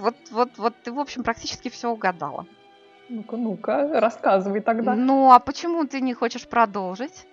вот, 0.00 0.14
вот, 0.30 0.50
вот 0.56 0.74
ты, 0.82 0.92
в 0.92 0.98
общем, 0.98 1.22
практически 1.22 1.68
все 1.68 1.90
угадала. 1.90 2.46
Ну-ка, 3.08 3.36
ну-ка, 3.36 4.00
рассказывай 4.00 4.60
тогда. 4.60 4.94
Ну, 4.94 5.30
а 5.32 5.38
почему 5.40 5.84
ты 5.86 6.00
не 6.00 6.14
хочешь 6.14 6.46
продолжить? 6.48 7.26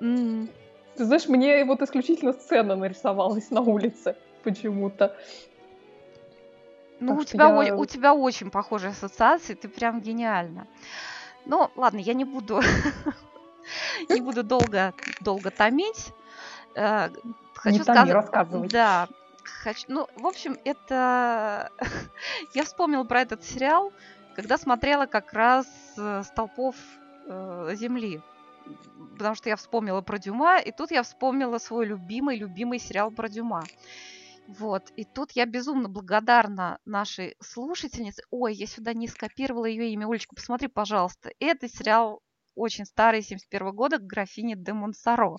Ты 0.00 1.04
знаешь, 1.04 1.28
мне 1.28 1.64
вот 1.64 1.80
исключительно 1.82 2.32
сцена 2.32 2.76
нарисовалась 2.76 3.50
на 3.50 3.60
улице 3.60 4.16
почему-то. 4.42 5.16
Ну, 7.00 7.08
Так 7.14 7.18
у 7.18 7.24
тебя, 7.24 7.62
я- 7.64 7.76
у 7.76 7.84
тебя 7.86 8.14
очень 8.14 8.50
похожие 8.50 8.90
ассоциации, 8.90 9.54
ты 9.54 9.68
прям 9.68 10.00
гениальна. 10.00 10.66
Ну, 11.46 11.70
ладно, 11.76 11.98
я 11.98 12.14
не 12.14 12.24
буду, 12.24 12.60
не 14.08 14.20
буду 14.20 14.42
долго, 14.42 14.94
долго 15.20 15.50
томить. 15.50 16.12
Э, 16.74 17.08
Хочу 17.54 17.78
Не 17.78 17.84
томи, 17.84 18.10
сказать, 18.10 18.12
рассказывай. 18.12 18.68
да, 18.68 19.08
хочу, 19.44 19.84
ну, 19.88 20.08
в 20.16 20.26
общем, 20.26 20.58
это, 20.64 21.70
я 22.54 22.64
вспомнила 22.64 23.04
про 23.04 23.20
этот 23.20 23.44
сериал, 23.44 23.92
когда 24.34 24.58
смотрела 24.58 25.06
как 25.06 25.32
раз 25.32 25.66
э, 25.96 26.22
«Столпов 26.24 26.74
э, 27.28 27.70
земли», 27.74 28.20
потому 29.16 29.36
что 29.36 29.48
я 29.48 29.56
вспомнила 29.56 30.00
про 30.00 30.18
Дюма, 30.18 30.58
и 30.58 30.72
тут 30.72 30.90
я 30.90 31.04
вспомнила 31.04 31.58
свой 31.58 31.86
любимый-любимый 31.86 32.80
сериал 32.80 33.12
про 33.12 33.28
Дюма. 33.28 33.62
Вот, 34.48 34.90
и 34.96 35.04
тут 35.04 35.32
я 35.32 35.46
безумно 35.46 35.88
благодарна 35.88 36.78
нашей 36.84 37.36
слушательнице. 37.40 38.24
Ой, 38.30 38.54
я 38.54 38.66
сюда 38.66 38.92
не 38.92 39.06
скопировала 39.06 39.66
ее 39.66 39.92
имя. 39.92 40.08
Олечка, 40.08 40.34
посмотри, 40.34 40.66
пожалуйста. 40.66 41.30
Это 41.38 41.68
сериал 41.68 42.22
очень 42.54 42.84
старый, 42.86 43.22
71 43.22 43.72
года, 43.72 43.98
графиня 43.98 44.56
де 44.56 44.72
Монсоро. 44.72 45.36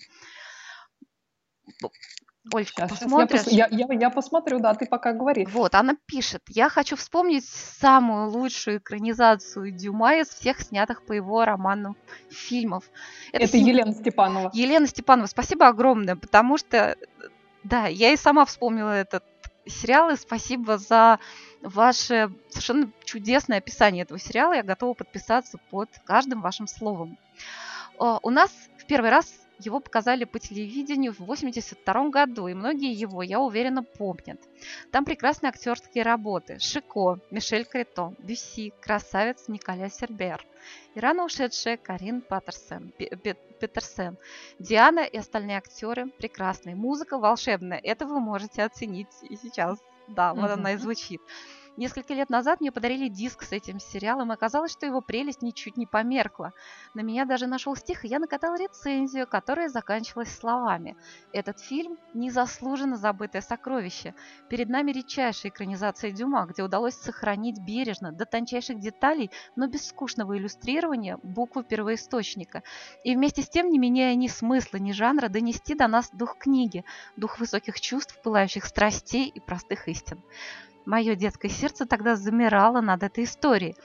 Олечка, 2.52 2.82
Щас, 2.82 2.90
щас 2.90 3.00
я, 3.00 3.06
посмотришь? 3.06 3.40
пос- 3.40 3.50
я, 3.54 3.68
я- 3.70 3.86
я 3.98 4.10
посмотрю, 4.10 4.58
да, 4.60 4.74
ты 4.74 4.86
пока 4.86 5.12
говори. 5.14 5.46
Вот, 5.46 5.74
она 5.74 5.96
пишет. 6.06 6.42
Я 6.48 6.68
хочу 6.68 6.94
вспомнить 6.94 7.46
самую 7.46 8.28
лучшую 8.30 8.78
экранизацию 8.78 9.70
Дюма 9.72 10.16
из 10.16 10.28
всех 10.28 10.60
снятых 10.60 11.06
по 11.06 11.14
его 11.14 11.44
романам 11.46 11.96
фильмов. 12.28 12.84
Это, 13.32 13.46
син- 13.48 13.64
Елена 13.66 13.92
Степанова. 13.92 14.50
Елена 14.52 14.86
Степанова, 14.86 15.26
спасибо 15.26 15.68
огромное, 15.68 16.16
потому 16.16 16.58
что, 16.58 16.96
да, 17.62 17.86
я 17.86 18.12
и 18.12 18.16
сама 18.18 18.44
вспомнила 18.44 18.90
этот 18.90 19.24
сериал, 19.66 20.10
и 20.10 20.16
спасибо 20.16 20.78
за 20.78 21.18
ваше 21.62 22.30
совершенно 22.50 22.90
чудесное 23.04 23.58
описание 23.58 24.02
этого 24.02 24.18
сериала. 24.18 24.54
Я 24.54 24.62
готова 24.62 24.94
подписаться 24.94 25.58
под 25.70 25.88
каждым 26.04 26.40
вашим 26.40 26.66
словом. 26.66 27.18
О, 27.98 28.18
У 28.22 28.30
нас 28.30 28.50
в 28.78 28.86
первый 28.86 29.10
раз 29.10 29.32
его 29.58 29.80
показали 29.80 30.24
по 30.24 30.38
телевидению 30.38 31.12
в 31.12 31.20
82 31.20 32.08
году, 32.08 32.48
и 32.48 32.54
многие 32.54 32.92
его, 32.92 33.22
я 33.22 33.40
уверена, 33.40 33.82
помнят. 33.82 34.40
Там 34.90 35.04
прекрасные 35.04 35.50
актерские 35.50 36.04
работы. 36.04 36.58
Шико, 36.58 37.18
Мишель 37.30 37.64
Крето, 37.64 38.14
Бюсси, 38.18 38.72
красавец 38.80 39.48
Николя 39.48 39.88
Сербер, 39.88 40.44
и 40.94 41.00
рано 41.00 41.24
ушедшая 41.24 41.76
Карин 41.76 42.20
Паттерсон, 42.20 42.92
Пе- 42.96 43.16
Пе- 43.16 43.36
Петерсен, 43.60 44.16
Диана 44.58 45.00
и 45.00 45.16
остальные 45.16 45.58
актеры 45.58 46.08
прекрасные. 46.18 46.74
Музыка 46.74 47.18
волшебная. 47.18 47.78
Это 47.82 48.06
вы 48.06 48.20
можете 48.20 48.62
оценить 48.62 49.08
и 49.22 49.36
сейчас. 49.36 49.78
Да, 50.08 50.34
вот 50.34 50.50
она 50.50 50.72
и 50.72 50.76
звучит. 50.76 51.20
Несколько 51.76 52.14
лет 52.14 52.30
назад 52.30 52.60
мне 52.60 52.70
подарили 52.70 53.08
диск 53.08 53.42
с 53.42 53.50
этим 53.50 53.80
сериалом, 53.80 54.30
и 54.30 54.34
оказалось, 54.34 54.70
что 54.70 54.86
его 54.86 55.00
прелесть 55.00 55.42
ничуть 55.42 55.76
не 55.76 55.86
померкла. 55.86 56.52
На 56.94 57.00
меня 57.00 57.24
даже 57.24 57.48
нашел 57.48 57.74
стих, 57.74 58.04
и 58.04 58.08
я 58.08 58.20
накатала 58.20 58.56
рецензию, 58.56 59.26
которая 59.26 59.68
заканчивалась 59.68 60.32
словами. 60.32 60.96
Этот 61.32 61.58
фильм– 61.58 61.98
незаслуженно 62.14 62.96
забытое 62.96 63.42
сокровище. 63.42 64.14
Перед 64.48 64.68
нами 64.68 64.92
редчайшая 64.92 65.50
экранизация 65.50 66.12
Дюма, 66.12 66.46
где 66.46 66.62
удалось 66.62 66.94
сохранить 66.94 67.58
бережно, 67.58 68.12
до 68.12 68.24
тончайших 68.24 68.78
деталей, 68.78 69.32
но 69.56 69.66
без 69.66 69.88
скучного 69.88 70.38
иллюстрирования, 70.38 71.18
буквы 71.24 71.64
первоисточника. 71.64 72.62
И 73.02 73.16
вместе 73.16 73.42
с 73.42 73.48
тем, 73.48 73.68
не 73.68 73.78
меняя 73.80 74.14
ни 74.14 74.28
смысла, 74.28 74.76
ни 74.76 74.92
жанра, 74.92 75.28
донести 75.28 75.74
до 75.74 75.88
нас 75.88 76.10
дух 76.12 76.38
книги, 76.38 76.84
дух 77.16 77.40
высоких 77.40 77.80
чувств, 77.80 78.20
пылающих 78.22 78.64
страстей 78.64 79.28
и 79.28 79.40
простых 79.40 79.88
истин. 79.88 80.22
Мое 80.86 81.14
детское 81.14 81.48
сердце 81.48 81.86
тогда 81.86 82.16
замирало 82.16 82.80
над 82.80 83.02
этой 83.02 83.24
историей. 83.24 83.76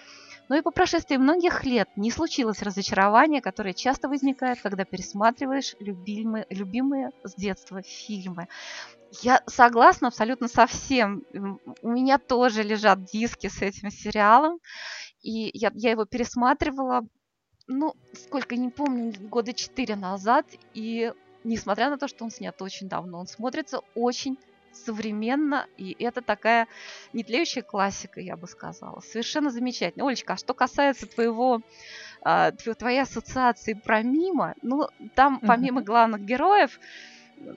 Но 0.50 0.56
и 0.56 0.62
по 0.62 0.72
прошествии 0.72 1.18
многих 1.18 1.64
лет 1.64 1.90
не 1.96 2.10
случилось 2.10 2.64
разочарования, 2.64 3.40
которое 3.40 3.74
часто 3.74 4.10
возникает, 4.10 4.60
когда 4.62 4.84
пересматриваешь 4.84 5.76
любимые, 5.80 6.48
любимые 6.50 7.12
с 7.24 7.36
детства 7.36 7.84
фильмы. 7.84 8.48
Я 9.22 9.44
согласна 9.46 10.08
абсолютно 10.08 10.48
со 10.48 10.66
всем. 10.66 11.24
У 11.84 11.90
меня 11.90 12.18
тоже 12.18 12.64
лежат 12.64 13.06
диски 13.06 13.48
с 13.48 13.62
этим 13.62 13.92
сериалом. 13.92 14.60
И 15.22 15.52
я, 15.54 15.72
я 15.76 15.92
его 15.92 16.06
пересматривала, 16.06 17.06
ну, 17.68 17.94
сколько, 18.14 18.56
не 18.56 18.70
помню, 18.70 19.14
года 19.30 19.54
четыре 19.54 19.96
назад. 19.96 20.48
И 20.74 21.14
несмотря 21.44 21.92
на 21.92 22.00
то, 22.00 22.08
что 22.08 22.26
он 22.26 22.32
снят 22.32 22.60
очень 22.60 22.90
давно, 22.90 23.20
он 23.20 23.28
смотрится 23.28 23.82
очень 23.94 24.38
современно, 24.86 25.68
и 25.78 25.96
это 26.04 26.22
такая 26.22 26.68
нетлеющая 27.14 27.62
классика, 27.64 28.20
я 28.20 28.36
бы 28.38 28.48
сказала. 28.48 29.00
Совершенно 29.02 29.50
замечательно. 29.50 30.08
Олечка, 30.08 30.34
а 30.34 30.38
что 30.38 30.54
касается 30.54 31.08
твоего, 31.08 31.62
а, 32.22 32.52
тво- 32.52 32.76
твоей 32.76 33.02
ассоциации 33.02 33.74
про 33.74 34.02
мимо, 34.04 34.56
ну, 34.62 34.88
там 35.16 35.40
помимо 35.40 35.82
главных 35.82 36.22
героев 36.22 36.80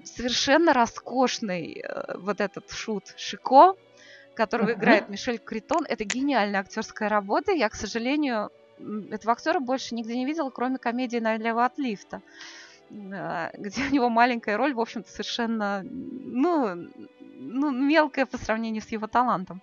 совершенно 0.04 0.72
роскошный 0.72 1.82
э, 1.82 2.16
вот 2.18 2.40
этот 2.40 2.70
шут 2.70 3.14
Шико, 3.16 3.74
которого 4.34 4.70
Мгм. 4.70 4.78
играет 4.78 5.08
Мишель 5.08 5.38
Критон. 5.38 5.84
Это 5.88 6.04
гениальная 6.04 6.60
актерская 6.60 7.08
работа. 7.08 7.52
Я, 7.52 7.68
к 7.68 7.74
сожалению, 7.74 8.50
этого 9.10 9.32
актера 9.32 9.60
больше 9.60 9.94
нигде 9.94 10.14
не 10.16 10.24
видела, 10.24 10.50
кроме 10.50 10.78
комедии 10.78 11.18
«Налево 11.18 11.64
от 11.64 11.78
лифта», 11.78 12.22
где 13.58 13.86
у 13.86 13.90
него 13.90 14.08
маленькая 14.08 14.56
роль, 14.56 14.74
в 14.74 14.80
общем-то, 14.80 15.10
совершенно, 15.10 15.82
ну, 15.84 16.88
ну, 17.38 17.70
мелкая 17.70 18.26
по 18.26 18.38
сравнению 18.38 18.82
с 18.82 18.88
его 18.88 19.06
талантом. 19.06 19.62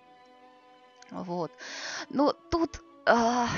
Вот. 1.10 1.52
Но 2.08 2.32
тут... 2.50 2.82
а, 3.06 3.48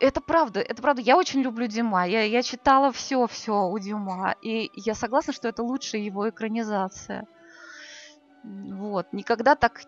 это 0.00 0.20
правда, 0.20 0.60
это 0.60 0.82
правда. 0.82 1.02
Я 1.02 1.16
очень 1.16 1.40
люблю 1.42 1.66
Дюма. 1.66 2.06
Я, 2.06 2.22
я 2.22 2.42
читала 2.42 2.92
все-все 2.92 3.66
у 3.66 3.78
Дюма. 3.78 4.36
И 4.42 4.70
я 4.74 4.94
согласна, 4.94 5.32
что 5.32 5.48
это 5.48 5.62
лучшая 5.62 6.02
его 6.02 6.28
экранизация. 6.28 7.26
Вот. 8.42 9.12
Никогда 9.12 9.54
так 9.54 9.82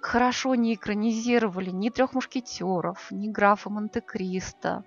хорошо 0.00 0.56
не 0.56 0.74
экранизировали 0.74 1.70
ни 1.70 1.88
трех 1.88 2.12
мушкетеров, 2.12 3.10
ни 3.10 3.28
графа 3.28 3.70
Монте-Кристо. 3.70 4.84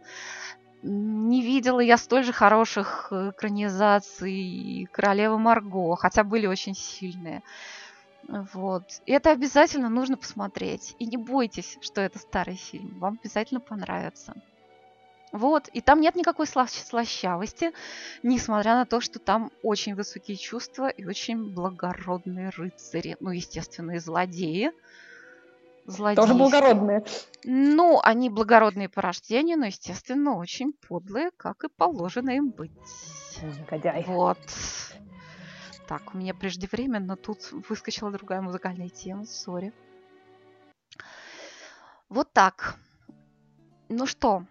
Не 0.88 1.42
видела 1.42 1.80
я 1.80 1.98
столь 1.98 2.24
же 2.24 2.32
хороших 2.32 3.08
э, 3.10 3.32
экранизаций 3.32 4.88
королевы 4.92 5.40
Марго, 5.40 5.96
хотя 5.96 6.24
были 6.24 6.46
очень 6.46 6.76
сильные. 6.76 7.42
Вот. 8.28 8.84
И 9.08 9.12
это 9.12 9.32
обязательно 9.32 9.90
нужно 9.90 10.16
посмотреть. 10.16 10.96
И 11.00 11.08
не 11.08 11.18
бойтесь, 11.18 11.80
что 11.82 12.02
это 12.02 12.20
старый 12.20 12.56
фильм. 12.56 13.00
Вам 13.00 13.18
обязательно 13.20 13.60
понравится. 13.60 14.36
Вот. 15.32 15.70
И 15.70 15.82
там 15.82 16.02
нет 16.02 16.16
никакой 16.16 16.46
слащавости, 16.46 17.72
несмотря 18.22 18.76
на 18.76 18.86
то, 18.86 19.02
что 19.02 19.18
там 19.18 19.52
очень 19.64 19.96
высокие 19.96 20.38
чувства 20.38 20.88
и 20.88 21.04
очень 21.04 21.52
благородные 21.52 22.50
рыцари. 22.50 23.18
Ну, 23.20 23.32
естественно, 23.32 23.94
и 23.94 23.98
злодеи. 23.98 24.72
Злодеи. 25.86 26.16
Тоже 26.16 26.34
благородные. 26.34 27.06
Ну, 27.44 28.00
они 28.02 28.30
благородные 28.30 28.90
по 28.90 29.02
рождению, 29.02 29.60
но, 29.60 29.66
естественно, 29.66 30.38
очень 30.38 30.74
подлые, 30.74 31.30
как 31.38 31.64
и 31.64 31.68
положено 31.68 32.32
им 32.32 32.50
быть. 32.50 32.72
Негодяй. 33.42 34.04
Вот. 34.08 34.40
Так, 35.88 36.16
у 36.16 36.18
меня 36.18 36.34
преждевременно 36.34 37.16
тут 37.16 37.52
выскочила 37.70 38.10
другая 38.12 38.42
музыкальная 38.42 38.90
тема, 38.90 39.26
сори. 39.26 39.72
Вот 42.10 42.32
так. 42.34 42.76
Ну 43.88 44.08
что, 44.08 44.44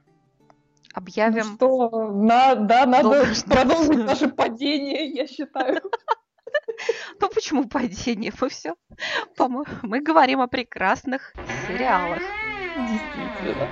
объявим... 0.93 1.45
Ну 1.45 1.55
что, 1.57 2.12
на, 2.12 2.55
да, 2.55 2.87
надо 2.87 3.24
продолжить 3.47 4.05
наше 4.05 4.28
падение, 4.28 5.11
я 5.11 5.26
считаю. 5.26 5.82
Ну 7.20 7.28
почему 7.28 7.68
падение? 7.68 8.32
Мы 8.40 8.48
все, 8.48 8.74
мы 9.82 10.00
говорим 10.00 10.40
о 10.40 10.46
прекрасных 10.46 11.32
сериалах. 11.66 12.22
Действительно. 12.76 13.68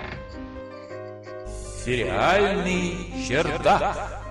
Сериальный 1.84 3.26
чердак. 3.26 4.22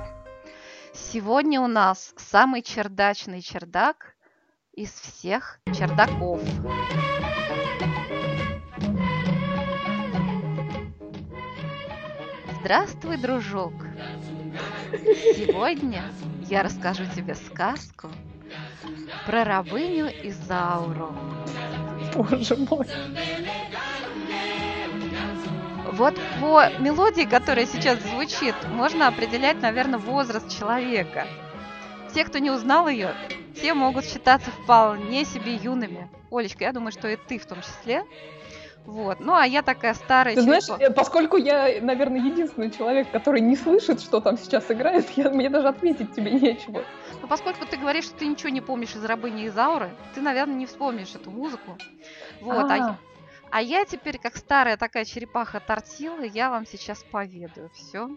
Сегодня 0.93 1.59
у 1.61 1.67
нас 1.67 2.13
самый 2.17 2.61
чердачный 2.61 3.41
чердак 3.41 4.15
из 4.73 4.91
всех 4.91 5.59
чердаков. 5.65 6.41
Здравствуй, 12.61 13.17
дружок! 13.17 13.73
Сегодня 15.35 16.03
я 16.47 16.63
расскажу 16.63 17.05
тебе 17.15 17.35
сказку 17.35 18.09
про 19.25 19.43
рабыню 19.43 20.07
Изауру. 20.23 21.15
Боже 22.15 22.55
мой! 22.57 22.87
Вот 25.93 26.15
по 26.39 26.69
мелодии, 26.79 27.23
которая 27.23 27.65
сейчас 27.65 27.99
звучит, 27.99 28.55
можно 28.69 29.07
определять, 29.07 29.61
наверное, 29.61 29.99
возраст 29.99 30.49
человека. 30.57 31.27
Те, 32.13 32.23
кто 32.23 32.39
не 32.39 32.49
узнал 32.49 32.87
ее, 32.87 33.13
те 33.61 33.73
могут 33.73 34.05
считаться 34.05 34.51
вполне 34.51 35.25
себе 35.25 35.55
юными. 35.55 36.09
Олечка, 36.31 36.63
я 36.63 36.71
думаю, 36.71 36.91
что 36.91 37.07
и 37.09 37.17
ты 37.17 37.37
в 37.37 37.45
том 37.45 37.61
числе. 37.61 38.05
Вот. 38.85 39.19
Ну, 39.19 39.33
а 39.33 39.45
я 39.45 39.61
такая 39.61 39.93
старая. 39.93 40.35
Ты 40.35 40.41
знаешь, 40.41 40.65
э, 40.79 40.89
поскольку 40.91 41.37
я, 41.37 41.81
наверное, 41.81 42.19
единственный 42.19 42.71
человек, 42.71 43.11
который 43.11 43.41
не 43.41 43.55
слышит, 43.55 44.01
что 44.01 44.19
там 44.21 44.37
сейчас 44.37 44.69
играет, 44.71 45.09
я, 45.11 45.29
мне 45.29 45.49
даже 45.49 45.67
ответить 45.67 46.13
тебе 46.15 46.31
нечего. 46.31 46.83
Ну, 47.21 47.27
поскольку 47.27 47.65
ты 47.65 47.77
говоришь, 47.77 48.05
что 48.05 48.15
ты 48.15 48.27
ничего 48.27 48.49
не 48.49 48.61
помнишь 48.61 48.95
из 48.95 49.05
«Рабыни 49.05 49.47
Изауры», 49.47 49.91
ты, 50.15 50.21
наверное, 50.21 50.55
не 50.55 50.65
вспомнишь 50.65 51.13
эту 51.13 51.29
музыку. 51.31 51.77
Вот. 52.41 52.71
А, 52.71 52.75
а 52.75 52.97
а 53.51 53.61
я 53.61 53.83
теперь, 53.83 54.17
как 54.17 54.37
старая 54.37 54.77
такая 54.77 55.03
черепаха 55.03 55.59
тортила, 55.59 56.23
я 56.23 56.49
вам 56.49 56.65
сейчас 56.65 57.03
поведаю 57.03 57.69
все. 57.73 58.09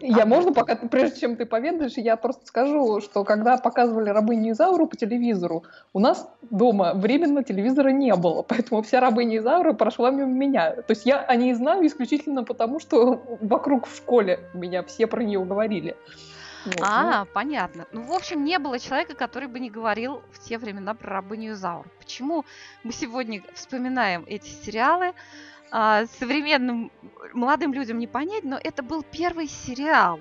Я 0.00 0.22
а 0.22 0.26
можно, 0.26 0.52
пока 0.52 0.76
прежде 0.76 1.20
чем 1.20 1.36
ты 1.36 1.44
поведаешь, 1.44 1.94
я 1.96 2.16
просто 2.16 2.46
скажу, 2.46 3.00
что 3.00 3.24
когда 3.24 3.56
показывали 3.56 4.10
рабыню 4.10 4.52
Изауру 4.52 4.86
по 4.86 4.96
телевизору, 4.96 5.64
у 5.92 5.98
нас 5.98 6.28
дома 6.50 6.94
временно 6.94 7.42
телевизора 7.42 7.88
не 7.88 8.14
было, 8.14 8.42
поэтому 8.42 8.82
вся 8.82 9.00
рабыня 9.00 9.38
Изаура 9.38 9.72
прошла 9.72 10.10
мимо 10.10 10.30
меня. 10.30 10.70
То 10.70 10.90
есть 10.90 11.04
я 11.06 11.18
о 11.20 11.34
ней 11.36 11.54
знаю 11.54 11.86
исключительно 11.86 12.44
потому, 12.44 12.80
что 12.80 13.22
вокруг 13.40 13.86
в 13.86 13.96
школе 13.96 14.40
меня 14.54 14.82
все 14.82 15.06
про 15.06 15.22
нее 15.22 15.44
говорили. 15.44 15.96
Вот, 16.64 16.80
а, 16.82 17.20
ну. 17.20 17.26
понятно. 17.32 17.86
Ну, 17.92 18.02
в 18.02 18.12
общем, 18.12 18.44
не 18.44 18.58
было 18.58 18.78
человека, 18.78 19.14
который 19.14 19.48
бы 19.48 19.60
не 19.60 19.70
говорил 19.70 20.22
в 20.32 20.40
те 20.40 20.58
времена 20.58 20.94
про 20.94 21.10
рабыню 21.14 21.52
Изауру. 21.52 21.88
Почему 21.98 22.44
мы 22.82 22.92
сегодня 22.92 23.42
вспоминаем 23.54 24.24
эти 24.26 24.48
сериалы? 24.48 25.14
А, 25.70 26.06
современным 26.18 26.90
молодым 27.32 27.72
людям 27.72 27.98
не 27.98 28.06
понять, 28.06 28.44
но 28.44 28.58
это 28.62 28.82
был 28.82 29.02
первый 29.02 29.48
сериал. 29.48 30.20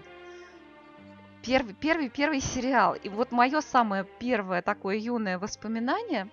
Первый, 1.44 1.74
первый, 1.74 2.10
первый 2.10 2.42
сериал. 2.42 2.96
И 2.96 3.10
вот 3.10 3.32
мое 3.32 3.62
самое 3.62 4.06
первое 4.20 4.62
такое 4.62 4.98
юное 4.98 5.40
воспоминание 5.40 6.30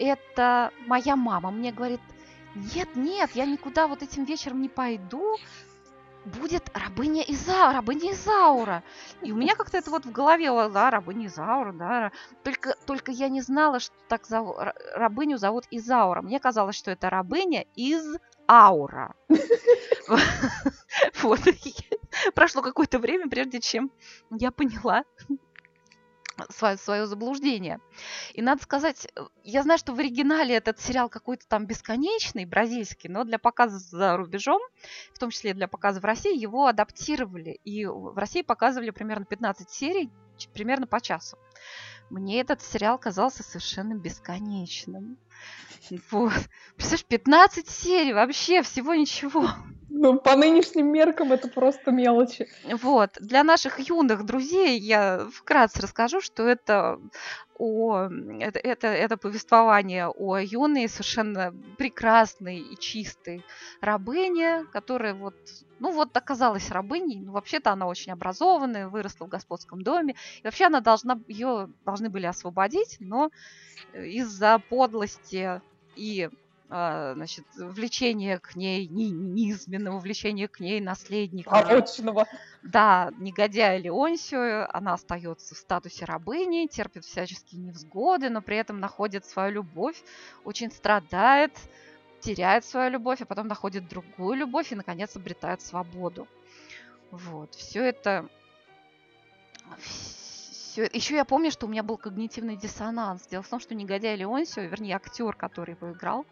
это 0.00 0.72
моя 0.86 1.14
мама 1.14 1.50
мне 1.50 1.72
говорит, 1.72 2.00
нет, 2.54 2.88
нет, 2.96 3.30
я 3.34 3.44
никуда 3.44 3.86
вот 3.86 4.02
этим 4.02 4.24
вечером 4.24 4.62
не 4.62 4.68
пойду, 4.68 5.36
будет 6.24 6.70
рабыня 6.74 7.22
Изаура, 7.22 7.74
рабыня 7.74 8.12
Изаура. 8.12 8.82
И 9.22 9.30
у 9.30 9.36
меня 9.36 9.54
как-то 9.54 9.78
это 9.78 9.90
вот 9.90 10.06
в 10.06 10.12
голове, 10.12 10.50
да, 10.70 10.90
рабыня 10.90 11.26
Изаура, 11.26 11.72
да. 11.72 12.12
Только, 12.42 12.76
только 12.86 13.12
я 13.12 13.28
не 13.28 13.40
знала, 13.42 13.78
что 13.78 13.94
так 14.08 14.26
зовут, 14.26 14.56
рабыню 14.94 15.38
зовут 15.38 15.66
Изаура. 15.70 16.22
Мне 16.22 16.40
казалось, 16.40 16.76
что 16.76 16.90
это 16.90 17.10
рабыня 17.10 17.66
из 17.74 18.16
Аура. 18.50 19.14
Вот. 21.22 21.40
Прошло 22.34 22.62
какое-то 22.62 22.98
время, 22.98 23.28
прежде 23.30 23.60
чем 23.60 23.92
я 24.30 24.50
поняла, 24.50 25.04
свое, 26.48 26.76
свое 26.76 27.06
заблуждение. 27.06 27.80
И 28.32 28.42
надо 28.42 28.62
сказать, 28.62 29.06
я 29.44 29.62
знаю, 29.62 29.78
что 29.78 29.94
в 29.94 29.98
оригинале 30.00 30.56
этот 30.56 30.80
сериал 30.80 31.08
какой-то 31.08 31.46
там 31.46 31.66
бесконечный, 31.66 32.44
бразильский, 32.44 33.08
но 33.08 33.24
для 33.24 33.38
показа 33.38 33.78
за 33.78 34.16
рубежом, 34.16 34.60
в 35.14 35.18
том 35.18 35.30
числе 35.30 35.54
для 35.54 35.68
показа 35.68 36.00
в 36.00 36.04
России, 36.04 36.36
его 36.36 36.66
адаптировали. 36.66 37.60
И 37.64 37.86
в 37.86 38.16
России 38.16 38.42
показывали 38.42 38.90
примерно 38.90 39.26
15 39.26 39.70
серий, 39.70 40.10
примерно 40.52 40.86
по 40.86 41.00
часу. 41.00 41.38
Мне 42.10 42.40
этот 42.40 42.60
сериал 42.62 42.98
казался 42.98 43.44
совершенно 43.44 43.94
бесконечным. 43.94 45.18
Вот. 46.10 46.32
Представляешь, 46.76 47.04
15 47.06 47.68
серий, 47.68 48.12
вообще 48.12 48.62
всего 48.62 48.94
ничего. 48.94 49.48
Ну, 49.88 50.18
по 50.18 50.36
нынешним 50.36 50.86
меркам 50.86 51.32
это 51.32 51.48
просто 51.48 51.90
мелочи. 51.90 52.48
Вот. 52.64 53.10
Для 53.20 53.42
наших 53.42 53.80
юных 53.80 54.24
друзей 54.24 54.78
я 54.78 55.26
вкратце 55.32 55.82
расскажу, 55.82 56.20
что 56.20 56.46
это 56.46 57.00
о, 57.60 58.08
это, 58.40 58.88
это, 58.88 59.16
повествование 59.18 60.08
о 60.08 60.38
юной, 60.38 60.88
совершенно 60.88 61.54
прекрасной 61.76 62.58
и 62.58 62.78
чистой 62.78 63.44
рабыне, 63.82 64.64
которая 64.72 65.12
вот, 65.12 65.34
ну 65.78 65.92
вот 65.92 66.16
оказалась 66.16 66.70
рабыней, 66.70 67.20
ну 67.20 67.32
вообще-то 67.32 67.70
она 67.70 67.86
очень 67.86 68.12
образованная, 68.12 68.88
выросла 68.88 69.26
в 69.26 69.28
господском 69.28 69.82
доме, 69.82 70.14
и 70.42 70.44
вообще 70.44 70.66
она 70.66 70.80
должна, 70.80 71.20
ее 71.28 71.68
должны 71.84 72.08
были 72.08 72.24
освободить, 72.24 72.96
но 72.98 73.30
из-за 73.92 74.58
подлости 74.58 75.60
и 75.96 76.30
значит, 76.70 77.44
влечение 77.56 78.38
к 78.38 78.54
ней, 78.54 78.86
ни, 78.86 79.04
низменного 79.04 79.98
влечения 79.98 80.46
к 80.46 80.60
ней 80.60 80.80
наследника. 80.80 81.50
Порочного. 81.50 82.26
Да, 82.62 83.10
негодяя 83.18 83.76
Леонсию, 83.78 84.68
она 84.76 84.94
остается 84.94 85.56
в 85.56 85.58
статусе 85.58 86.04
рабыни, 86.04 86.68
терпит 86.68 87.04
всяческие 87.04 87.60
невзгоды, 87.60 88.30
но 88.30 88.40
при 88.40 88.56
этом 88.56 88.78
находит 88.78 89.24
свою 89.26 89.52
любовь, 89.54 90.00
очень 90.44 90.70
страдает, 90.70 91.52
теряет 92.20 92.64
свою 92.64 92.90
любовь, 92.90 93.20
а 93.20 93.26
потом 93.26 93.48
находит 93.48 93.88
другую 93.88 94.36
любовь 94.36 94.70
и, 94.70 94.76
наконец, 94.76 95.16
обретает 95.16 95.62
свободу. 95.62 96.28
Вот, 97.10 97.54
все 97.56 97.82
это 97.82 98.28
все. 100.70 100.88
Еще 100.92 101.16
я 101.16 101.24
помню, 101.24 101.50
что 101.50 101.66
у 101.66 101.68
меня 101.68 101.82
был 101.82 101.96
когнитивный 101.96 102.56
диссонанс. 102.56 103.26
Дело 103.26 103.42
в 103.42 103.48
том, 103.48 103.60
что 103.60 103.74
негодяй 103.74 104.16
Леонсио, 104.16 104.62
вернее, 104.62 104.94
актер, 104.94 105.34
который 105.34 105.74
его 105.74 105.92
играл, 105.92 106.24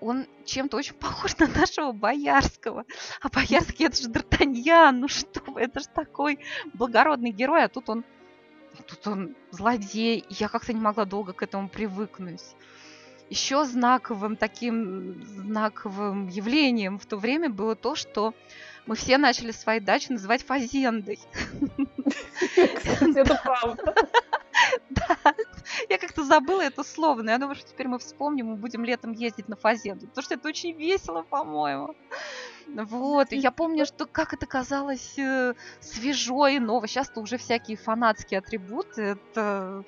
он 0.00 0.26
чем-то 0.44 0.76
очень 0.76 0.94
похож 1.00 1.36
на 1.38 1.48
нашего 1.48 1.92
Боярского. 1.92 2.84
А 3.20 3.28
Боярский 3.28 3.86
это 3.86 4.00
же 4.00 4.08
Д'Артаньян, 4.08 4.92
ну 4.92 5.08
что 5.08 5.40
вы, 5.50 5.60
это 5.62 5.80
же 5.80 5.88
такой 5.88 6.38
благородный 6.74 7.32
герой, 7.32 7.64
а 7.64 7.68
тут 7.68 7.88
он, 7.88 8.04
тут 8.86 9.06
он 9.06 9.36
злодей. 9.50 10.24
Я 10.28 10.48
как-то 10.48 10.72
не 10.72 10.80
могла 10.80 11.04
долго 11.04 11.32
к 11.32 11.42
этому 11.42 11.68
привыкнуть. 11.68 12.54
Еще 13.30 13.64
знаковым 13.64 14.36
таким 14.36 15.22
знаковым 15.24 16.28
явлением 16.28 16.98
в 16.98 17.06
то 17.06 17.16
время 17.16 17.48
было 17.48 17.76
то, 17.76 17.94
что 17.94 18.34
мы 18.90 18.96
все 18.96 19.18
начали 19.18 19.52
свои 19.52 19.78
дачи 19.78 20.10
называть 20.10 20.42
фазендой. 20.42 21.20
Это 22.56 23.40
правда. 23.44 23.94
Да, 24.90 25.16
я 25.88 25.96
как-то 25.96 26.24
забыла 26.24 26.62
это 26.62 26.82
слово, 26.82 27.22
но 27.22 27.30
я 27.30 27.38
думаю, 27.38 27.54
что 27.54 27.68
теперь 27.68 27.86
мы 27.86 28.00
вспомним 28.00 28.52
и 28.52 28.56
будем 28.56 28.84
летом 28.84 29.12
ездить 29.12 29.48
на 29.48 29.54
фазенду, 29.54 30.08
потому 30.08 30.24
что 30.24 30.34
это 30.34 30.48
очень 30.48 30.72
весело, 30.76 31.22
по-моему. 31.22 31.94
Вот, 32.66 33.32
и 33.32 33.36
я 33.36 33.52
помню, 33.52 33.86
что 33.86 34.06
как 34.06 34.34
это 34.34 34.46
казалось 34.46 35.16
э, 35.18 35.54
свежо 35.78 36.48
и 36.48 36.58
ново. 36.58 36.88
Сейчас-то 36.88 37.20
уже 37.20 37.38
всякие 37.38 37.76
фанатские 37.76 38.38
атрибуты, 38.38 39.02
это 39.02 39.84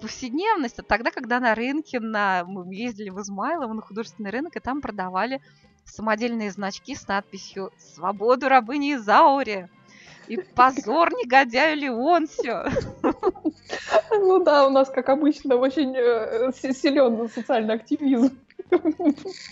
повседневность. 0.00 0.78
А 0.78 0.82
тогда, 0.82 1.10
когда 1.10 1.40
на 1.40 1.54
рынке, 1.54 1.98
на... 1.98 2.44
мы 2.44 2.74
ездили 2.74 3.08
в 3.08 3.20
Измайлово 3.20 3.72
на 3.72 3.82
художественный 3.82 4.30
рынок, 4.30 4.54
и 4.56 4.60
там 4.60 4.82
продавали 4.82 5.40
самодельные 5.86 6.50
значки 6.50 6.94
с 6.94 7.06
надписью 7.06 7.70
«Свободу 7.78 8.48
рабыни 8.48 8.94
Изауре». 8.94 9.68
И 10.26 10.38
позор 10.38 11.10
негодяю 11.12 11.76
Леонсию. 11.76 12.64
Ну 14.10 14.42
да, 14.42 14.66
у 14.66 14.70
нас, 14.70 14.88
как 14.88 15.10
обычно, 15.10 15.56
очень 15.56 15.94
э, 15.94 16.50
силен 16.52 17.28
социальный 17.28 17.74
активизм. 17.74 18.38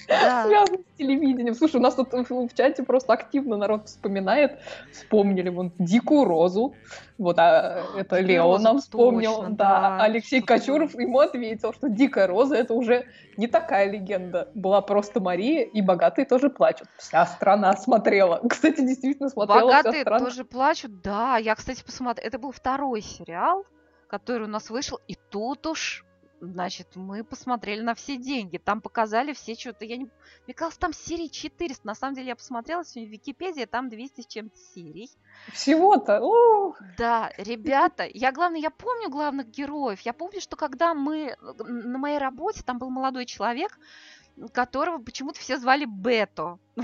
Да. 0.08 0.46
Связан 0.46 0.78
с 0.78 0.98
телевидением. 0.98 1.54
Слушай, 1.54 1.76
у 1.76 1.80
нас 1.80 1.94
тут 1.94 2.12
в 2.12 2.54
чате 2.54 2.82
просто 2.82 3.12
активно 3.12 3.56
народ 3.56 3.86
вспоминает. 3.86 4.58
Вспомнили 4.92 5.48
вон 5.48 5.72
Дикую 5.78 6.24
Розу. 6.24 6.74
Вот, 7.18 7.38
а 7.38 7.82
это 7.96 8.18
Лео 8.20 8.58
нам 8.58 8.78
вспомнил. 8.78 9.36
Точно, 9.36 9.50
да. 9.54 9.80
да. 9.98 10.04
Алексей 10.04 10.40
Кочуров 10.40 10.94
ему 10.98 11.20
ответил, 11.20 11.72
что 11.72 11.88
Дикая 11.88 12.26
Роза 12.26 12.56
это 12.56 12.74
уже 12.74 13.06
не 13.36 13.46
такая 13.46 13.90
легенда. 13.90 14.48
Была 14.54 14.80
просто 14.80 15.20
Мария, 15.20 15.62
и 15.62 15.80
богатые 15.82 16.24
тоже 16.24 16.50
плачут. 16.50 16.88
Вся 16.98 17.26
страна 17.26 17.76
смотрела. 17.76 18.40
Кстати, 18.48 18.80
действительно 18.80 19.28
смотрела 19.28 19.66
Богатые 19.66 19.92
вся 19.92 20.00
страна. 20.02 20.24
тоже 20.24 20.44
плачут, 20.44 21.00
да. 21.02 21.36
Я, 21.36 21.54
кстати, 21.54 21.82
посмотрела. 21.84 22.26
Это 22.26 22.38
был 22.38 22.52
второй 22.52 23.02
сериал, 23.02 23.64
который 24.08 24.46
у 24.46 24.50
нас 24.50 24.70
вышел. 24.70 24.98
И 25.06 25.16
тут 25.30 25.66
уж 25.66 26.04
Значит, 26.42 26.96
мы 26.96 27.22
посмотрели 27.22 27.82
на 27.82 27.94
все 27.94 28.16
деньги. 28.16 28.58
Там 28.58 28.80
показали 28.80 29.32
все 29.32 29.54
что-то. 29.54 29.84
Я 29.84 29.96
не... 29.96 30.10
Мне 30.44 30.54
казалось, 30.54 30.76
там 30.76 30.92
серии 30.92 31.28
400. 31.28 31.86
На 31.86 31.94
самом 31.94 32.16
деле, 32.16 32.26
я 32.26 32.34
посмотрела 32.36 32.84
сегодня 32.84 33.08
в 33.08 33.12
Википедии, 33.12 33.64
там 33.64 33.88
200 33.88 34.22
с 34.22 34.26
чем-то 34.26 34.58
серий. 34.74 35.08
Всего-то? 35.52 36.18
О! 36.20 36.74
Да, 36.98 37.30
ребята, 37.38 38.08
я, 38.12 38.32
главное, 38.32 38.58
я 38.58 38.70
помню 38.70 39.08
главных 39.08 39.50
героев. 39.50 40.00
Я 40.00 40.12
помню, 40.12 40.40
что 40.40 40.56
когда 40.56 40.94
мы 40.94 41.36
на 41.40 41.98
моей 41.98 42.18
работе, 42.18 42.64
там 42.64 42.80
был 42.80 42.90
молодой 42.90 43.24
человек, 43.24 43.78
которого 44.52 44.98
почему-то 44.98 45.38
все 45.38 45.58
звали 45.58 45.84
Бето. 45.84 46.58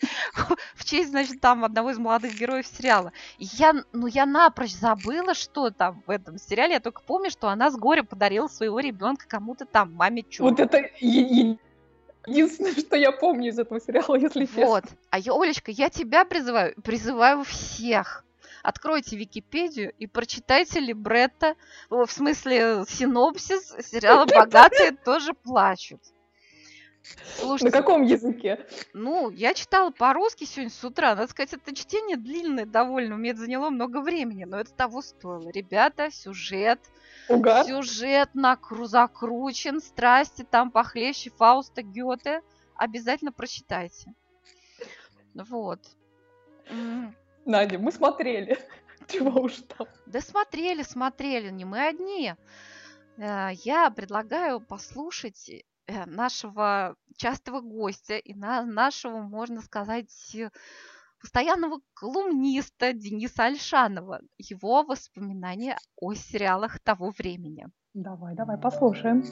В 0.74 0.84
честь, 0.84 1.10
значит, 1.10 1.40
там 1.40 1.64
одного 1.64 1.90
из 1.90 1.98
молодых 1.98 2.34
героев 2.34 2.66
сериала. 2.66 3.12
я, 3.38 3.74
ну, 3.92 4.06
я 4.06 4.26
напрочь 4.26 4.74
забыла, 4.74 5.34
что 5.34 5.70
там 5.70 6.02
в 6.06 6.10
этом 6.10 6.38
сериале. 6.38 6.74
Я 6.74 6.80
только 6.80 7.02
помню, 7.02 7.30
что 7.30 7.48
она 7.48 7.70
с 7.70 7.76
горя 7.76 8.02
подарила 8.02 8.48
своего 8.48 8.80
ребенка 8.80 9.26
кому-то 9.28 9.64
там, 9.64 9.94
маме 9.94 10.22
чё. 10.22 10.44
Вот 10.44 10.60
это 10.60 10.88
единственное, 11.00 12.72
что 12.72 12.96
я 12.96 13.12
помню 13.12 13.50
из 13.50 13.58
этого 13.58 13.80
сериала, 13.80 14.14
если 14.16 14.46
честно. 14.46 14.66
Вот. 14.66 14.84
А 15.10 15.18
я, 15.18 15.32
Олечка, 15.32 15.70
я 15.70 15.90
тебя 15.90 16.24
призываю, 16.24 16.74
призываю 16.82 17.44
всех 17.44 18.24
Откройте 18.62 19.16
Википедию 19.16 19.92
и 19.98 20.06
прочитайте 20.06 20.80
либретто, 20.80 21.54
в 21.88 22.06
смысле 22.08 22.84
синопсис 22.88 23.74
сериала 23.86 24.26
«Богатые 24.26 24.92
тоже 24.92 25.32
плачут». 25.32 26.00
Слушайте, 27.36 27.76
На 27.76 27.82
каком 27.82 28.02
языке? 28.02 28.66
Ну, 28.92 29.30
я 29.30 29.54
читала 29.54 29.90
по-русски 29.90 30.44
сегодня 30.44 30.70
с 30.70 30.84
утра. 30.84 31.14
Надо 31.14 31.30
сказать, 31.30 31.52
это 31.52 31.74
чтение 31.74 32.16
длинное 32.16 32.66
довольно. 32.66 33.16
Мне 33.16 33.30
это 33.30 33.40
заняло 33.40 33.70
много 33.70 34.00
времени, 34.00 34.44
но 34.44 34.58
это 34.58 34.72
того 34.72 35.02
стоило. 35.02 35.48
Ребята, 35.50 36.10
сюжет. 36.10 36.80
Угар. 37.28 37.64
Сюжет 37.66 38.30
накру 38.34 38.86
закручен, 38.86 39.80
страсти 39.80 40.46
там 40.48 40.70
похлеще 40.70 41.30
Фауста 41.30 41.82
Гёте. 41.82 42.42
Обязательно 42.74 43.32
прочитайте. 43.32 44.14
Вот. 45.34 45.80
Надя, 47.44 47.78
мы 47.78 47.92
смотрели. 47.92 48.58
Чего 49.08 49.42
уж 49.42 49.54
там. 49.76 49.86
Да 50.06 50.20
смотрели, 50.20 50.82
смотрели, 50.82 51.50
не 51.50 51.64
мы 51.64 51.86
одни. 51.86 52.34
Э, 53.16 53.50
я 53.64 53.90
предлагаю 53.90 54.60
послушать 54.60 55.50
нашего 56.06 56.96
частого 57.16 57.60
гостя 57.60 58.16
и 58.16 58.34
на 58.34 58.64
нашего, 58.64 59.18
можно 59.20 59.60
сказать, 59.62 60.36
постоянного 61.20 61.80
колумниста 61.94 62.92
Дениса 62.92 63.44
Альшанова. 63.44 64.20
Его 64.38 64.84
воспоминания 64.84 65.76
о 65.96 66.14
сериалах 66.14 66.78
того 66.80 67.12
времени. 67.16 67.66
Давай, 67.94 68.34
давай, 68.34 68.58
послушаем. 68.58 69.24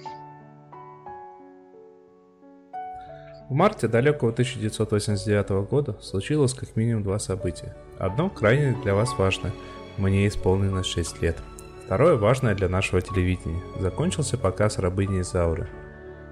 В 3.49 3.53
марте 3.53 3.87
далекого 3.87 4.33
1989 4.33 5.69
года 5.71 5.93
случилось 6.01 6.53
как 6.53 6.75
минимум 6.75 7.05
два 7.05 7.21
события. 7.21 7.77
Одно 7.97 8.29
крайне 8.29 8.77
для 8.83 8.95
вас 8.95 9.17
важное. 9.17 9.53
Мне 9.99 10.27
исполнилось 10.27 10.87
6 10.87 11.23
лет. 11.23 11.37
Второе 11.85 12.17
важное 12.17 12.57
для 12.57 12.69
нашего 12.69 13.01
телевидения. 13.01 13.63
Закончился 13.79 14.37
показ 14.37 14.79
«Рабыни 14.79 15.21
Изауры». 15.21 15.69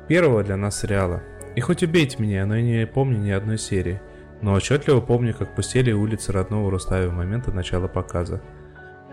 Первого 0.09 0.43
для 0.43 0.57
нас 0.57 0.81
сериала. 0.81 1.23
И 1.57 1.61
хоть 1.61 1.83
убейте 1.83 2.17
меня, 2.21 2.45
но 2.47 2.57
я 2.57 2.63
не 2.63 2.87
помню 2.87 3.19
ни 3.19 3.31
одной 3.31 3.59
серии. 3.59 4.01
Но 4.43 4.53
отчетливо 4.53 5.01
помню, 5.01 5.35
как 5.35 5.55
пустели 5.55 5.93
улицы 5.93 6.33
родного 6.33 6.71
Рустава 6.71 7.09
в 7.09 7.15
момента 7.15 7.53
начала 7.53 7.89
показа. 7.89 8.43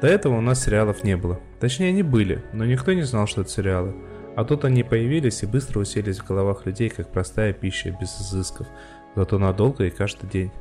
До 0.02 0.08
этого 0.08 0.38
у 0.38 0.42
нас 0.42 0.64
сериалов 0.64 1.04
не 1.04 1.16
было. 1.16 1.40
Точнее, 1.60 1.90
они 1.90 2.04
были, 2.04 2.44
но 2.52 2.66
никто 2.66 2.92
не 2.92 3.04
знал, 3.04 3.28
что 3.28 3.42
это 3.42 3.52
сериалы. 3.52 3.96
А 4.36 4.44
тут 4.44 4.66
они 4.66 4.84
появились 4.84 5.44
и 5.44 5.46
быстро 5.46 5.80
уселись 5.80 6.20
в 6.20 6.28
головах 6.28 6.66
людей, 6.66 6.90
как 6.90 7.12
простая 7.12 7.54
пища, 7.54 7.96
без 8.00 8.20
изысков, 8.20 8.68
зато 9.16 9.38
надолго 9.38 9.86
и 9.86 9.90
каждый 9.90 10.30
день. 10.30 10.52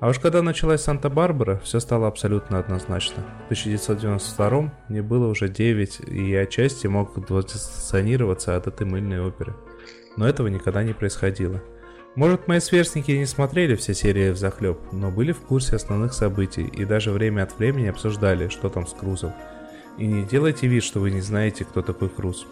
А 0.00 0.08
уж 0.08 0.20
когда 0.20 0.42
началась 0.42 0.82
Санта-Барбара, 0.82 1.60
все 1.64 1.80
стало 1.80 2.06
абсолютно 2.06 2.60
однозначно. 2.60 3.24
В 3.42 3.44
1992 3.46 4.72
мне 4.88 5.02
было 5.02 5.26
уже 5.26 5.48
9, 5.48 6.00
и 6.06 6.30
я 6.30 6.42
отчасти 6.42 6.86
мог 6.86 7.16
дистанционироваться 7.16 8.56
от 8.56 8.68
этой 8.68 8.86
мыльной 8.86 9.20
оперы. 9.20 9.56
Но 10.16 10.28
этого 10.28 10.46
никогда 10.46 10.84
не 10.84 10.92
происходило. 10.92 11.60
Может, 12.14 12.46
мои 12.46 12.60
сверстники 12.60 13.10
не 13.10 13.26
смотрели 13.26 13.74
все 13.74 13.92
серии 13.92 14.30
в 14.30 14.36
захлеб, 14.36 14.78
но 14.92 15.10
были 15.10 15.32
в 15.32 15.40
курсе 15.40 15.76
основных 15.76 16.12
событий 16.12 16.64
и 16.64 16.84
даже 16.84 17.10
время 17.10 17.42
от 17.42 17.58
времени 17.58 17.88
обсуждали, 17.88 18.48
что 18.48 18.68
там 18.68 18.86
с 18.86 18.92
Крузом. 18.92 19.32
И 19.98 20.06
не 20.06 20.24
делайте 20.24 20.68
вид, 20.68 20.84
что 20.84 21.00
вы 21.00 21.10
не 21.10 21.20
знаете, 21.20 21.64
кто 21.64 21.82
такой 21.82 22.08
Круз. 22.08 22.46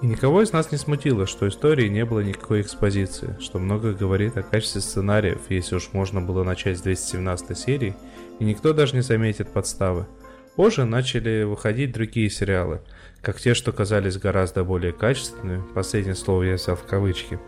И 0.00 0.06
никого 0.06 0.42
из 0.42 0.52
нас 0.52 0.70
не 0.70 0.78
смутило, 0.78 1.26
что 1.26 1.48
истории 1.48 1.88
не 1.88 2.04
было 2.04 2.20
никакой 2.20 2.60
экспозиции, 2.60 3.36
что 3.40 3.58
много 3.58 3.92
говорит 3.92 4.36
о 4.36 4.44
качестве 4.44 4.80
сценариев, 4.80 5.40
если 5.48 5.74
уж 5.74 5.90
можно 5.92 6.20
было 6.20 6.44
начать 6.44 6.78
с 6.78 6.82
217 6.82 7.58
серии, 7.58 7.96
и 8.38 8.44
никто 8.44 8.72
даже 8.72 8.94
не 8.94 9.02
заметит 9.02 9.48
подставы. 9.48 10.06
Позже 10.54 10.84
начали 10.84 11.42
выходить 11.42 11.92
другие 11.92 12.30
сериалы, 12.30 12.80
как 13.22 13.40
те, 13.40 13.54
что 13.54 13.72
казались 13.72 14.18
гораздо 14.18 14.62
более 14.62 14.92
качественными, 14.92 15.64
последнее 15.74 16.14
слово 16.14 16.44
я 16.44 16.54
взял 16.54 16.76
в 16.76 16.84
кавычки, 16.84 17.40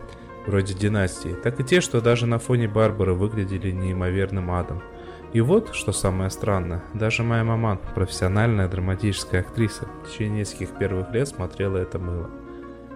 вроде 0.45 0.73
«Династии», 0.73 1.35
так 1.41 1.57
и 1.61 1.63
те, 1.63 1.79
что 1.79 2.01
даже 2.01 2.25
на 2.25 2.37
фоне 2.39 2.67
Барбары 2.67 3.13
выглядели 3.13 3.71
неимоверным 3.71 4.51
адом. 4.51 4.83
И 5.31 5.39
вот, 5.39 5.73
что 5.73 5.93
самое 5.93 6.29
странное, 6.29 6.83
даже 6.93 7.23
моя 7.23 7.45
мама, 7.45 7.79
профессиональная 7.95 8.67
драматическая 8.67 9.39
актриса, 9.39 9.87
в 10.03 10.11
течение 10.11 10.39
нескольких 10.39 10.77
первых 10.77 11.13
лет 11.13 11.29
смотрела 11.29 11.77
это 11.77 11.97
мыло. 11.97 12.29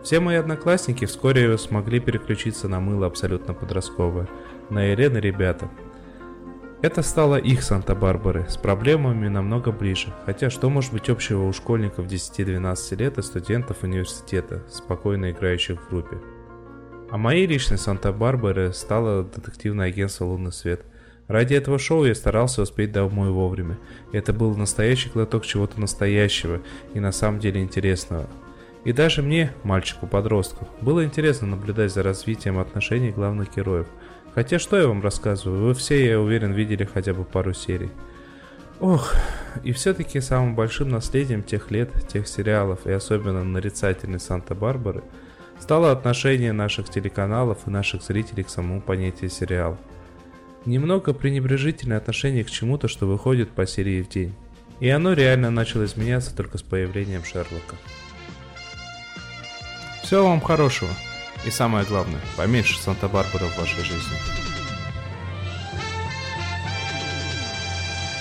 Все 0.06 0.20
мои 0.20 0.36
одноклассники 0.36 1.06
вскоре 1.06 1.58
смогли 1.58 2.00
переключиться 2.00 2.68
на 2.68 2.80
мыло 2.80 3.08
абсолютно 3.08 3.56
подростковое, 3.56 4.28
на 4.70 4.84
Елены 4.84 5.18
ребята. 5.18 5.68
Это 6.84 7.02
стало 7.02 7.38
их 7.38 7.64
Санта-Барбары, 7.64 8.46
с 8.48 8.56
проблемами 8.56 9.30
намного 9.30 9.72
ближе, 9.72 10.14
хотя 10.28 10.52
что 10.52 10.70
может 10.70 10.94
быть 10.94 11.10
общего 11.10 11.42
у 11.42 11.54
школьников 11.54 12.06
10-12 12.06 12.96
лет 12.98 13.18
и 13.18 13.24
студентов 13.24 13.82
университета, 13.82 14.62
спокойно 14.70 15.32
играющих 15.32 15.82
в 15.82 15.90
группе. 15.90 16.22
А 17.10 17.18
моей 17.18 17.48
личной 17.48 17.80
Санта-Барбары 17.80 18.74
стало 18.74 19.24
детективное 19.24 19.88
агентство 19.88 20.26
«Лунный 20.26 20.52
свет», 20.52 20.86
Ради 21.28 21.56
этого 21.56 21.80
шоу 21.80 22.06
я 22.06 22.14
старался 22.14 22.62
успеть 22.62 22.92
домой 22.92 23.32
вовремя. 23.32 23.80
Это 24.12 24.32
был 24.32 24.56
настоящий 24.56 25.10
глоток 25.10 25.44
чего-то 25.44 25.82
настоящего 25.82 26.62
и 26.94 27.00
на 27.00 27.12
самом 27.12 27.40
деле 27.40 27.64
интересного. 27.64 28.30
И 28.86 28.94
даже 28.94 29.24
мне, 29.24 29.52
мальчику-подростку, 29.64 30.68
было 30.80 31.04
интересно 31.04 31.48
наблюдать 31.48 31.92
за 31.92 32.04
развитием 32.04 32.60
отношений 32.60 33.12
главных 33.12 33.54
героев. 33.56 33.88
Хотя 34.36 34.60
что 34.60 34.78
я 34.78 34.88
вам 34.88 35.02
рассказываю, 35.02 35.66
вы 35.66 35.74
все, 35.74 36.06
я 36.08 36.20
уверен, 36.22 36.54
видели 36.54 36.86
хотя 36.86 37.14
бы 37.14 37.24
пару 37.24 37.54
серий. 37.54 37.90
Ох, 38.80 39.16
и 39.64 39.72
все-таки 39.72 40.20
самым 40.22 40.54
большим 40.54 40.90
наследием 40.90 41.42
тех 41.42 41.72
лет, 41.72 41.92
тех 42.08 42.28
сериалов 42.28 42.86
и 42.86 42.92
особенно 42.92 43.44
нарицательной 43.44 44.20
Санта-Барбары 44.20 45.04
стало 45.60 45.92
отношение 45.92 46.52
наших 46.52 46.90
телеканалов 46.90 47.60
и 47.66 47.72
наших 47.72 48.04
зрителей 48.04 48.44
к 48.44 48.50
самому 48.50 48.82
понятию 48.82 49.32
сериал. 49.32 49.80
Немного 50.66 51.14
пренебрежительное 51.14 51.98
отношение 51.98 52.44
к 52.44 52.52
чему-то, 52.52 52.88
что 52.88 53.08
выходит 53.08 53.50
по 53.50 53.66
серии 53.66 54.04
в 54.04 54.10
день. 54.10 54.36
И 54.80 54.90
оно 54.90 55.14
реально 55.14 55.50
начало 55.50 55.86
изменяться 55.86 56.36
только 56.36 56.58
с 56.58 56.62
появлением 56.62 57.24
Шерлока. 57.24 57.78
Всего 60.06 60.28
вам 60.30 60.40
хорошего. 60.40 60.92
И 61.48 61.50
самое 61.50 61.84
главное, 61.84 62.22
поменьше 62.38 62.78
Санта-Барбара 62.78 63.46
в 63.46 63.58
вашей 63.58 63.84
жизни. 63.84 64.16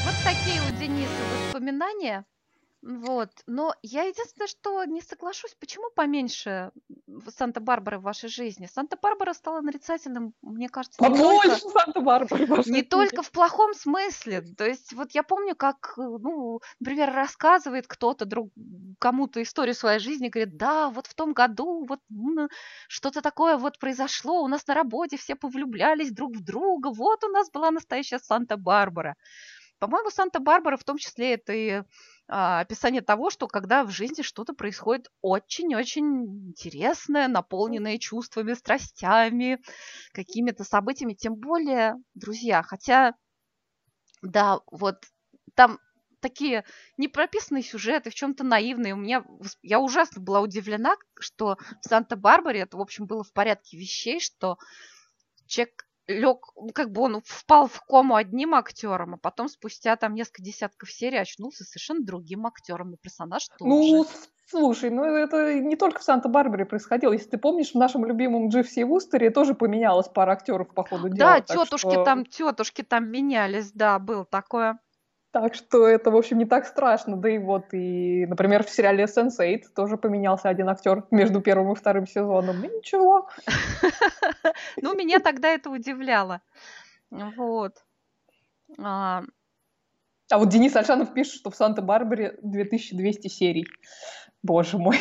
Вот 0.06 0.14
такие 0.24 0.62
у 0.62 0.80
Дениса 0.80 1.10
воспоминания. 1.44 2.24
Вот. 2.84 3.30
Но 3.46 3.74
я 3.82 4.02
единственное, 4.02 4.46
что 4.46 4.84
не 4.84 5.00
соглашусь, 5.00 5.56
почему 5.58 5.88
поменьше 5.96 6.70
Санта-Барбары 7.28 7.98
в 7.98 8.02
вашей 8.02 8.28
жизни? 8.28 8.66
Санта-Барбара 8.66 9.32
стала 9.32 9.62
нарицательным, 9.62 10.34
мне 10.42 10.68
кажется, 10.68 11.02
не 11.02 11.08
Побольше 11.08 11.60
только, 11.62 11.78
Санта-Барбары 11.78 12.62
не 12.66 12.82
только 12.82 13.22
в 13.22 13.30
плохом 13.30 13.72
смысле. 13.72 14.42
То 14.42 14.66
есть 14.66 14.92
вот 14.92 15.12
я 15.12 15.22
помню, 15.22 15.56
как, 15.56 15.94
э, 15.96 16.02
ну, 16.02 16.60
например, 16.78 17.10
рассказывает 17.14 17.86
кто-то 17.86 18.26
друг 18.26 18.50
кому-то 18.98 19.42
историю 19.42 19.74
своей 19.74 19.98
жизни, 19.98 20.28
говорит, 20.28 20.58
да, 20.58 20.90
вот 20.90 21.06
в 21.06 21.14
том 21.14 21.32
году 21.32 21.86
вот 21.88 22.00
что-то 22.88 23.22
такое 23.22 23.56
вот 23.56 23.78
произошло, 23.78 24.42
у 24.42 24.48
нас 24.48 24.66
на 24.66 24.74
работе 24.74 25.16
все 25.16 25.36
повлюблялись 25.36 26.12
друг 26.12 26.36
в 26.36 26.44
друга, 26.44 26.88
вот 26.88 27.24
у 27.24 27.28
нас 27.28 27.50
была 27.50 27.70
настоящая 27.70 28.18
Санта-Барбара. 28.18 29.16
По-моему, 29.78 30.10
Санта-Барбара 30.10 30.76
в 30.76 30.84
том 30.84 30.98
числе 30.98 31.34
это 31.34 31.52
и 31.52 31.82
описание 32.26 33.02
того, 33.02 33.30
что 33.30 33.46
когда 33.46 33.84
в 33.84 33.90
жизни 33.90 34.22
что-то 34.22 34.54
происходит 34.54 35.10
очень-очень 35.20 36.48
интересное, 36.48 37.28
наполненное 37.28 37.98
чувствами, 37.98 38.54
страстями, 38.54 39.60
какими-то 40.12 40.64
событиями, 40.64 41.14
тем 41.14 41.34
более, 41.34 41.94
друзья, 42.14 42.62
хотя, 42.62 43.14
да, 44.22 44.60
вот 44.70 45.04
там 45.54 45.78
такие 46.20 46.64
непрописанные 46.96 47.62
сюжеты, 47.62 48.08
в 48.08 48.14
чем-то 48.14 48.44
наивные. 48.44 48.94
У 48.94 48.96
меня, 48.96 49.22
я 49.60 49.78
ужасно 49.78 50.22
была 50.22 50.40
удивлена, 50.40 50.96
что 51.20 51.58
в 51.82 51.86
Санта-Барбаре 51.86 52.60
это, 52.60 52.78
в 52.78 52.80
общем, 52.80 53.04
было 53.04 53.22
в 53.22 53.32
порядке 53.34 53.76
вещей, 53.76 54.20
что 54.20 54.56
человек 55.46 55.86
лег, 56.06 56.38
ну, 56.56 56.70
как 56.72 56.90
бы 56.90 57.02
он 57.02 57.22
впал 57.24 57.66
в 57.66 57.80
кому 57.82 58.14
одним 58.16 58.54
актером, 58.54 59.14
а 59.14 59.16
потом 59.16 59.48
спустя 59.48 59.96
там 59.96 60.14
несколько 60.14 60.42
десятков 60.42 60.90
серий 60.92 61.18
очнулся 61.18 61.64
совершенно 61.64 62.04
другим 62.04 62.46
актером, 62.46 62.94
и 62.94 62.96
персонаж 62.96 63.46
тоже. 63.58 63.64
Ну, 63.70 64.06
слушай, 64.46 64.90
ну 64.90 65.04
это 65.04 65.54
не 65.60 65.76
только 65.76 66.00
в 66.00 66.02
Санта-Барбаре 66.02 66.64
происходило. 66.66 67.12
Если 67.12 67.30
ты 67.30 67.38
помнишь, 67.38 67.72
в 67.72 67.76
нашем 67.76 68.04
любимом 68.04 68.48
Дживсе 68.48 68.84
Вустере 68.84 69.30
тоже 69.30 69.54
поменялось 69.54 70.08
пара 70.08 70.32
актеров 70.32 70.68
по 70.74 70.84
ходу 70.84 71.08
дела. 71.08 71.36
да, 71.36 71.40
тетушки 71.40 71.90
что- 71.90 72.04
там, 72.04 72.26
тетушки 72.26 72.82
там 72.82 73.10
менялись, 73.10 73.72
да, 73.72 73.98
было 73.98 74.24
такое. 74.24 74.78
Так 75.34 75.56
что 75.56 75.88
это, 75.88 76.12
в 76.12 76.16
общем, 76.16 76.38
не 76.38 76.44
так 76.44 76.64
страшно. 76.64 77.16
Да 77.16 77.28
и 77.28 77.38
вот, 77.38 77.74
и, 77.74 78.24
например, 78.26 78.62
в 78.62 78.70
сериале 78.70 79.06
Sense8 79.06 79.64
тоже 79.74 79.96
поменялся 79.96 80.48
один 80.48 80.68
актер 80.68 81.08
между 81.10 81.40
первым 81.40 81.72
и 81.72 81.74
вторым 81.74 82.06
сезоном. 82.06 82.62
И 82.64 82.68
ничего. 82.68 83.28
Ну, 84.80 84.94
меня 84.94 85.18
тогда 85.18 85.48
это 85.48 85.70
удивляло. 85.70 86.40
Вот. 87.10 87.84
А, 88.78 89.24
А 90.30 90.38
вот 90.38 90.50
Денис 90.50 90.76
Альшанов 90.76 91.12
пишет, 91.12 91.34
что 91.34 91.50
в 91.50 91.56
Санта-Барбаре 91.56 92.38
2200 92.42 93.26
серий. 93.26 93.66
Боже 94.44 94.78
мой. 94.78 95.00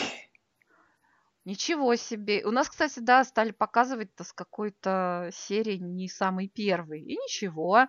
Ничего 1.45 1.95
себе. 1.95 2.43
У 2.43 2.49
нас, 2.49 2.69
кстати, 2.69 2.99
да, 3.01 3.23
стали 3.23 3.51
показывать-то 3.51 4.23
с 4.23 4.33
какой-то 4.33 5.29
серии 5.31 5.77
не 5.77 6.09
самый 6.09 6.47
первый. 6.47 7.03
И 7.03 7.17
ничего. 7.17 7.85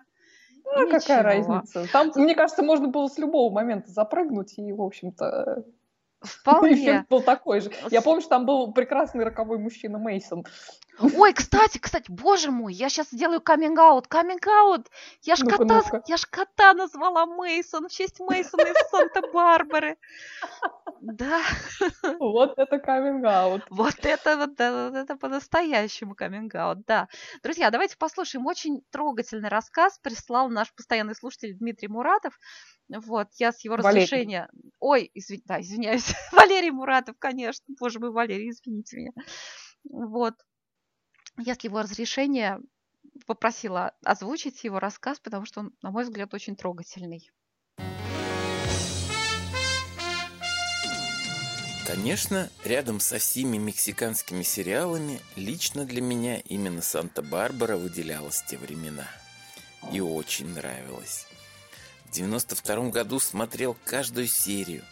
А 0.73 0.83
И 0.83 0.89
какая 0.91 1.23
ничего. 1.37 1.53
разница? 1.53 1.85
Там, 1.91 2.11
мне 2.15 2.35
кажется, 2.35 2.63
можно 2.63 2.87
было 2.87 3.07
с 3.07 3.17
любого 3.17 3.53
момента 3.53 3.91
запрыгнуть, 3.91 4.57
и, 4.57 4.71
в 4.73 4.81
общем-то, 4.81 5.63
Вполне. 6.21 6.73
эффект 6.73 7.09
был 7.09 7.21
такой 7.21 7.61
же. 7.61 7.71
Я 7.91 8.01
помню, 8.01 8.21
что 8.21 8.31
там 8.31 8.45
был 8.45 8.73
прекрасный 8.73 9.23
роковой 9.23 9.59
мужчина 9.59 9.97
Мейсон. 9.99 10.45
Ой, 10.99 11.33
кстати, 11.33 11.77
кстати, 11.77 12.05
боже 12.09 12.51
мой, 12.51 12.73
я 12.73 12.89
сейчас 12.89 13.09
сделаю 13.11 13.41
каминг-аут. 13.41 14.07
Каминг-аут. 14.07 14.87
Я 15.23 15.35
ж 15.35 15.41
Ну-ка, 15.41 15.57
кота, 15.57 15.75
ну-ка. 15.83 16.03
я 16.07 16.17
ж 16.17 16.25
кота 16.29 16.73
назвала 16.73 17.25
Мейсон 17.25 17.87
в 17.87 17.91
честь 17.91 18.19
Мейсона 18.19 18.61
из 18.61 18.89
Санта-Барбары. 18.89 19.97
Да, 21.01 21.41
Вот 22.19 22.57
это 22.57 22.79
каминг-аут. 22.79 23.63
вот 23.69 23.95
это 24.03 24.37
вот, 24.37 24.55
да, 24.55 25.01
это 25.01 25.15
по-настоящему 25.17 26.15
каминг-аут, 26.15 26.85
да. 26.85 27.07
Друзья, 27.43 27.69
давайте 27.71 27.97
послушаем. 27.97 28.45
Очень 28.45 28.81
трогательный 28.91 29.49
рассказ 29.49 29.99
прислал 29.99 30.49
наш 30.49 30.73
постоянный 30.73 31.15
слушатель 31.15 31.55
Дмитрий 31.57 31.89
Муратов. 31.89 32.39
Вот, 32.87 33.27
я 33.37 33.51
с 33.51 33.63
его 33.65 33.75
Валерий. 33.75 34.03
разрешения... 34.03 34.49
Ой, 34.79 35.11
извини, 35.13 35.43
да, 35.45 35.59
извиняюсь. 35.59 36.13
Валерий 36.31 36.71
Муратов, 36.71 37.15
конечно. 37.19 37.65
Боже 37.79 37.99
мой, 37.99 38.11
Валерий, 38.11 38.49
извините 38.49 38.97
меня. 38.97 39.11
Вот. 39.89 40.35
Я 41.37 41.55
с 41.55 41.63
его 41.63 41.81
разрешения 41.81 42.61
попросила 43.25 43.93
озвучить 44.03 44.63
его 44.63 44.79
рассказ, 44.79 45.19
потому 45.19 45.45
что 45.45 45.61
он, 45.61 45.73
на 45.81 45.91
мой 45.91 46.03
взгляд, 46.03 46.33
очень 46.33 46.55
трогательный. 46.55 47.29
Конечно, 51.85 52.49
рядом 52.63 52.99
со 52.99 53.19
всеми 53.19 53.57
мексиканскими 53.57 54.43
сериалами 54.43 55.19
лично 55.35 55.85
для 55.85 56.01
меня 56.01 56.39
именно 56.39 56.81
Санта-Барбара 56.81 57.77
выделялась 57.77 58.41
в 58.41 58.47
те 58.47 58.57
времена. 58.57 59.07
И 59.91 59.99
очень 59.99 60.47
нравилась. 60.47 61.27
В 62.05 62.11
92 62.11 62.89
году 62.89 63.19
смотрел 63.19 63.77
каждую 63.83 64.27
серию. 64.27 64.83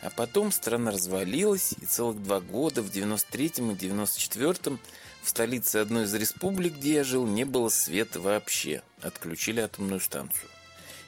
А 0.00 0.10
потом 0.10 0.52
страна 0.52 0.92
развалилась, 0.92 1.72
и 1.72 1.86
целых 1.86 2.22
два 2.22 2.40
года, 2.40 2.82
в 2.82 2.90
93-м 2.90 3.72
и 3.72 3.74
94-м, 3.74 4.78
в 5.28 5.30
столице 5.30 5.76
одной 5.76 6.04
из 6.04 6.14
республик, 6.14 6.74
где 6.74 6.94
я 6.94 7.04
жил, 7.04 7.26
не 7.26 7.44
было 7.44 7.68
света 7.68 8.18
вообще. 8.20 8.82
Отключили 9.02 9.60
атомную 9.60 10.00
станцию. 10.00 10.48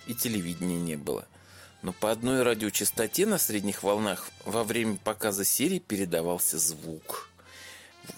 И 0.06 0.14
телевидения 0.14 0.78
не 0.78 0.96
было– 0.96 1.26
но 1.82 1.92
по 1.92 2.10
одной 2.10 2.42
радиочастоте 2.42 3.26
на 3.26 3.38
средних 3.38 3.82
волнах 3.82 4.30
во 4.44 4.64
время 4.64 4.96
показа 4.96 5.44
серии 5.44 5.78
передавался 5.78 6.58
звук. 6.58 7.28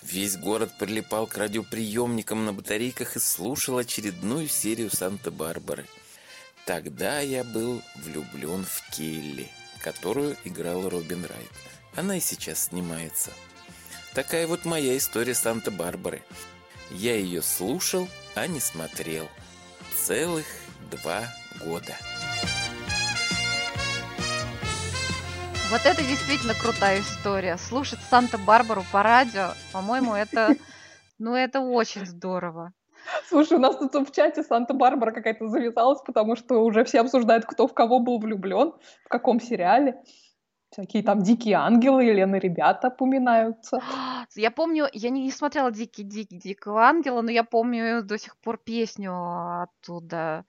Весь 0.03 0.37
город 0.37 0.73
прилипал 0.79 1.27
к 1.27 1.37
радиоприемникам 1.37 2.45
на 2.45 2.53
батарейках 2.53 3.17
и 3.17 3.21
слушал 3.21 3.79
очередную 3.79 4.49
серию 4.49 4.91
Санта-Барбары. 4.91 5.87
Тогда 6.67 7.21
я 7.21 7.45
был 7.45 7.83
влюблен 7.97 8.65
в 8.65 8.91
Келли, 8.91 9.49
которую 9.81 10.37
играл 10.45 10.89
Робин 10.89 11.25
Райт. 11.25 11.51
Она 11.95 12.17
и 12.17 12.21
сейчас 12.21 12.65
снимается. 12.65 13.31
Такая 14.15 14.47
вот 14.47 14.67
моя 14.67 14.99
история 14.99 15.33
Санта-Барбары. 15.33 16.21
Я 16.91 17.17
ее 17.17 17.41
слушал, 17.41 18.09
а 18.35 18.47
не 18.47 18.61
смотрел. 18.61 19.27
Целых 19.95 20.45
два 20.91 21.23
года. 21.65 21.95
Вот 25.71 25.81
это 25.87 26.03
действительно 26.03 26.53
крутая 26.53 27.01
история. 27.01 27.57
Слушать 27.57 28.01
Санта-Барбару 28.11 28.85
по 28.93 29.03
радио, 29.03 29.53
по-моему, 29.73 30.15
это, 30.15 30.57
ну, 31.19 31.35
это 31.35 31.61
очень 31.61 32.05
здорово. 32.05 32.75
Слушай, 33.31 33.57
у 33.57 33.61
нас 33.61 33.79
тут 33.79 33.95
в 33.95 34.15
чате 34.15 34.43
Санта-Барбара 34.43 35.13
какая-то 35.13 35.49
завязалась, 35.49 36.03
потому 36.05 36.37
что 36.37 36.63
уже 36.63 36.85
все 36.85 37.01
обсуждают, 37.01 37.47
кто 37.47 37.67
в 37.67 37.73
кого 37.73 37.99
был 37.99 38.19
влюблен, 38.19 38.75
в 39.07 39.09
каком 39.09 39.41
сериале. 39.41 40.03
Всякие 40.73 41.03
там 41.03 41.23
дикие 41.23 41.57
ангелы, 41.57 42.05
Елена 42.05 42.37
ребята 42.37 42.89
упоминаются. 42.89 43.79
Я 44.35 44.51
помню, 44.51 44.87
я 44.95 45.11
не 45.11 45.31
смотрела 45.31 45.71
«Дикий, 45.71 46.03
дикий, 46.03 46.39
дикого 46.39 46.87
ангела», 46.87 47.21
но 47.21 47.31
я 47.31 47.45
помню 47.45 48.03
до 48.03 48.17
сих 48.17 48.39
пор 48.39 48.57
песню 48.57 49.13
оттуда. 49.63 50.47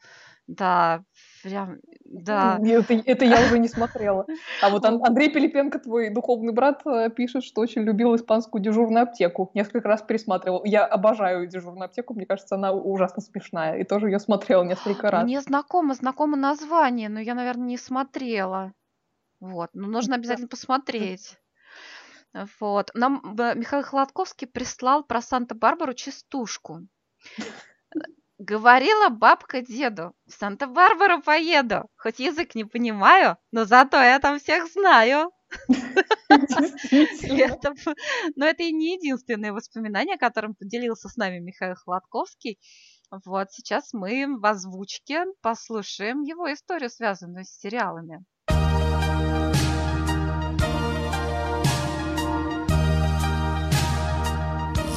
Да, 0.47 1.03
прям, 1.43 1.79
да. 2.05 2.57
Это, 2.63 2.93
это 2.93 3.25
я 3.25 3.41
уже 3.41 3.59
не 3.59 3.67
смотрела. 3.67 4.25
А 4.61 4.69
вот 4.69 4.85
Ан- 4.85 5.01
Андрей 5.05 5.29
Пилипенко, 5.29 5.79
твой 5.79 6.09
духовный 6.09 6.53
брат, 6.53 6.81
э, 6.85 7.09
пишет, 7.09 7.43
что 7.43 7.59
очень 7.59 7.81
любил 7.81 8.15
испанскую 8.15 8.61
дежурную 8.61 9.03
аптеку. 9.03 9.51
Несколько 9.53 9.89
раз 9.89 10.03
пересматривал. 10.03 10.63
Я 10.63 10.85
обожаю 10.85 11.47
дежурную 11.47 11.85
аптеку, 11.85 12.13
мне 12.13 12.25
кажется, 12.25 12.55
она 12.55 12.71
ужасно 12.71 13.21
смешная. 13.21 13.77
И 13.77 13.83
тоже 13.83 14.07
ее 14.07 14.19
смотрела 14.19 14.63
несколько 14.63 15.11
раз. 15.11 15.23
Мне 15.23 15.41
знакомо, 15.41 15.93
знакомо 15.93 16.37
название, 16.37 17.09
но 17.09 17.19
я, 17.19 17.35
наверное, 17.35 17.67
не 17.67 17.77
смотрела. 17.77 18.73
Вот, 19.43 19.71
ну 19.73 19.89
нужно 19.89 20.15
обязательно 20.15 20.47
посмотреть. 20.47 21.37
Вот. 22.61 22.91
Нам 22.93 23.21
Михаил 23.55 23.83
Холодковский 23.83 24.47
прислал 24.47 25.03
про 25.03 25.21
Санта-Барбару 25.21 25.93
частушку. 25.93 26.87
Говорила 28.37 29.09
бабка 29.09 29.61
деду, 29.61 30.13
в 30.25 30.31
Санта-Барбару 30.31 31.21
поеду. 31.21 31.89
Хоть 31.97 32.19
язык 32.19 32.55
не 32.55 32.63
понимаю, 32.63 33.37
но 33.51 33.65
зато 33.65 34.01
я 34.01 34.17
там 34.19 34.39
всех 34.39 34.71
знаю. 34.71 35.33
Но 38.37 38.45
это 38.45 38.63
и 38.63 38.71
не 38.71 38.93
единственное 38.95 39.51
воспоминание, 39.51 40.17
которым 40.17 40.55
поделился 40.55 41.09
с 41.09 41.17
нами 41.17 41.39
Михаил 41.39 41.75
Холодковский. 41.75 42.59
Вот 43.25 43.51
сейчас 43.51 43.91
мы 43.91 44.25
в 44.39 44.45
озвучке 44.45 45.25
послушаем 45.41 46.21
его 46.21 46.51
историю, 46.53 46.89
связанную 46.89 47.43
с 47.43 47.49
сериалами. 47.49 48.23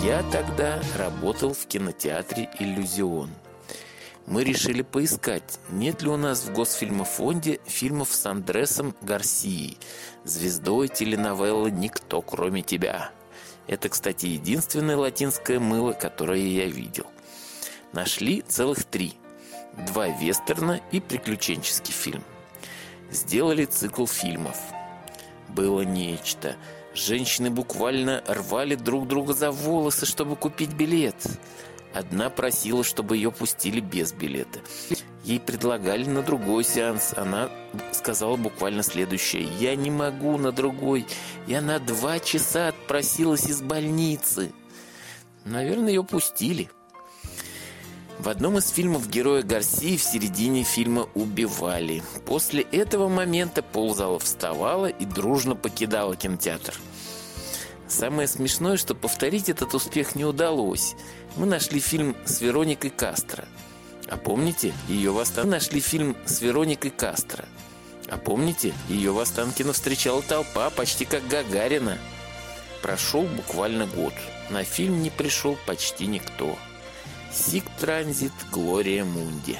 Я 0.06 0.22
тогда 0.30 0.80
работал 0.96 1.52
в 1.52 1.66
кинотеатре 1.66 2.48
«Иллюзион». 2.60 3.28
Мы 4.28 4.44
решили 4.44 4.82
поискать, 4.82 5.58
нет 5.68 6.00
ли 6.00 6.08
у 6.08 6.16
нас 6.16 6.44
в 6.44 6.52
Госфильмофонде 6.52 7.58
фильмов 7.66 8.14
с 8.14 8.24
Андресом 8.24 8.94
Гарсией, 9.02 9.78
звездой 10.22 10.86
теленовеллы 10.86 11.72
«Никто, 11.72 12.22
кроме 12.22 12.62
тебя». 12.62 13.10
Это, 13.66 13.88
кстати, 13.88 14.26
единственное 14.26 14.96
латинское 14.96 15.58
мыло, 15.58 15.92
которое 15.92 16.46
я 16.46 16.66
видел. 16.66 17.06
Нашли 17.92 18.42
целых 18.42 18.84
три. 18.84 19.14
Два 19.88 20.06
вестерна 20.06 20.80
и 20.92 21.00
приключенческий 21.00 21.92
фильм. 21.92 22.22
Сделали 23.10 23.64
цикл 23.64 24.06
фильмов. 24.06 24.56
Было 25.48 25.80
нечто. 25.80 26.54
Женщины 26.96 27.50
буквально 27.50 28.24
рвали 28.26 28.74
друг 28.74 29.06
друга 29.06 29.34
за 29.34 29.50
волосы, 29.50 30.06
чтобы 30.06 30.34
купить 30.34 30.72
билет. 30.72 31.14
Одна 31.92 32.30
просила, 32.30 32.82
чтобы 32.84 33.16
ее 33.16 33.30
пустили 33.30 33.80
без 33.80 34.14
билета. 34.14 34.60
Ей 35.22 35.38
предлагали 35.38 36.04
на 36.04 36.22
другой 36.22 36.64
сеанс. 36.64 37.12
Она 37.14 37.50
сказала 37.92 38.36
буквально 38.36 38.82
следующее. 38.82 39.42
«Я 39.60 39.76
не 39.76 39.90
могу 39.90 40.38
на 40.38 40.52
другой. 40.52 41.06
Я 41.46 41.60
на 41.60 41.78
два 41.78 42.18
часа 42.18 42.68
отпросилась 42.68 43.44
из 43.44 43.60
больницы». 43.60 44.52
Наверное, 45.44 45.90
ее 45.90 46.02
пустили. 46.02 46.70
В 48.18 48.28
одном 48.30 48.56
из 48.56 48.70
фильмов 48.70 49.08
героя 49.10 49.42
Гарсии 49.42 49.96
в 49.96 50.02
середине 50.02 50.64
фильма 50.64 51.06
убивали. 51.14 52.02
После 52.24 52.62
этого 52.62 53.08
момента 53.08 53.62
ползала 53.62 54.18
вставала 54.18 54.86
и 54.86 55.04
дружно 55.04 55.54
покидала 55.54 56.16
кинотеатр. 56.16 56.74
Самое 57.88 58.26
смешное, 58.26 58.78
что 58.78 58.94
повторить 58.94 59.48
этот 59.48 59.74
успех 59.74 60.14
не 60.16 60.24
удалось. 60.24 60.96
Мы 61.36 61.46
нашли 61.46 61.78
фильм 61.78 62.16
с 62.24 62.40
Вероникой 62.40 62.90
Кастро. 62.90 63.44
А 64.08 64.16
помните, 64.16 64.72
ее 64.88 65.12
в 65.12 65.18
Остан... 65.18 65.50
нашли 65.50 65.80
фильм 65.80 66.16
с 66.24 66.40
Вероникой 66.40 66.90
Кастро. 66.90 67.44
А 68.08 68.16
помните, 68.16 68.72
ее 68.88 69.12
в 69.12 69.18
Останкино 69.18 69.72
встречала 69.72 70.22
толпа, 70.22 70.70
почти 70.70 71.04
как 71.04 71.26
Гагарина. 71.28 71.98
Прошел 72.82 73.22
буквально 73.24 73.86
год. 73.86 74.14
На 74.50 74.64
фильм 74.64 75.02
не 75.02 75.10
пришел 75.10 75.56
почти 75.66 76.06
никто. 76.06 76.56
Сик 77.36 77.64
Транзит 77.78 78.32
Глория 78.50 79.04
Мунди. 79.04 79.58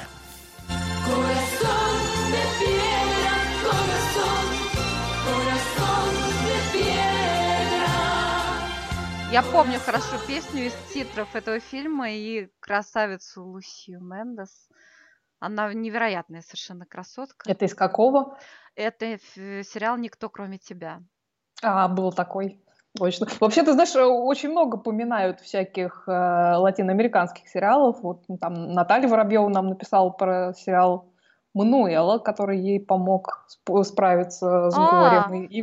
Я 9.31 9.43
помню 9.53 9.79
хорошо 9.79 10.17
песню 10.27 10.69
из 10.69 10.73
титров 10.93 11.37
этого 11.37 11.61
фильма 11.61 12.11
и 12.11 12.49
красавицу 12.61 13.45
Лусию 13.45 14.01
Мендес. 14.03 14.69
Она 15.39 15.73
невероятная 15.75 16.41
совершенно 16.41 16.87
красотка. 16.87 17.49
Это 17.49 17.67
из 17.67 17.75
какого? 17.75 18.39
Это 18.75 19.19
сериал 19.19 19.99
«Никто, 19.99 20.31
кроме 20.31 20.57
тебя». 20.57 21.03
А, 21.63 21.89
был 21.89 22.11
такой. 22.11 22.65
Точно. 22.97 23.27
Вообще, 23.41 23.63
ты 23.63 23.73
знаешь, 23.73 23.95
э, 23.95 24.05
очень 24.05 24.51
много 24.51 24.79
поминают 24.79 25.41
всяких 25.41 26.05
э, 26.07 26.57
латиноамериканских 26.57 27.49
сериалов. 27.49 28.01
Вот 28.03 28.23
ну, 28.29 28.39
там 28.39 28.73
Наталья 28.73 29.09
Воробьева 29.09 29.49
нам 29.49 29.69
написала 29.69 30.11
про 30.11 30.55
сериал 30.55 31.07
Мануэла, 31.55 32.19
который 32.19 32.59
ей 32.59 32.81
помог 32.81 33.47
справиться 33.83 34.71
с 34.71 34.75
а, 34.77 35.27
горем. 35.29 35.45
И, 35.45 35.47
и... 35.47 35.63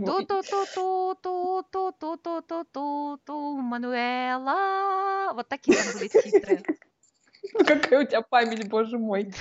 Мануэла. 3.62 5.34
Вот 5.34 5.48
такие 5.48 5.78
там 5.78 5.94
были 5.94 6.08
титры. 6.08 6.64
Какая 7.66 8.04
у 8.04 8.08
тебя 8.08 8.22
память, 8.22 8.70
боже 8.70 8.98
мой. 8.98 9.34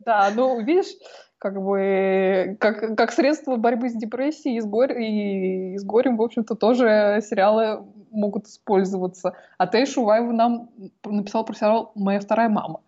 Да, 0.00 0.32
ну, 0.34 0.60
видишь, 0.60 0.88
как 1.40 1.60
бы, 1.60 2.56
как, 2.60 2.96
как 2.96 3.12
средство 3.12 3.56
борьбы 3.56 3.88
с 3.88 3.94
депрессией 3.94 4.58
и 4.58 4.60
с, 4.60 4.66
горь- 4.66 5.02
и 5.02 5.78
с 5.78 5.84
горем, 5.84 6.18
в 6.18 6.22
общем-то, 6.22 6.54
тоже 6.54 7.20
сериалы 7.22 7.82
могут 8.10 8.46
использоваться. 8.46 9.34
А 9.56 9.66
Тей 9.66 9.86
Шуваева 9.86 10.32
нам 10.32 10.68
написал 11.02 11.44
про 11.46 11.54
сериал 11.54 11.92
«Моя 11.94 12.20
вторая 12.20 12.50
мама». 12.50 12.80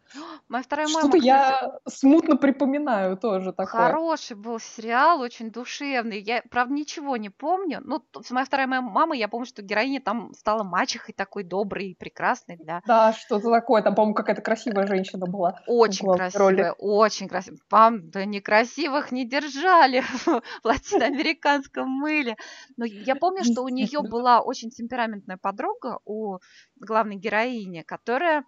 Моя 0.53 0.65
вторая 0.65 0.87
мама, 0.87 1.01
Что-то 1.01 1.17
я 1.17 1.79
смутно 1.89 2.37
припоминаю 2.37 3.17
тоже 3.17 3.55
такое. 3.55 3.87
Хороший 3.87 4.37
был 4.37 4.61
сериал, 4.61 5.23
очень 5.23 5.51
душевный. 5.51 6.21
Я, 6.21 6.43
правда, 6.51 6.75
ничего 6.75 7.17
не 7.17 7.31
помню. 7.31 7.81
Ну, 7.83 8.05
моя 8.29 8.45
вторая 8.45 8.67
моя 8.67 8.83
мама, 8.83 9.17
я 9.17 9.29
помню, 9.29 9.47
что 9.47 9.63
героиня 9.63 10.03
там 10.03 10.35
стала 10.35 10.63
мачехой 10.63 11.15
такой 11.15 11.43
доброй 11.43 11.93
и 11.93 11.95
прекрасной 11.95 12.59
для... 12.59 12.83
Да, 12.87 13.15
что-то 13.15 13.51
такое. 13.51 13.81
Там, 13.81 13.95
по-моему, 13.95 14.15
какая-то 14.15 14.43
красивая 14.43 14.87
женщина 14.87 15.25
была. 15.25 15.59
Очень 15.67 16.05
главной 16.05 16.29
роли. 16.35 16.57
красивая, 16.57 16.73
очень 16.73 17.29
красивая. 17.29 17.61
Пам, 17.71 18.11
да 18.11 18.27
некрасивых 18.27 19.11
не 19.11 19.27
держали 19.27 20.01
в 20.27 20.43
латиноамериканском 20.65 21.89
мыле. 21.89 22.37
Но 22.77 22.85
я 22.85 23.17
помню, 23.17 23.43
что 23.43 23.63
у 23.63 23.69
нее 23.69 24.03
была 24.03 24.43
очень 24.43 24.69
темпераментная 24.69 25.39
подруга 25.39 26.01
у 26.05 26.41
главной 26.77 27.17
героини, 27.17 27.81
которая 27.81 28.45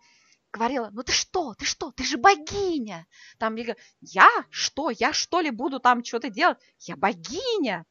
говорила, 0.55 0.91
ну 0.93 1.03
ты 1.03 1.13
что, 1.13 1.55
ты 1.55 1.65
что, 1.65 1.91
ты 1.91 2.05
же 2.05 2.17
богиня. 2.17 3.07
Там 3.39 3.57
я 3.57 3.65
говорю, 3.65 3.81
я 4.01 4.29
что, 4.51 4.91
я 4.91 5.13
что 5.13 5.41
ли 5.41 5.51
буду 5.51 5.81
там 5.81 6.05
что-то 6.05 6.31
делать? 6.31 6.59
Я 6.81 6.97
богиня. 6.97 7.85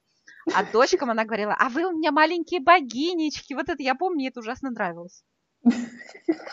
А 0.53 0.63
дочкам 0.71 1.11
она 1.11 1.25
говорила, 1.25 1.55
а 1.59 1.69
вы 1.69 1.85
у 1.85 1.91
меня 1.91 2.11
маленькие 2.11 2.61
богинечки. 2.61 3.53
Вот 3.53 3.69
это 3.69 3.83
я 3.83 3.95
помню, 3.95 4.15
мне 4.15 4.27
это 4.29 4.39
ужасно 4.39 4.69
нравилось. 4.71 5.23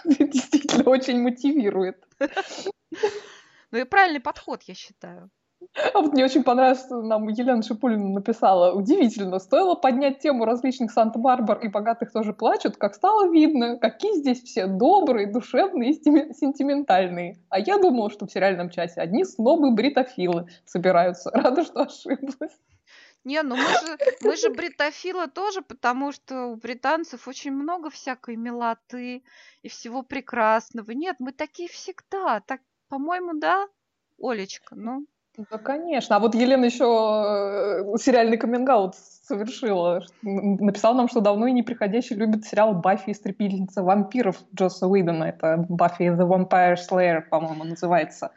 Действительно, 0.04 0.84
очень 0.84 1.20
мотивирует. 1.20 2.04
Ну 3.70 3.78
и 3.78 3.84
правильный 3.84 4.20
подход, 4.20 4.62
я 4.64 4.74
считаю. 4.74 5.30
А 5.94 6.00
вот 6.00 6.12
мне 6.12 6.24
очень 6.24 6.42
понравилось, 6.42 6.84
что 6.84 7.02
нам 7.02 7.28
Елена 7.28 7.62
Шипулина 7.62 8.08
написала. 8.08 8.72
Удивительно, 8.72 9.38
стоило 9.38 9.74
поднять 9.74 10.18
тему 10.18 10.44
различных 10.44 10.90
Санта-Барбар 10.90 11.58
и 11.60 11.68
богатых 11.68 12.12
тоже 12.12 12.32
плачут, 12.32 12.76
как 12.76 12.94
стало 12.94 13.30
видно, 13.30 13.78
какие 13.78 14.16
здесь 14.16 14.42
все 14.42 14.66
добрые, 14.66 15.26
душевные 15.26 15.92
и 15.92 15.94
сентиментальные. 16.34 17.38
А 17.50 17.58
я 17.58 17.78
думала, 17.78 18.10
что 18.10 18.26
в 18.26 18.32
сериальном 18.32 18.70
часе 18.70 19.00
одни 19.00 19.24
снобы-бритофилы 19.24 20.48
собираются. 20.64 21.30
Рада, 21.34 21.64
что 21.64 21.82
ошиблась. 21.82 22.58
Не, 23.24 23.42
ну 23.42 23.54
мы 23.54 23.62
же, 23.62 23.98
мы 24.22 24.36
же 24.36 24.48
бритофилы 24.48 25.28
тоже, 25.28 25.60
потому 25.60 26.10
что 26.10 26.46
у 26.46 26.56
британцев 26.56 27.28
очень 27.28 27.52
много 27.52 27.90
всякой 27.90 28.36
милоты 28.36 29.22
и 29.62 29.68
всего 29.68 30.02
прекрасного. 30.02 30.92
Нет, 30.92 31.16
мы 31.18 31.32
такие 31.32 31.68
всегда. 31.68 32.40
Так, 32.40 32.62
по-моему, 32.88 33.34
да, 33.34 33.68
Олечка, 34.18 34.74
ну. 34.74 35.06
Да, 35.36 35.58
конечно. 35.58 36.16
А 36.16 36.18
вот 36.18 36.34
Елена 36.34 36.64
еще 36.64 36.84
э, 36.84 37.96
сериальный 37.98 38.36
каминг 38.36 38.94
совершила. 38.94 40.02
Написала 40.22 40.94
нам, 40.94 41.08
что 41.08 41.20
давно 41.20 41.46
и 41.46 41.52
неприходящий 41.52 42.14
любит 42.14 42.44
сериал 42.44 42.74
«Баффи. 42.74 43.12
Истребительница 43.12 43.82
вампиров» 43.82 44.36
Джосса 44.54 44.86
Уидона. 44.86 45.24
Это 45.24 45.64
«Баффи 45.68 46.02
the 46.02 46.28
Vampire 46.28 46.76
Slayer», 46.76 47.22
по-моему, 47.22 47.64
называется. 47.64 48.32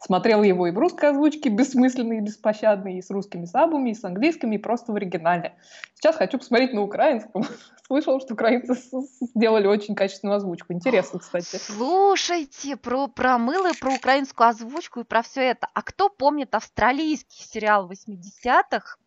Смотрел 0.00 0.42
его 0.42 0.66
и 0.66 0.70
в 0.70 0.78
русской 0.78 1.10
озвучке, 1.10 1.48
бессмысленной 1.48 2.18
и 2.18 2.20
беспощадной, 2.20 2.98
и 2.98 3.02
с 3.02 3.10
русскими 3.10 3.44
сабами, 3.44 3.90
и 3.90 3.94
с 3.94 4.04
английскими, 4.04 4.56
и 4.56 4.58
просто 4.58 4.92
в 4.92 4.96
оригинале. 4.96 5.56
Сейчас 5.94 6.16
хочу 6.16 6.38
посмотреть 6.38 6.72
на 6.72 6.82
украинском. 6.82 7.44
Слышал, 7.86 8.20
что 8.20 8.34
украинцы 8.34 8.74
сделали 9.20 9.66
очень 9.66 9.94
качественную 9.94 10.36
озвучку. 10.36 10.72
Интересно, 10.72 11.18
кстати. 11.18 11.56
Слушайте 11.56 12.76
про, 12.76 13.06
про 13.06 13.38
мыло, 13.38 13.70
про 13.80 13.94
украинскую 13.94 14.48
озвучку 14.48 15.00
и 15.00 15.04
про 15.04 15.22
все 15.22 15.42
это. 15.42 15.68
А 15.72 15.82
кто 15.82 16.08
помнит 16.08 16.54
австралийский 16.54 17.42
сериал 17.42 17.90
80-х? 17.90 18.98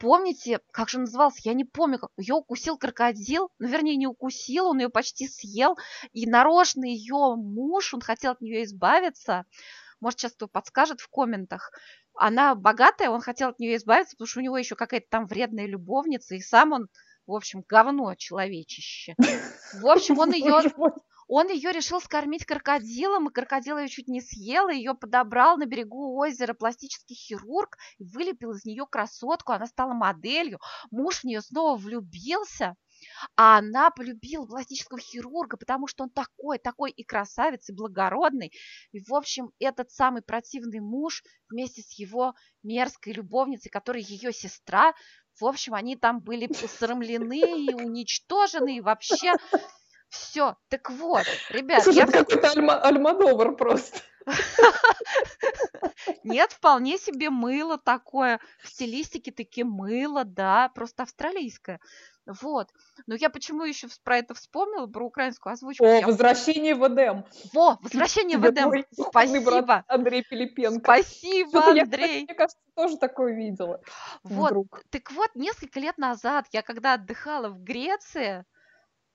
Помните, 0.00 0.60
как 0.72 0.88
же 0.88 0.96
он 0.96 1.04
назывался? 1.04 1.42
Я 1.44 1.52
не 1.52 1.64
помню, 1.64 1.98
как 1.98 2.10
ее 2.16 2.34
укусил 2.34 2.78
крокодил. 2.78 3.50
Ну, 3.58 3.68
вернее, 3.68 3.96
не 3.96 4.06
укусил, 4.06 4.68
он 4.68 4.80
ее 4.80 4.88
почти 4.88 5.28
съел. 5.28 5.76
И 6.12 6.26
нарочно 6.26 6.86
ее 6.86 7.34
муж, 7.36 7.92
он 7.92 8.00
хотел 8.00 8.32
от 8.32 8.40
нее 8.40 8.64
избавиться. 8.64 9.44
Может, 10.00 10.20
сейчас 10.20 10.32
кто 10.32 10.48
подскажет 10.48 11.00
в 11.00 11.08
комментах. 11.08 11.72
Она 12.14 12.54
богатая, 12.54 13.10
он 13.10 13.20
хотел 13.20 13.50
от 13.50 13.58
нее 13.58 13.76
избавиться, 13.76 14.16
потому 14.16 14.26
что 14.26 14.40
у 14.40 14.42
него 14.42 14.58
еще 14.58 14.74
какая-то 14.74 15.06
там 15.10 15.26
вредная 15.26 15.66
любовница, 15.66 16.34
и 16.34 16.40
сам 16.40 16.72
он, 16.72 16.88
в 17.26 17.34
общем, 17.34 17.62
говно 17.68 18.14
человечище. 18.14 19.14
В 19.74 19.86
общем, 19.86 20.18
он 20.18 20.30
ее 20.32 20.62
он 21.32 21.48
ее 21.48 21.70
решил 21.70 22.00
скормить 22.00 22.44
крокодилом, 22.44 23.28
и 23.28 23.32
крокодил 23.32 23.78
ее 23.78 23.88
чуть 23.88 24.08
не 24.08 24.20
съел, 24.20 24.68
и 24.68 24.74
ее 24.74 24.94
подобрал 24.94 25.58
на 25.58 25.64
берегу 25.64 26.18
озера 26.18 26.54
пластический 26.54 27.14
хирург, 27.14 27.76
и 27.98 28.04
вылепил 28.04 28.50
из 28.50 28.64
нее 28.64 28.84
красотку, 28.84 29.52
она 29.52 29.66
стала 29.66 29.92
моделью, 29.92 30.58
муж 30.90 31.20
в 31.20 31.24
нее 31.24 31.40
снова 31.40 31.76
влюбился, 31.76 32.74
а 33.36 33.58
она 33.58 33.90
полюбила 33.90 34.46
пластического 34.46 35.00
хирурга, 35.00 35.56
потому 35.56 35.86
что 35.86 36.04
он 36.04 36.10
такой, 36.10 36.58
такой 36.58 36.90
и 36.90 37.04
красавец, 37.04 37.68
и 37.68 37.72
благородный. 37.72 38.52
И, 38.92 39.00
в 39.00 39.14
общем, 39.14 39.50
этот 39.58 39.90
самый 39.90 40.22
противный 40.22 40.80
муж 40.80 41.22
вместе 41.48 41.82
с 41.82 41.98
его 41.98 42.34
мерзкой 42.62 43.12
любовницей, 43.12 43.70
которая 43.70 44.02
ее 44.02 44.32
сестра, 44.32 44.94
в 45.40 45.46
общем, 45.46 45.74
они 45.74 45.96
там 45.96 46.20
были 46.20 46.46
посрамлены 46.46 47.64
и 47.64 47.74
уничтожены, 47.74 48.76
и 48.76 48.80
вообще 48.80 49.32
Все, 50.10 50.56
так 50.68 50.90
вот, 50.90 51.24
ребят, 51.50 51.84
Слушай, 51.84 51.98
я 51.98 52.04
это 52.04 52.24
какой-то 52.24 52.48
Альма- 52.48 52.80
Альмадовар 52.80 53.54
просто. 53.54 54.00
Нет, 56.24 56.50
вполне 56.50 56.98
себе 56.98 57.30
мыло 57.30 57.78
такое, 57.78 58.40
в 58.60 58.68
стилистике 58.68 59.30
таки 59.30 59.62
мыло, 59.62 60.24
да, 60.24 60.68
просто 60.74 61.04
австралийское. 61.04 61.78
Вот. 62.42 62.68
Но 63.06 63.14
я 63.14 63.30
почему 63.30 63.64
еще 63.64 63.88
про 64.04 64.18
это 64.18 64.34
вспомнила, 64.34 64.86
про 64.86 65.04
украинскую 65.06 65.52
озвучку? 65.52 65.84
О, 65.84 65.88
Я- 65.88 66.06
возвращение 66.06 66.74
в 66.74 66.86
Эдем. 66.86 67.24
Во, 67.52 67.78
возвращение 67.82 68.38
в 68.38 68.44
Эдем. 68.48 68.70
духовный 68.96 69.40
брат 69.44 69.64
Спасибо. 69.64 69.84
Андрей 69.88 70.22
Пилипенко. 70.22 70.80
Спасибо, 70.84 71.50
Что-то 71.50 71.72
я, 71.74 71.82
Андрей. 71.82 72.24
мне 72.24 72.34
кажется, 72.34 72.58
тоже 72.74 72.96
такое 72.98 73.34
видела. 73.34 73.80
Вот, 74.22 74.50
Вдруг. 74.50 74.82
так 74.90 75.10
вот, 75.12 75.30
несколько 75.34 75.80
лет 75.80 75.98
назад 75.98 76.46
я 76.52 76.62
когда 76.62 76.94
отдыхала 76.94 77.48
в 77.48 77.62
Греции, 77.62 78.44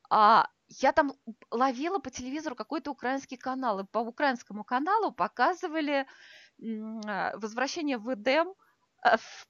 а, 0.09 0.47
я 0.67 0.91
там 0.91 1.13
ловила 1.51 1.99
по 1.99 2.09
телевизору 2.11 2.55
какой-то 2.55 2.91
украинский 2.91 3.37
канал, 3.37 3.79
и 3.79 3.85
по 3.85 3.99
украинскому 3.99 4.63
каналу 4.63 5.11
показывали 5.11 6.05
а, 7.07 7.37
возвращение 7.37 7.97
в 7.97 8.13
Эдем 8.13 8.53
в- 9.03 9.17
в- 9.17 9.47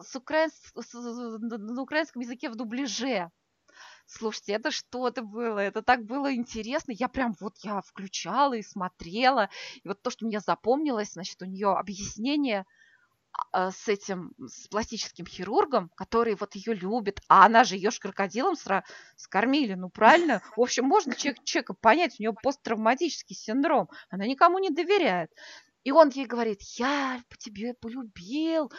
с 0.00 0.16
украинс- 0.16 0.72
с- 0.74 0.94
на 0.94 1.82
украинском 1.82 2.22
языке 2.22 2.50
в 2.50 2.56
дубляже. 2.56 3.30
Слушайте, 4.06 4.52
это 4.54 4.70
что-то 4.70 5.22
было, 5.22 5.58
это 5.60 5.82
так 5.82 6.04
было 6.04 6.34
интересно. 6.34 6.92
Я 6.92 7.08
прям 7.08 7.34
вот 7.40 7.56
я 7.62 7.80
включала 7.82 8.54
и 8.54 8.62
смотрела. 8.62 9.50
И 9.82 9.88
вот 9.88 10.02
то, 10.02 10.10
что 10.10 10.26
мне 10.26 10.40
запомнилось, 10.40 11.12
значит, 11.12 11.40
у 11.42 11.46
нее 11.46 11.68
объяснение 11.68 12.66
а, 13.52 13.70
с 13.70 13.88
этим, 13.88 14.32
с 14.38 14.68
пластическим 14.68 15.26
хирургом, 15.26 15.90
который 15.96 16.34
вот 16.36 16.54
ее 16.56 16.74
любит, 16.74 17.20
а 17.28 17.46
она 17.46 17.64
же 17.64 17.76
ее 17.76 17.90
ж 17.90 17.98
крокодилом 17.98 18.54
сра- 18.54 18.82
скормили, 19.16 19.74
ну 19.74 19.90
правильно? 19.90 20.42
В 20.56 20.60
общем, 20.62 20.84
можно 20.86 21.14
человек, 21.14 21.44
человека 21.44 21.74
понять, 21.74 22.16
у 22.18 22.22
нее 22.22 22.32
посттравматический 22.32 23.36
синдром, 23.36 23.88
она 24.10 24.26
никому 24.26 24.58
не 24.58 24.70
доверяет. 24.70 25.30
И 25.82 25.92
он 25.92 26.10
ей 26.10 26.26
говорит, 26.26 26.60
я 26.78 27.22
по 27.28 27.36
тебе 27.38 27.74
полюбил, 27.74 28.70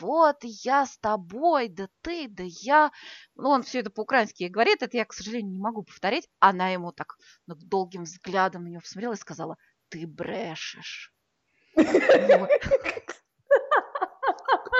вот, 0.00 0.44
и 0.44 0.48
я 0.48 0.84
с 0.84 0.98
тобой, 0.98 1.68
да 1.68 1.88
ты, 2.02 2.28
да 2.28 2.44
я. 2.46 2.92
Ну, 3.36 3.48
он 3.48 3.62
все 3.62 3.80
это 3.80 3.90
по-украински 3.90 4.44
говорит, 4.44 4.82
это 4.82 4.96
я, 4.96 5.04
к 5.04 5.14
сожалению, 5.14 5.52
не 5.52 5.60
могу 5.60 5.82
повторять. 5.82 6.28
Она 6.40 6.68
ему 6.68 6.92
так 6.92 7.16
ну, 7.46 7.54
долгим 7.54 8.02
взглядом 8.02 8.64
на 8.64 8.68
нее 8.68 8.80
посмотрела 8.80 9.14
и 9.14 9.16
сказала, 9.16 9.56
ты 9.88 10.06
брешешь. 10.06 11.12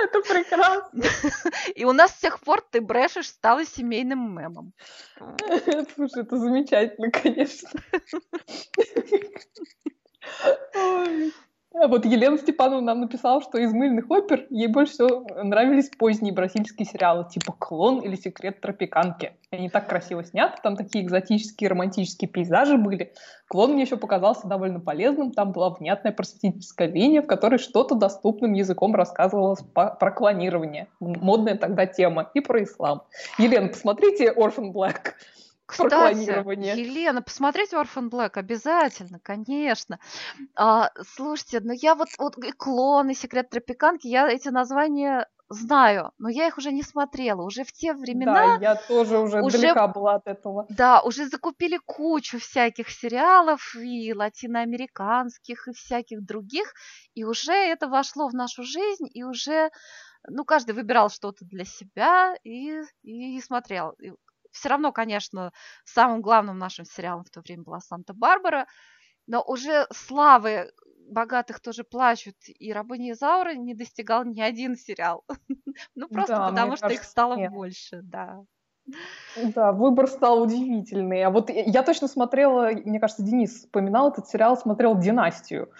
Это 0.03 0.21
прекрасно. 0.23 1.03
И 1.75 1.85
у 1.85 1.93
нас 1.93 2.13
с 2.13 2.21
тех 2.21 2.41
пор 2.41 2.61
ты 2.71 2.81
брешешь 2.81 3.29
стала 3.29 3.65
семейным 3.65 4.35
мемом. 4.35 4.73
Слушай, 5.95 6.23
это 6.23 6.39
замечательно, 6.39 7.11
конечно. 7.11 7.71
А 11.75 11.89
вот 11.89 12.05
Елена 12.05 12.37
Степанова 12.37 12.81
нам 12.81 13.01
написала, 13.01 13.41
что 13.41 13.59
из 13.59 13.73
мыльных 13.73 14.11
опер 14.11 14.47
ей 14.51 14.67
больше 14.67 14.93
всего 14.93 15.27
нравились 15.43 15.89
поздние 15.89 16.33
бразильские 16.33 16.87
сериалы, 16.87 17.27
типа 17.29 17.55
«Клон» 17.59 18.01
или 18.01 18.15
«Секрет 18.15 18.61
тропиканки». 18.61 19.33
Они 19.51 19.69
так 19.71 19.89
красиво 19.89 20.23
сняты, 20.23 20.59
там 20.63 20.77
такие 20.77 21.05
экзотические 21.05 21.71
романтические 21.71 22.29
пейзажи 22.29 22.77
были. 22.77 23.13
«Клон» 23.49 23.73
мне 23.73 23.83
еще 23.83 23.97
показался 23.97 24.47
довольно 24.47 24.81
полезным, 24.81 25.33
там 25.33 25.53
была 25.53 25.71
внятная 25.71 26.13
просветительская 26.13 26.89
линия, 26.89 27.23
в 27.23 27.27
которой 27.27 27.59
что-то 27.59 27.95
доступным 27.95 28.53
языком 28.53 28.95
рассказывалось 28.95 29.61
про 29.73 30.11
клонирование. 30.11 30.89
Модная 31.01 31.57
тогда 31.57 31.87
тема. 31.87 32.31
И 32.35 32.41
про 32.41 32.63
ислам. 32.63 33.03
Елена, 33.39 33.69
посмотрите 33.69 34.33
«Orphan 34.33 34.73
Black». 34.73 35.15
Кстати. 35.73 36.45
Елена, 36.79 37.23
посмотреть 37.23 37.73
Orphan 37.73 38.09
Black 38.11 38.33
обязательно, 38.35 39.19
конечно. 39.23 39.99
А, 40.57 40.91
слушайте, 41.17 41.61
ну 41.61 41.73
я 41.73 41.95
вот, 41.95 42.09
вот 42.19 42.39
и 42.39 42.53
клон, 42.53 43.11
и 43.11 43.15
секрет 43.15 43.51
тропиканки, 43.51 44.07
я 44.07 44.29
эти 44.29 44.49
названия 44.49 45.29
знаю, 45.49 46.13
но 46.19 46.31
я 46.31 46.47
их 46.47 46.57
уже 46.59 46.73
не 46.73 46.83
смотрела. 46.83 47.43
Уже 47.43 47.65
в 47.65 47.73
те 47.73 47.93
времена, 47.93 48.57
Да, 48.59 48.59
я 48.61 48.75
тоже 48.75 49.19
уже, 49.19 49.43
уже- 49.43 49.59
далека 49.59 49.89
была 49.89 50.15
от 50.15 50.27
этого. 50.27 50.67
да, 50.71 51.03
уже 51.03 51.27
закупили 51.29 51.79
кучу 51.85 52.39
всяких 52.39 52.89
сериалов 52.89 53.75
и 53.77 54.15
латиноамериканских, 54.15 55.69
и 55.69 55.73
всяких 55.73 56.25
других, 56.25 56.73
и 57.15 57.25
уже 57.25 57.53
это 57.53 57.87
вошло 57.89 58.29
в 58.29 58.35
нашу 58.35 58.63
жизнь, 58.63 59.09
и 59.13 59.25
уже, 59.25 59.71
ну, 60.29 60.45
каждый 60.45 60.75
выбирал 60.75 61.11
что-то 61.11 61.45
для 61.45 61.65
себя 61.65 62.35
и, 62.45 62.81
и 63.03 63.41
смотрел. 63.43 63.95
Все 64.53 64.69
равно, 64.69 64.93
конечно, 64.93 65.53
самым 65.85 66.23
главным 66.23 66.59
нашим 66.59 66.85
сериалом 66.85 67.25
в 67.25 67.31
то 67.31 67.41
время 67.41 67.65
была 67.65 67.81
Санта-Барбара, 67.81 68.67
но 69.27 69.43
уже 69.43 69.87
славы 69.93 70.73
богатых 71.09 71.61
тоже 71.61 71.85
плачут, 71.85 72.37
и 72.49 72.73
Рабыни 72.73 73.13
Изаура 73.13 73.55
не 73.55 73.75
достигал 73.75 74.25
ни 74.25 74.41
один 74.41 74.77
сериал. 74.77 75.25
Ну, 75.95 76.09
просто 76.09 76.41
Да, 76.41 76.43
потому 76.43 76.77
что 76.77 76.93
их 76.95 77.05
кажется, 77.05 77.05
стало 77.05 77.37
нет. 77.37 77.53
больше, 77.53 78.01
да. 78.03 78.45
Да, 79.35 79.73
выбор 79.73 80.09
стал 80.09 80.43
удивительный. 80.43 81.23
А 81.23 81.31
вот 81.31 81.49
я 81.51 81.83
точно 81.83 82.07
смотрела, 82.07 82.71
мне 82.85 83.01
кажется, 83.01 83.23
Денис 83.23 83.61
вспоминал 83.61 84.11
этот 84.11 84.29
сериал, 84.29 84.57
смотрел 84.59 84.99
«Династию». 84.99 85.71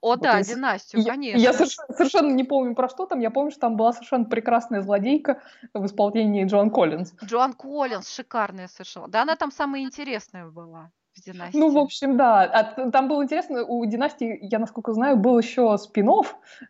О, 0.00 0.08
Вот 0.10 0.20
да, 0.20 0.38
если- 0.38 0.54
династию, 0.54 1.02
Я- 1.02 1.10
конечно. 1.12 1.38
Я 1.40 1.52
совершенно, 1.52 1.92
совершенно 1.94 2.32
не 2.32 2.44
помню 2.44 2.74
про 2.74 2.88
что 2.88 3.06
там. 3.06 3.20
Я 3.20 3.30
помню, 3.30 3.50
что 3.50 3.60
там 3.60 3.76
была 3.76 3.92
совершенно 3.92 4.24
прекрасная 4.24 4.80
злодейка 4.82 5.42
в 5.74 5.84
исполнении 5.86 6.44
Джоан 6.44 6.70
Коллинз. 6.70 7.14
Джоан 7.24 7.52
Коллинс, 7.52 8.08
шикарная 8.14 8.68
совершенно. 8.68 9.08
Да, 9.08 9.22
она 9.22 9.36
там 9.36 9.50
самая 9.50 9.82
интересная 9.82 10.46
была 10.46 10.90
в 11.16 11.20
династии. 11.20 11.58
Ну, 11.58 11.70
в 11.70 11.78
общем, 11.78 12.16
да. 12.16 12.42
А 12.42 12.90
там 12.90 13.08
было 13.08 13.24
интересно, 13.24 13.64
у 13.64 13.84
«Династии», 13.84 14.38
я, 14.42 14.60
насколько 14.60 14.92
знаю, 14.92 15.16
был 15.16 15.36
еще 15.38 15.76
спин 15.78 16.08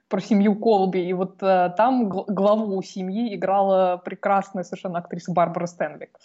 про 0.09 0.21
семью 0.21 0.57
Колби, 0.57 1.07
и 1.07 1.13
вот 1.13 1.43
э, 1.43 1.75
там 1.77 2.09
гл- 2.09 2.25
главу 2.29 2.81
семьи 2.83 3.35
играла 3.35 4.01
прекрасная 4.03 4.65
совершенно 4.65 5.01
актриса 5.01 5.33
Барбара 5.33 5.67
Стэнвик. 5.67 6.19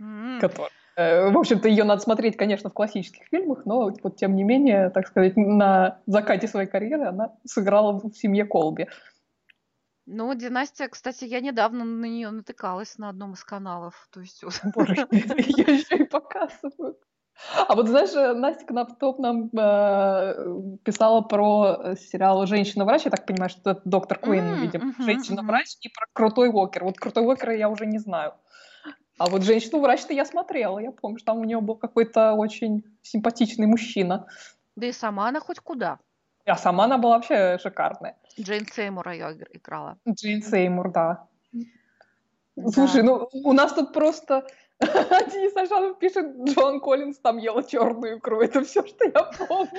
М, 0.00 0.38
которая, 0.40 0.70
в 0.96 1.38
общем-то, 1.38 1.68
ее 1.68 1.84
надо 1.84 2.02
смотреть, 2.02 2.36
конечно, 2.36 2.70
в 2.70 2.74
классических 2.74 3.26
фильмах, 3.30 3.64
но 3.64 3.90
вот 4.02 4.16
тем 4.16 4.36
не 4.36 4.42
менее, 4.42 4.90
так 4.90 5.08
сказать, 5.08 5.36
на 5.36 6.00
закате 6.06 6.48
своей 6.48 6.68
карьеры 6.68 7.06
она 7.06 7.34
сыграла 7.44 7.92
в 7.98 8.12
семье 8.14 8.44
Колби. 8.44 8.88
Ну, 10.04 10.34
династия, 10.34 10.88
кстати, 10.88 11.24
я 11.24 11.40
недавно 11.40 11.84
на 11.84 12.06
нее 12.06 12.30
натыкалась 12.30 12.98
на 12.98 13.08
одном 13.08 13.34
из 13.34 13.44
каналов. 13.44 14.08
То 14.10 14.20
есть, 14.20 14.42
Боже, 14.74 14.94
ее 15.12 15.78
еще 15.78 15.96
и 15.98 16.04
показывают. 16.04 16.98
А 17.68 17.74
вот 17.74 17.88
знаешь, 17.88 18.12
э, 18.14 18.34
Настя 18.34 18.66
Кнаптоп 18.66 19.18
нам 19.18 19.48
э, 19.56 20.78
писала 20.84 21.22
про 21.22 21.80
э, 21.82 21.96
сериал 21.96 22.46
«Женщина-врач». 22.46 23.04
Я 23.04 23.10
так 23.10 23.26
понимаю, 23.26 23.48
что 23.48 23.70
это 23.70 23.82
доктор 23.84 24.18
Куин, 24.18 24.44
М, 24.44 24.60
видимо. 24.60 24.84
мгм, 24.84 25.02
«Женщина-врач» 25.02 25.76
и 25.80 25.88
про 25.88 26.06
«Крутой 26.12 26.50
Уокер». 26.50 26.84
Вот 26.84 26.98
«Крутой 26.98 27.24
Уокер» 27.24 27.50
я 27.50 27.68
уже 27.68 27.86
не 27.86 27.98
знаю. 27.98 28.34
А 29.22 29.26
вот 29.30 29.44
«Женщину-врач»-то 29.44 30.12
я 30.12 30.24
смотрела. 30.24 30.80
Я 30.80 30.90
помню, 30.90 31.18
что 31.18 31.26
там 31.26 31.38
у 31.38 31.44
нее 31.44 31.60
был 31.60 31.76
какой-то 31.76 32.32
очень 32.32 32.82
симпатичный 33.02 33.66
мужчина. 33.68 34.26
да 34.74 34.86
и 34.88 34.92
сама 34.92 35.28
она 35.28 35.38
хоть 35.38 35.60
куда. 35.60 36.00
А 36.44 36.56
сама 36.56 36.86
она 36.86 36.98
была 36.98 37.14
вообще 37.18 37.56
шикарная. 37.62 38.16
Джейн 38.40 38.66
Сеймура 38.66 39.14
я 39.14 39.30
игр- 39.30 39.46
играла. 39.52 39.96
Джейн 40.08 40.42
Сеймур, 40.42 40.90
да. 40.90 41.28
Да. 41.52 42.68
Слушай, 42.72 43.04
ну 43.04 43.28
у 43.32 43.52
нас 43.52 43.72
тут 43.74 43.92
просто 43.92 44.44
Денис 44.80 45.56
Ашанов 45.56 45.98
пишет, 45.98 46.26
Джон 46.44 46.80
Коллинз 46.80 47.18
там 47.18 47.38
ела 47.38 47.62
черную 47.62 48.18
икру. 48.18 48.40
Это 48.40 48.64
все, 48.64 48.84
что 48.86 49.04
я 49.04 49.22
помню. 49.22 49.70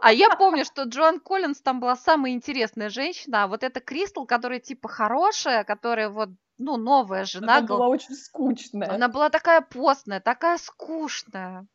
А 0.00 0.12
я 0.12 0.30
помню, 0.30 0.64
что 0.64 0.82
Джоан 0.82 1.20
Коллинз 1.20 1.60
там 1.60 1.80
была 1.80 1.96
самая 1.96 2.32
интересная 2.32 2.88
женщина, 2.88 3.44
а 3.44 3.46
вот 3.46 3.62
эта 3.62 3.80
Кристал, 3.80 4.26
которая 4.26 4.58
типа 4.58 4.88
хорошая, 4.88 5.64
которая 5.64 6.08
вот, 6.08 6.30
ну, 6.58 6.76
новая 6.76 7.24
жена, 7.24 7.58
Она 7.58 7.66
была 7.66 7.88
очень 7.88 8.14
скучная. 8.14 8.90
она 8.92 9.08
была 9.08 9.30
такая 9.30 9.60
постная, 9.60 10.20
такая 10.20 10.58
скучная. 10.58 11.66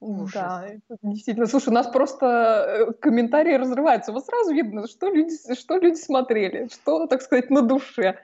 Ужас. 0.00 0.32
Да, 0.32 0.66
это 0.66 0.96
действительно. 1.02 1.46
Слушай, 1.46 1.68
у 1.68 1.72
нас 1.72 1.86
просто 1.86 2.26
э, 2.26 2.92
комментарии 2.94 3.54
разрываются. 3.54 4.12
Вот 4.12 4.24
сразу 4.24 4.52
видно, 4.52 4.88
что 4.88 5.08
люди, 5.08 5.36
что 5.54 5.76
люди 5.76 5.96
смотрели, 5.96 6.68
что, 6.68 7.06
так 7.06 7.20
сказать, 7.20 7.50
на 7.50 7.60
душе. 7.60 8.18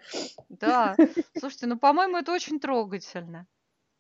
Да. 0.49 0.97
Слушайте, 1.39 1.67
ну, 1.67 1.79
по-моему, 1.79 2.17
это 2.17 2.33
очень 2.33 2.61
трогательно. 2.61 3.47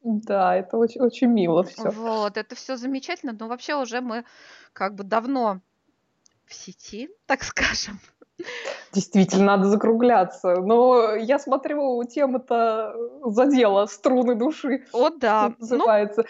Да, 0.02 0.56
это 0.56 0.78
очень, 0.78 1.00
очень 1.00 1.26
мило 1.26 1.64
все. 1.64 1.90
Вот, 1.90 2.36
это 2.36 2.54
все 2.54 2.76
замечательно, 2.76 3.36
но 3.38 3.48
вообще 3.48 3.74
уже 3.74 4.00
мы 4.00 4.24
как 4.72 4.94
бы 4.94 5.04
давно 5.04 5.60
в 6.46 6.54
сети, 6.54 7.10
так 7.26 7.42
скажем. 7.42 8.00
Действительно, 8.92 9.44
надо 9.44 9.68
закругляться. 9.68 10.56
Но 10.56 11.14
я 11.14 11.38
смотрю, 11.38 12.04
тема-то 12.04 12.94
задела 13.24 13.86
струны 13.86 14.34
души. 14.34 14.86
О, 14.92 15.10
да. 15.10 15.48
Ну, 15.48 15.54
называется. 15.58 16.24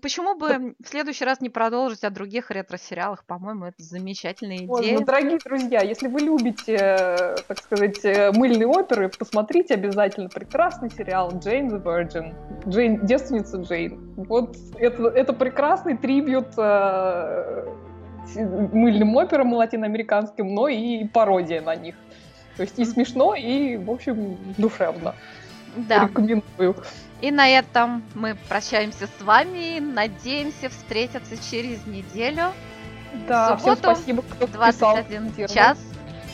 Почему 0.00 0.36
бы 0.36 0.74
в 0.82 0.88
следующий 0.88 1.24
раз 1.24 1.40
не 1.40 1.50
продолжить 1.50 2.04
о 2.04 2.10
других 2.10 2.50
ретро-сериалах? 2.50 3.24
По-моему, 3.24 3.66
это 3.66 3.82
замечательная 3.82 4.58
идея. 4.58 4.98
ну, 4.98 5.04
дорогие 5.04 5.38
друзья, 5.44 5.82
если 5.82 6.08
вы 6.08 6.20
любите, 6.20 6.76
э, 6.76 7.36
так 7.46 7.58
сказать, 7.58 8.02
э, 8.04 8.32
мыльные 8.32 8.66
оперы, 8.66 9.10
посмотрите 9.10 9.74
обязательно 9.74 10.28
прекрасный 10.28 10.90
сериал 10.90 11.32
«Джейн 11.38 11.68
the 11.68 11.82
Virgin». 11.82 12.34
Джейн, 12.66 13.04
девственница 13.04 13.58
Джейн. 13.58 14.14
Вот 14.16 14.56
это, 14.78 15.08
это 15.08 15.32
прекрасный 15.34 15.96
трибют 15.96 16.48
э, 16.56 17.66
мыльным 18.36 19.18
операм 19.18 19.52
латиноамериканским, 19.52 20.54
но 20.54 20.68
и 20.68 21.04
пародия 21.06 21.60
на 21.60 21.76
них. 21.76 21.96
То 22.56 22.62
есть 22.62 22.78
и 22.78 22.84
смешно, 22.84 23.34
и, 23.34 23.76
в 23.76 23.90
общем, 23.90 24.38
душевно. 24.56 25.14
Да. 25.76 26.04
Рекомендую. 26.04 26.76
И 27.22 27.30
на 27.30 27.48
этом 27.48 28.02
мы 28.14 28.34
прощаемся 28.48 29.06
с 29.06 29.22
вами. 29.22 29.78
Надеемся 29.78 30.68
встретиться 30.68 31.36
через 31.50 31.86
неделю. 31.86 32.52
Да, 33.28 33.54
В 33.56 33.60
всем 33.60 33.76
субботу 33.76 33.96
спасибо, 33.96 34.22
кто 34.22 34.46
писал. 34.46 34.94
21 34.94 35.06
комментировал. 35.06 35.54
час 35.54 35.78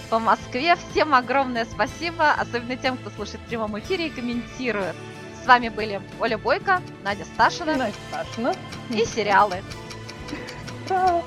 по 0.09 0.19
Москве. 0.19 0.77
Всем 0.91 1.15
огромное 1.15 1.67
спасибо, 1.67 2.31
особенно 2.33 2.77
тем, 2.77 2.97
кто 2.97 3.11
слушает 3.11 3.41
в 3.43 3.49
прямом 3.49 3.79
эфире 3.79 4.07
и 4.07 4.11
комментирует. 4.11 4.97
С 5.43 5.47
вами 5.47 5.69
были 5.69 6.01
Оля 6.21 6.39
Бойко, 6.39 6.81
Надя 7.05 7.25
Сташина 7.27 7.77
Настя 7.77 7.99
Сташина. 8.11 8.55
и 8.91 9.05
сериалы. 9.05 9.63
Ура! 10.89 11.23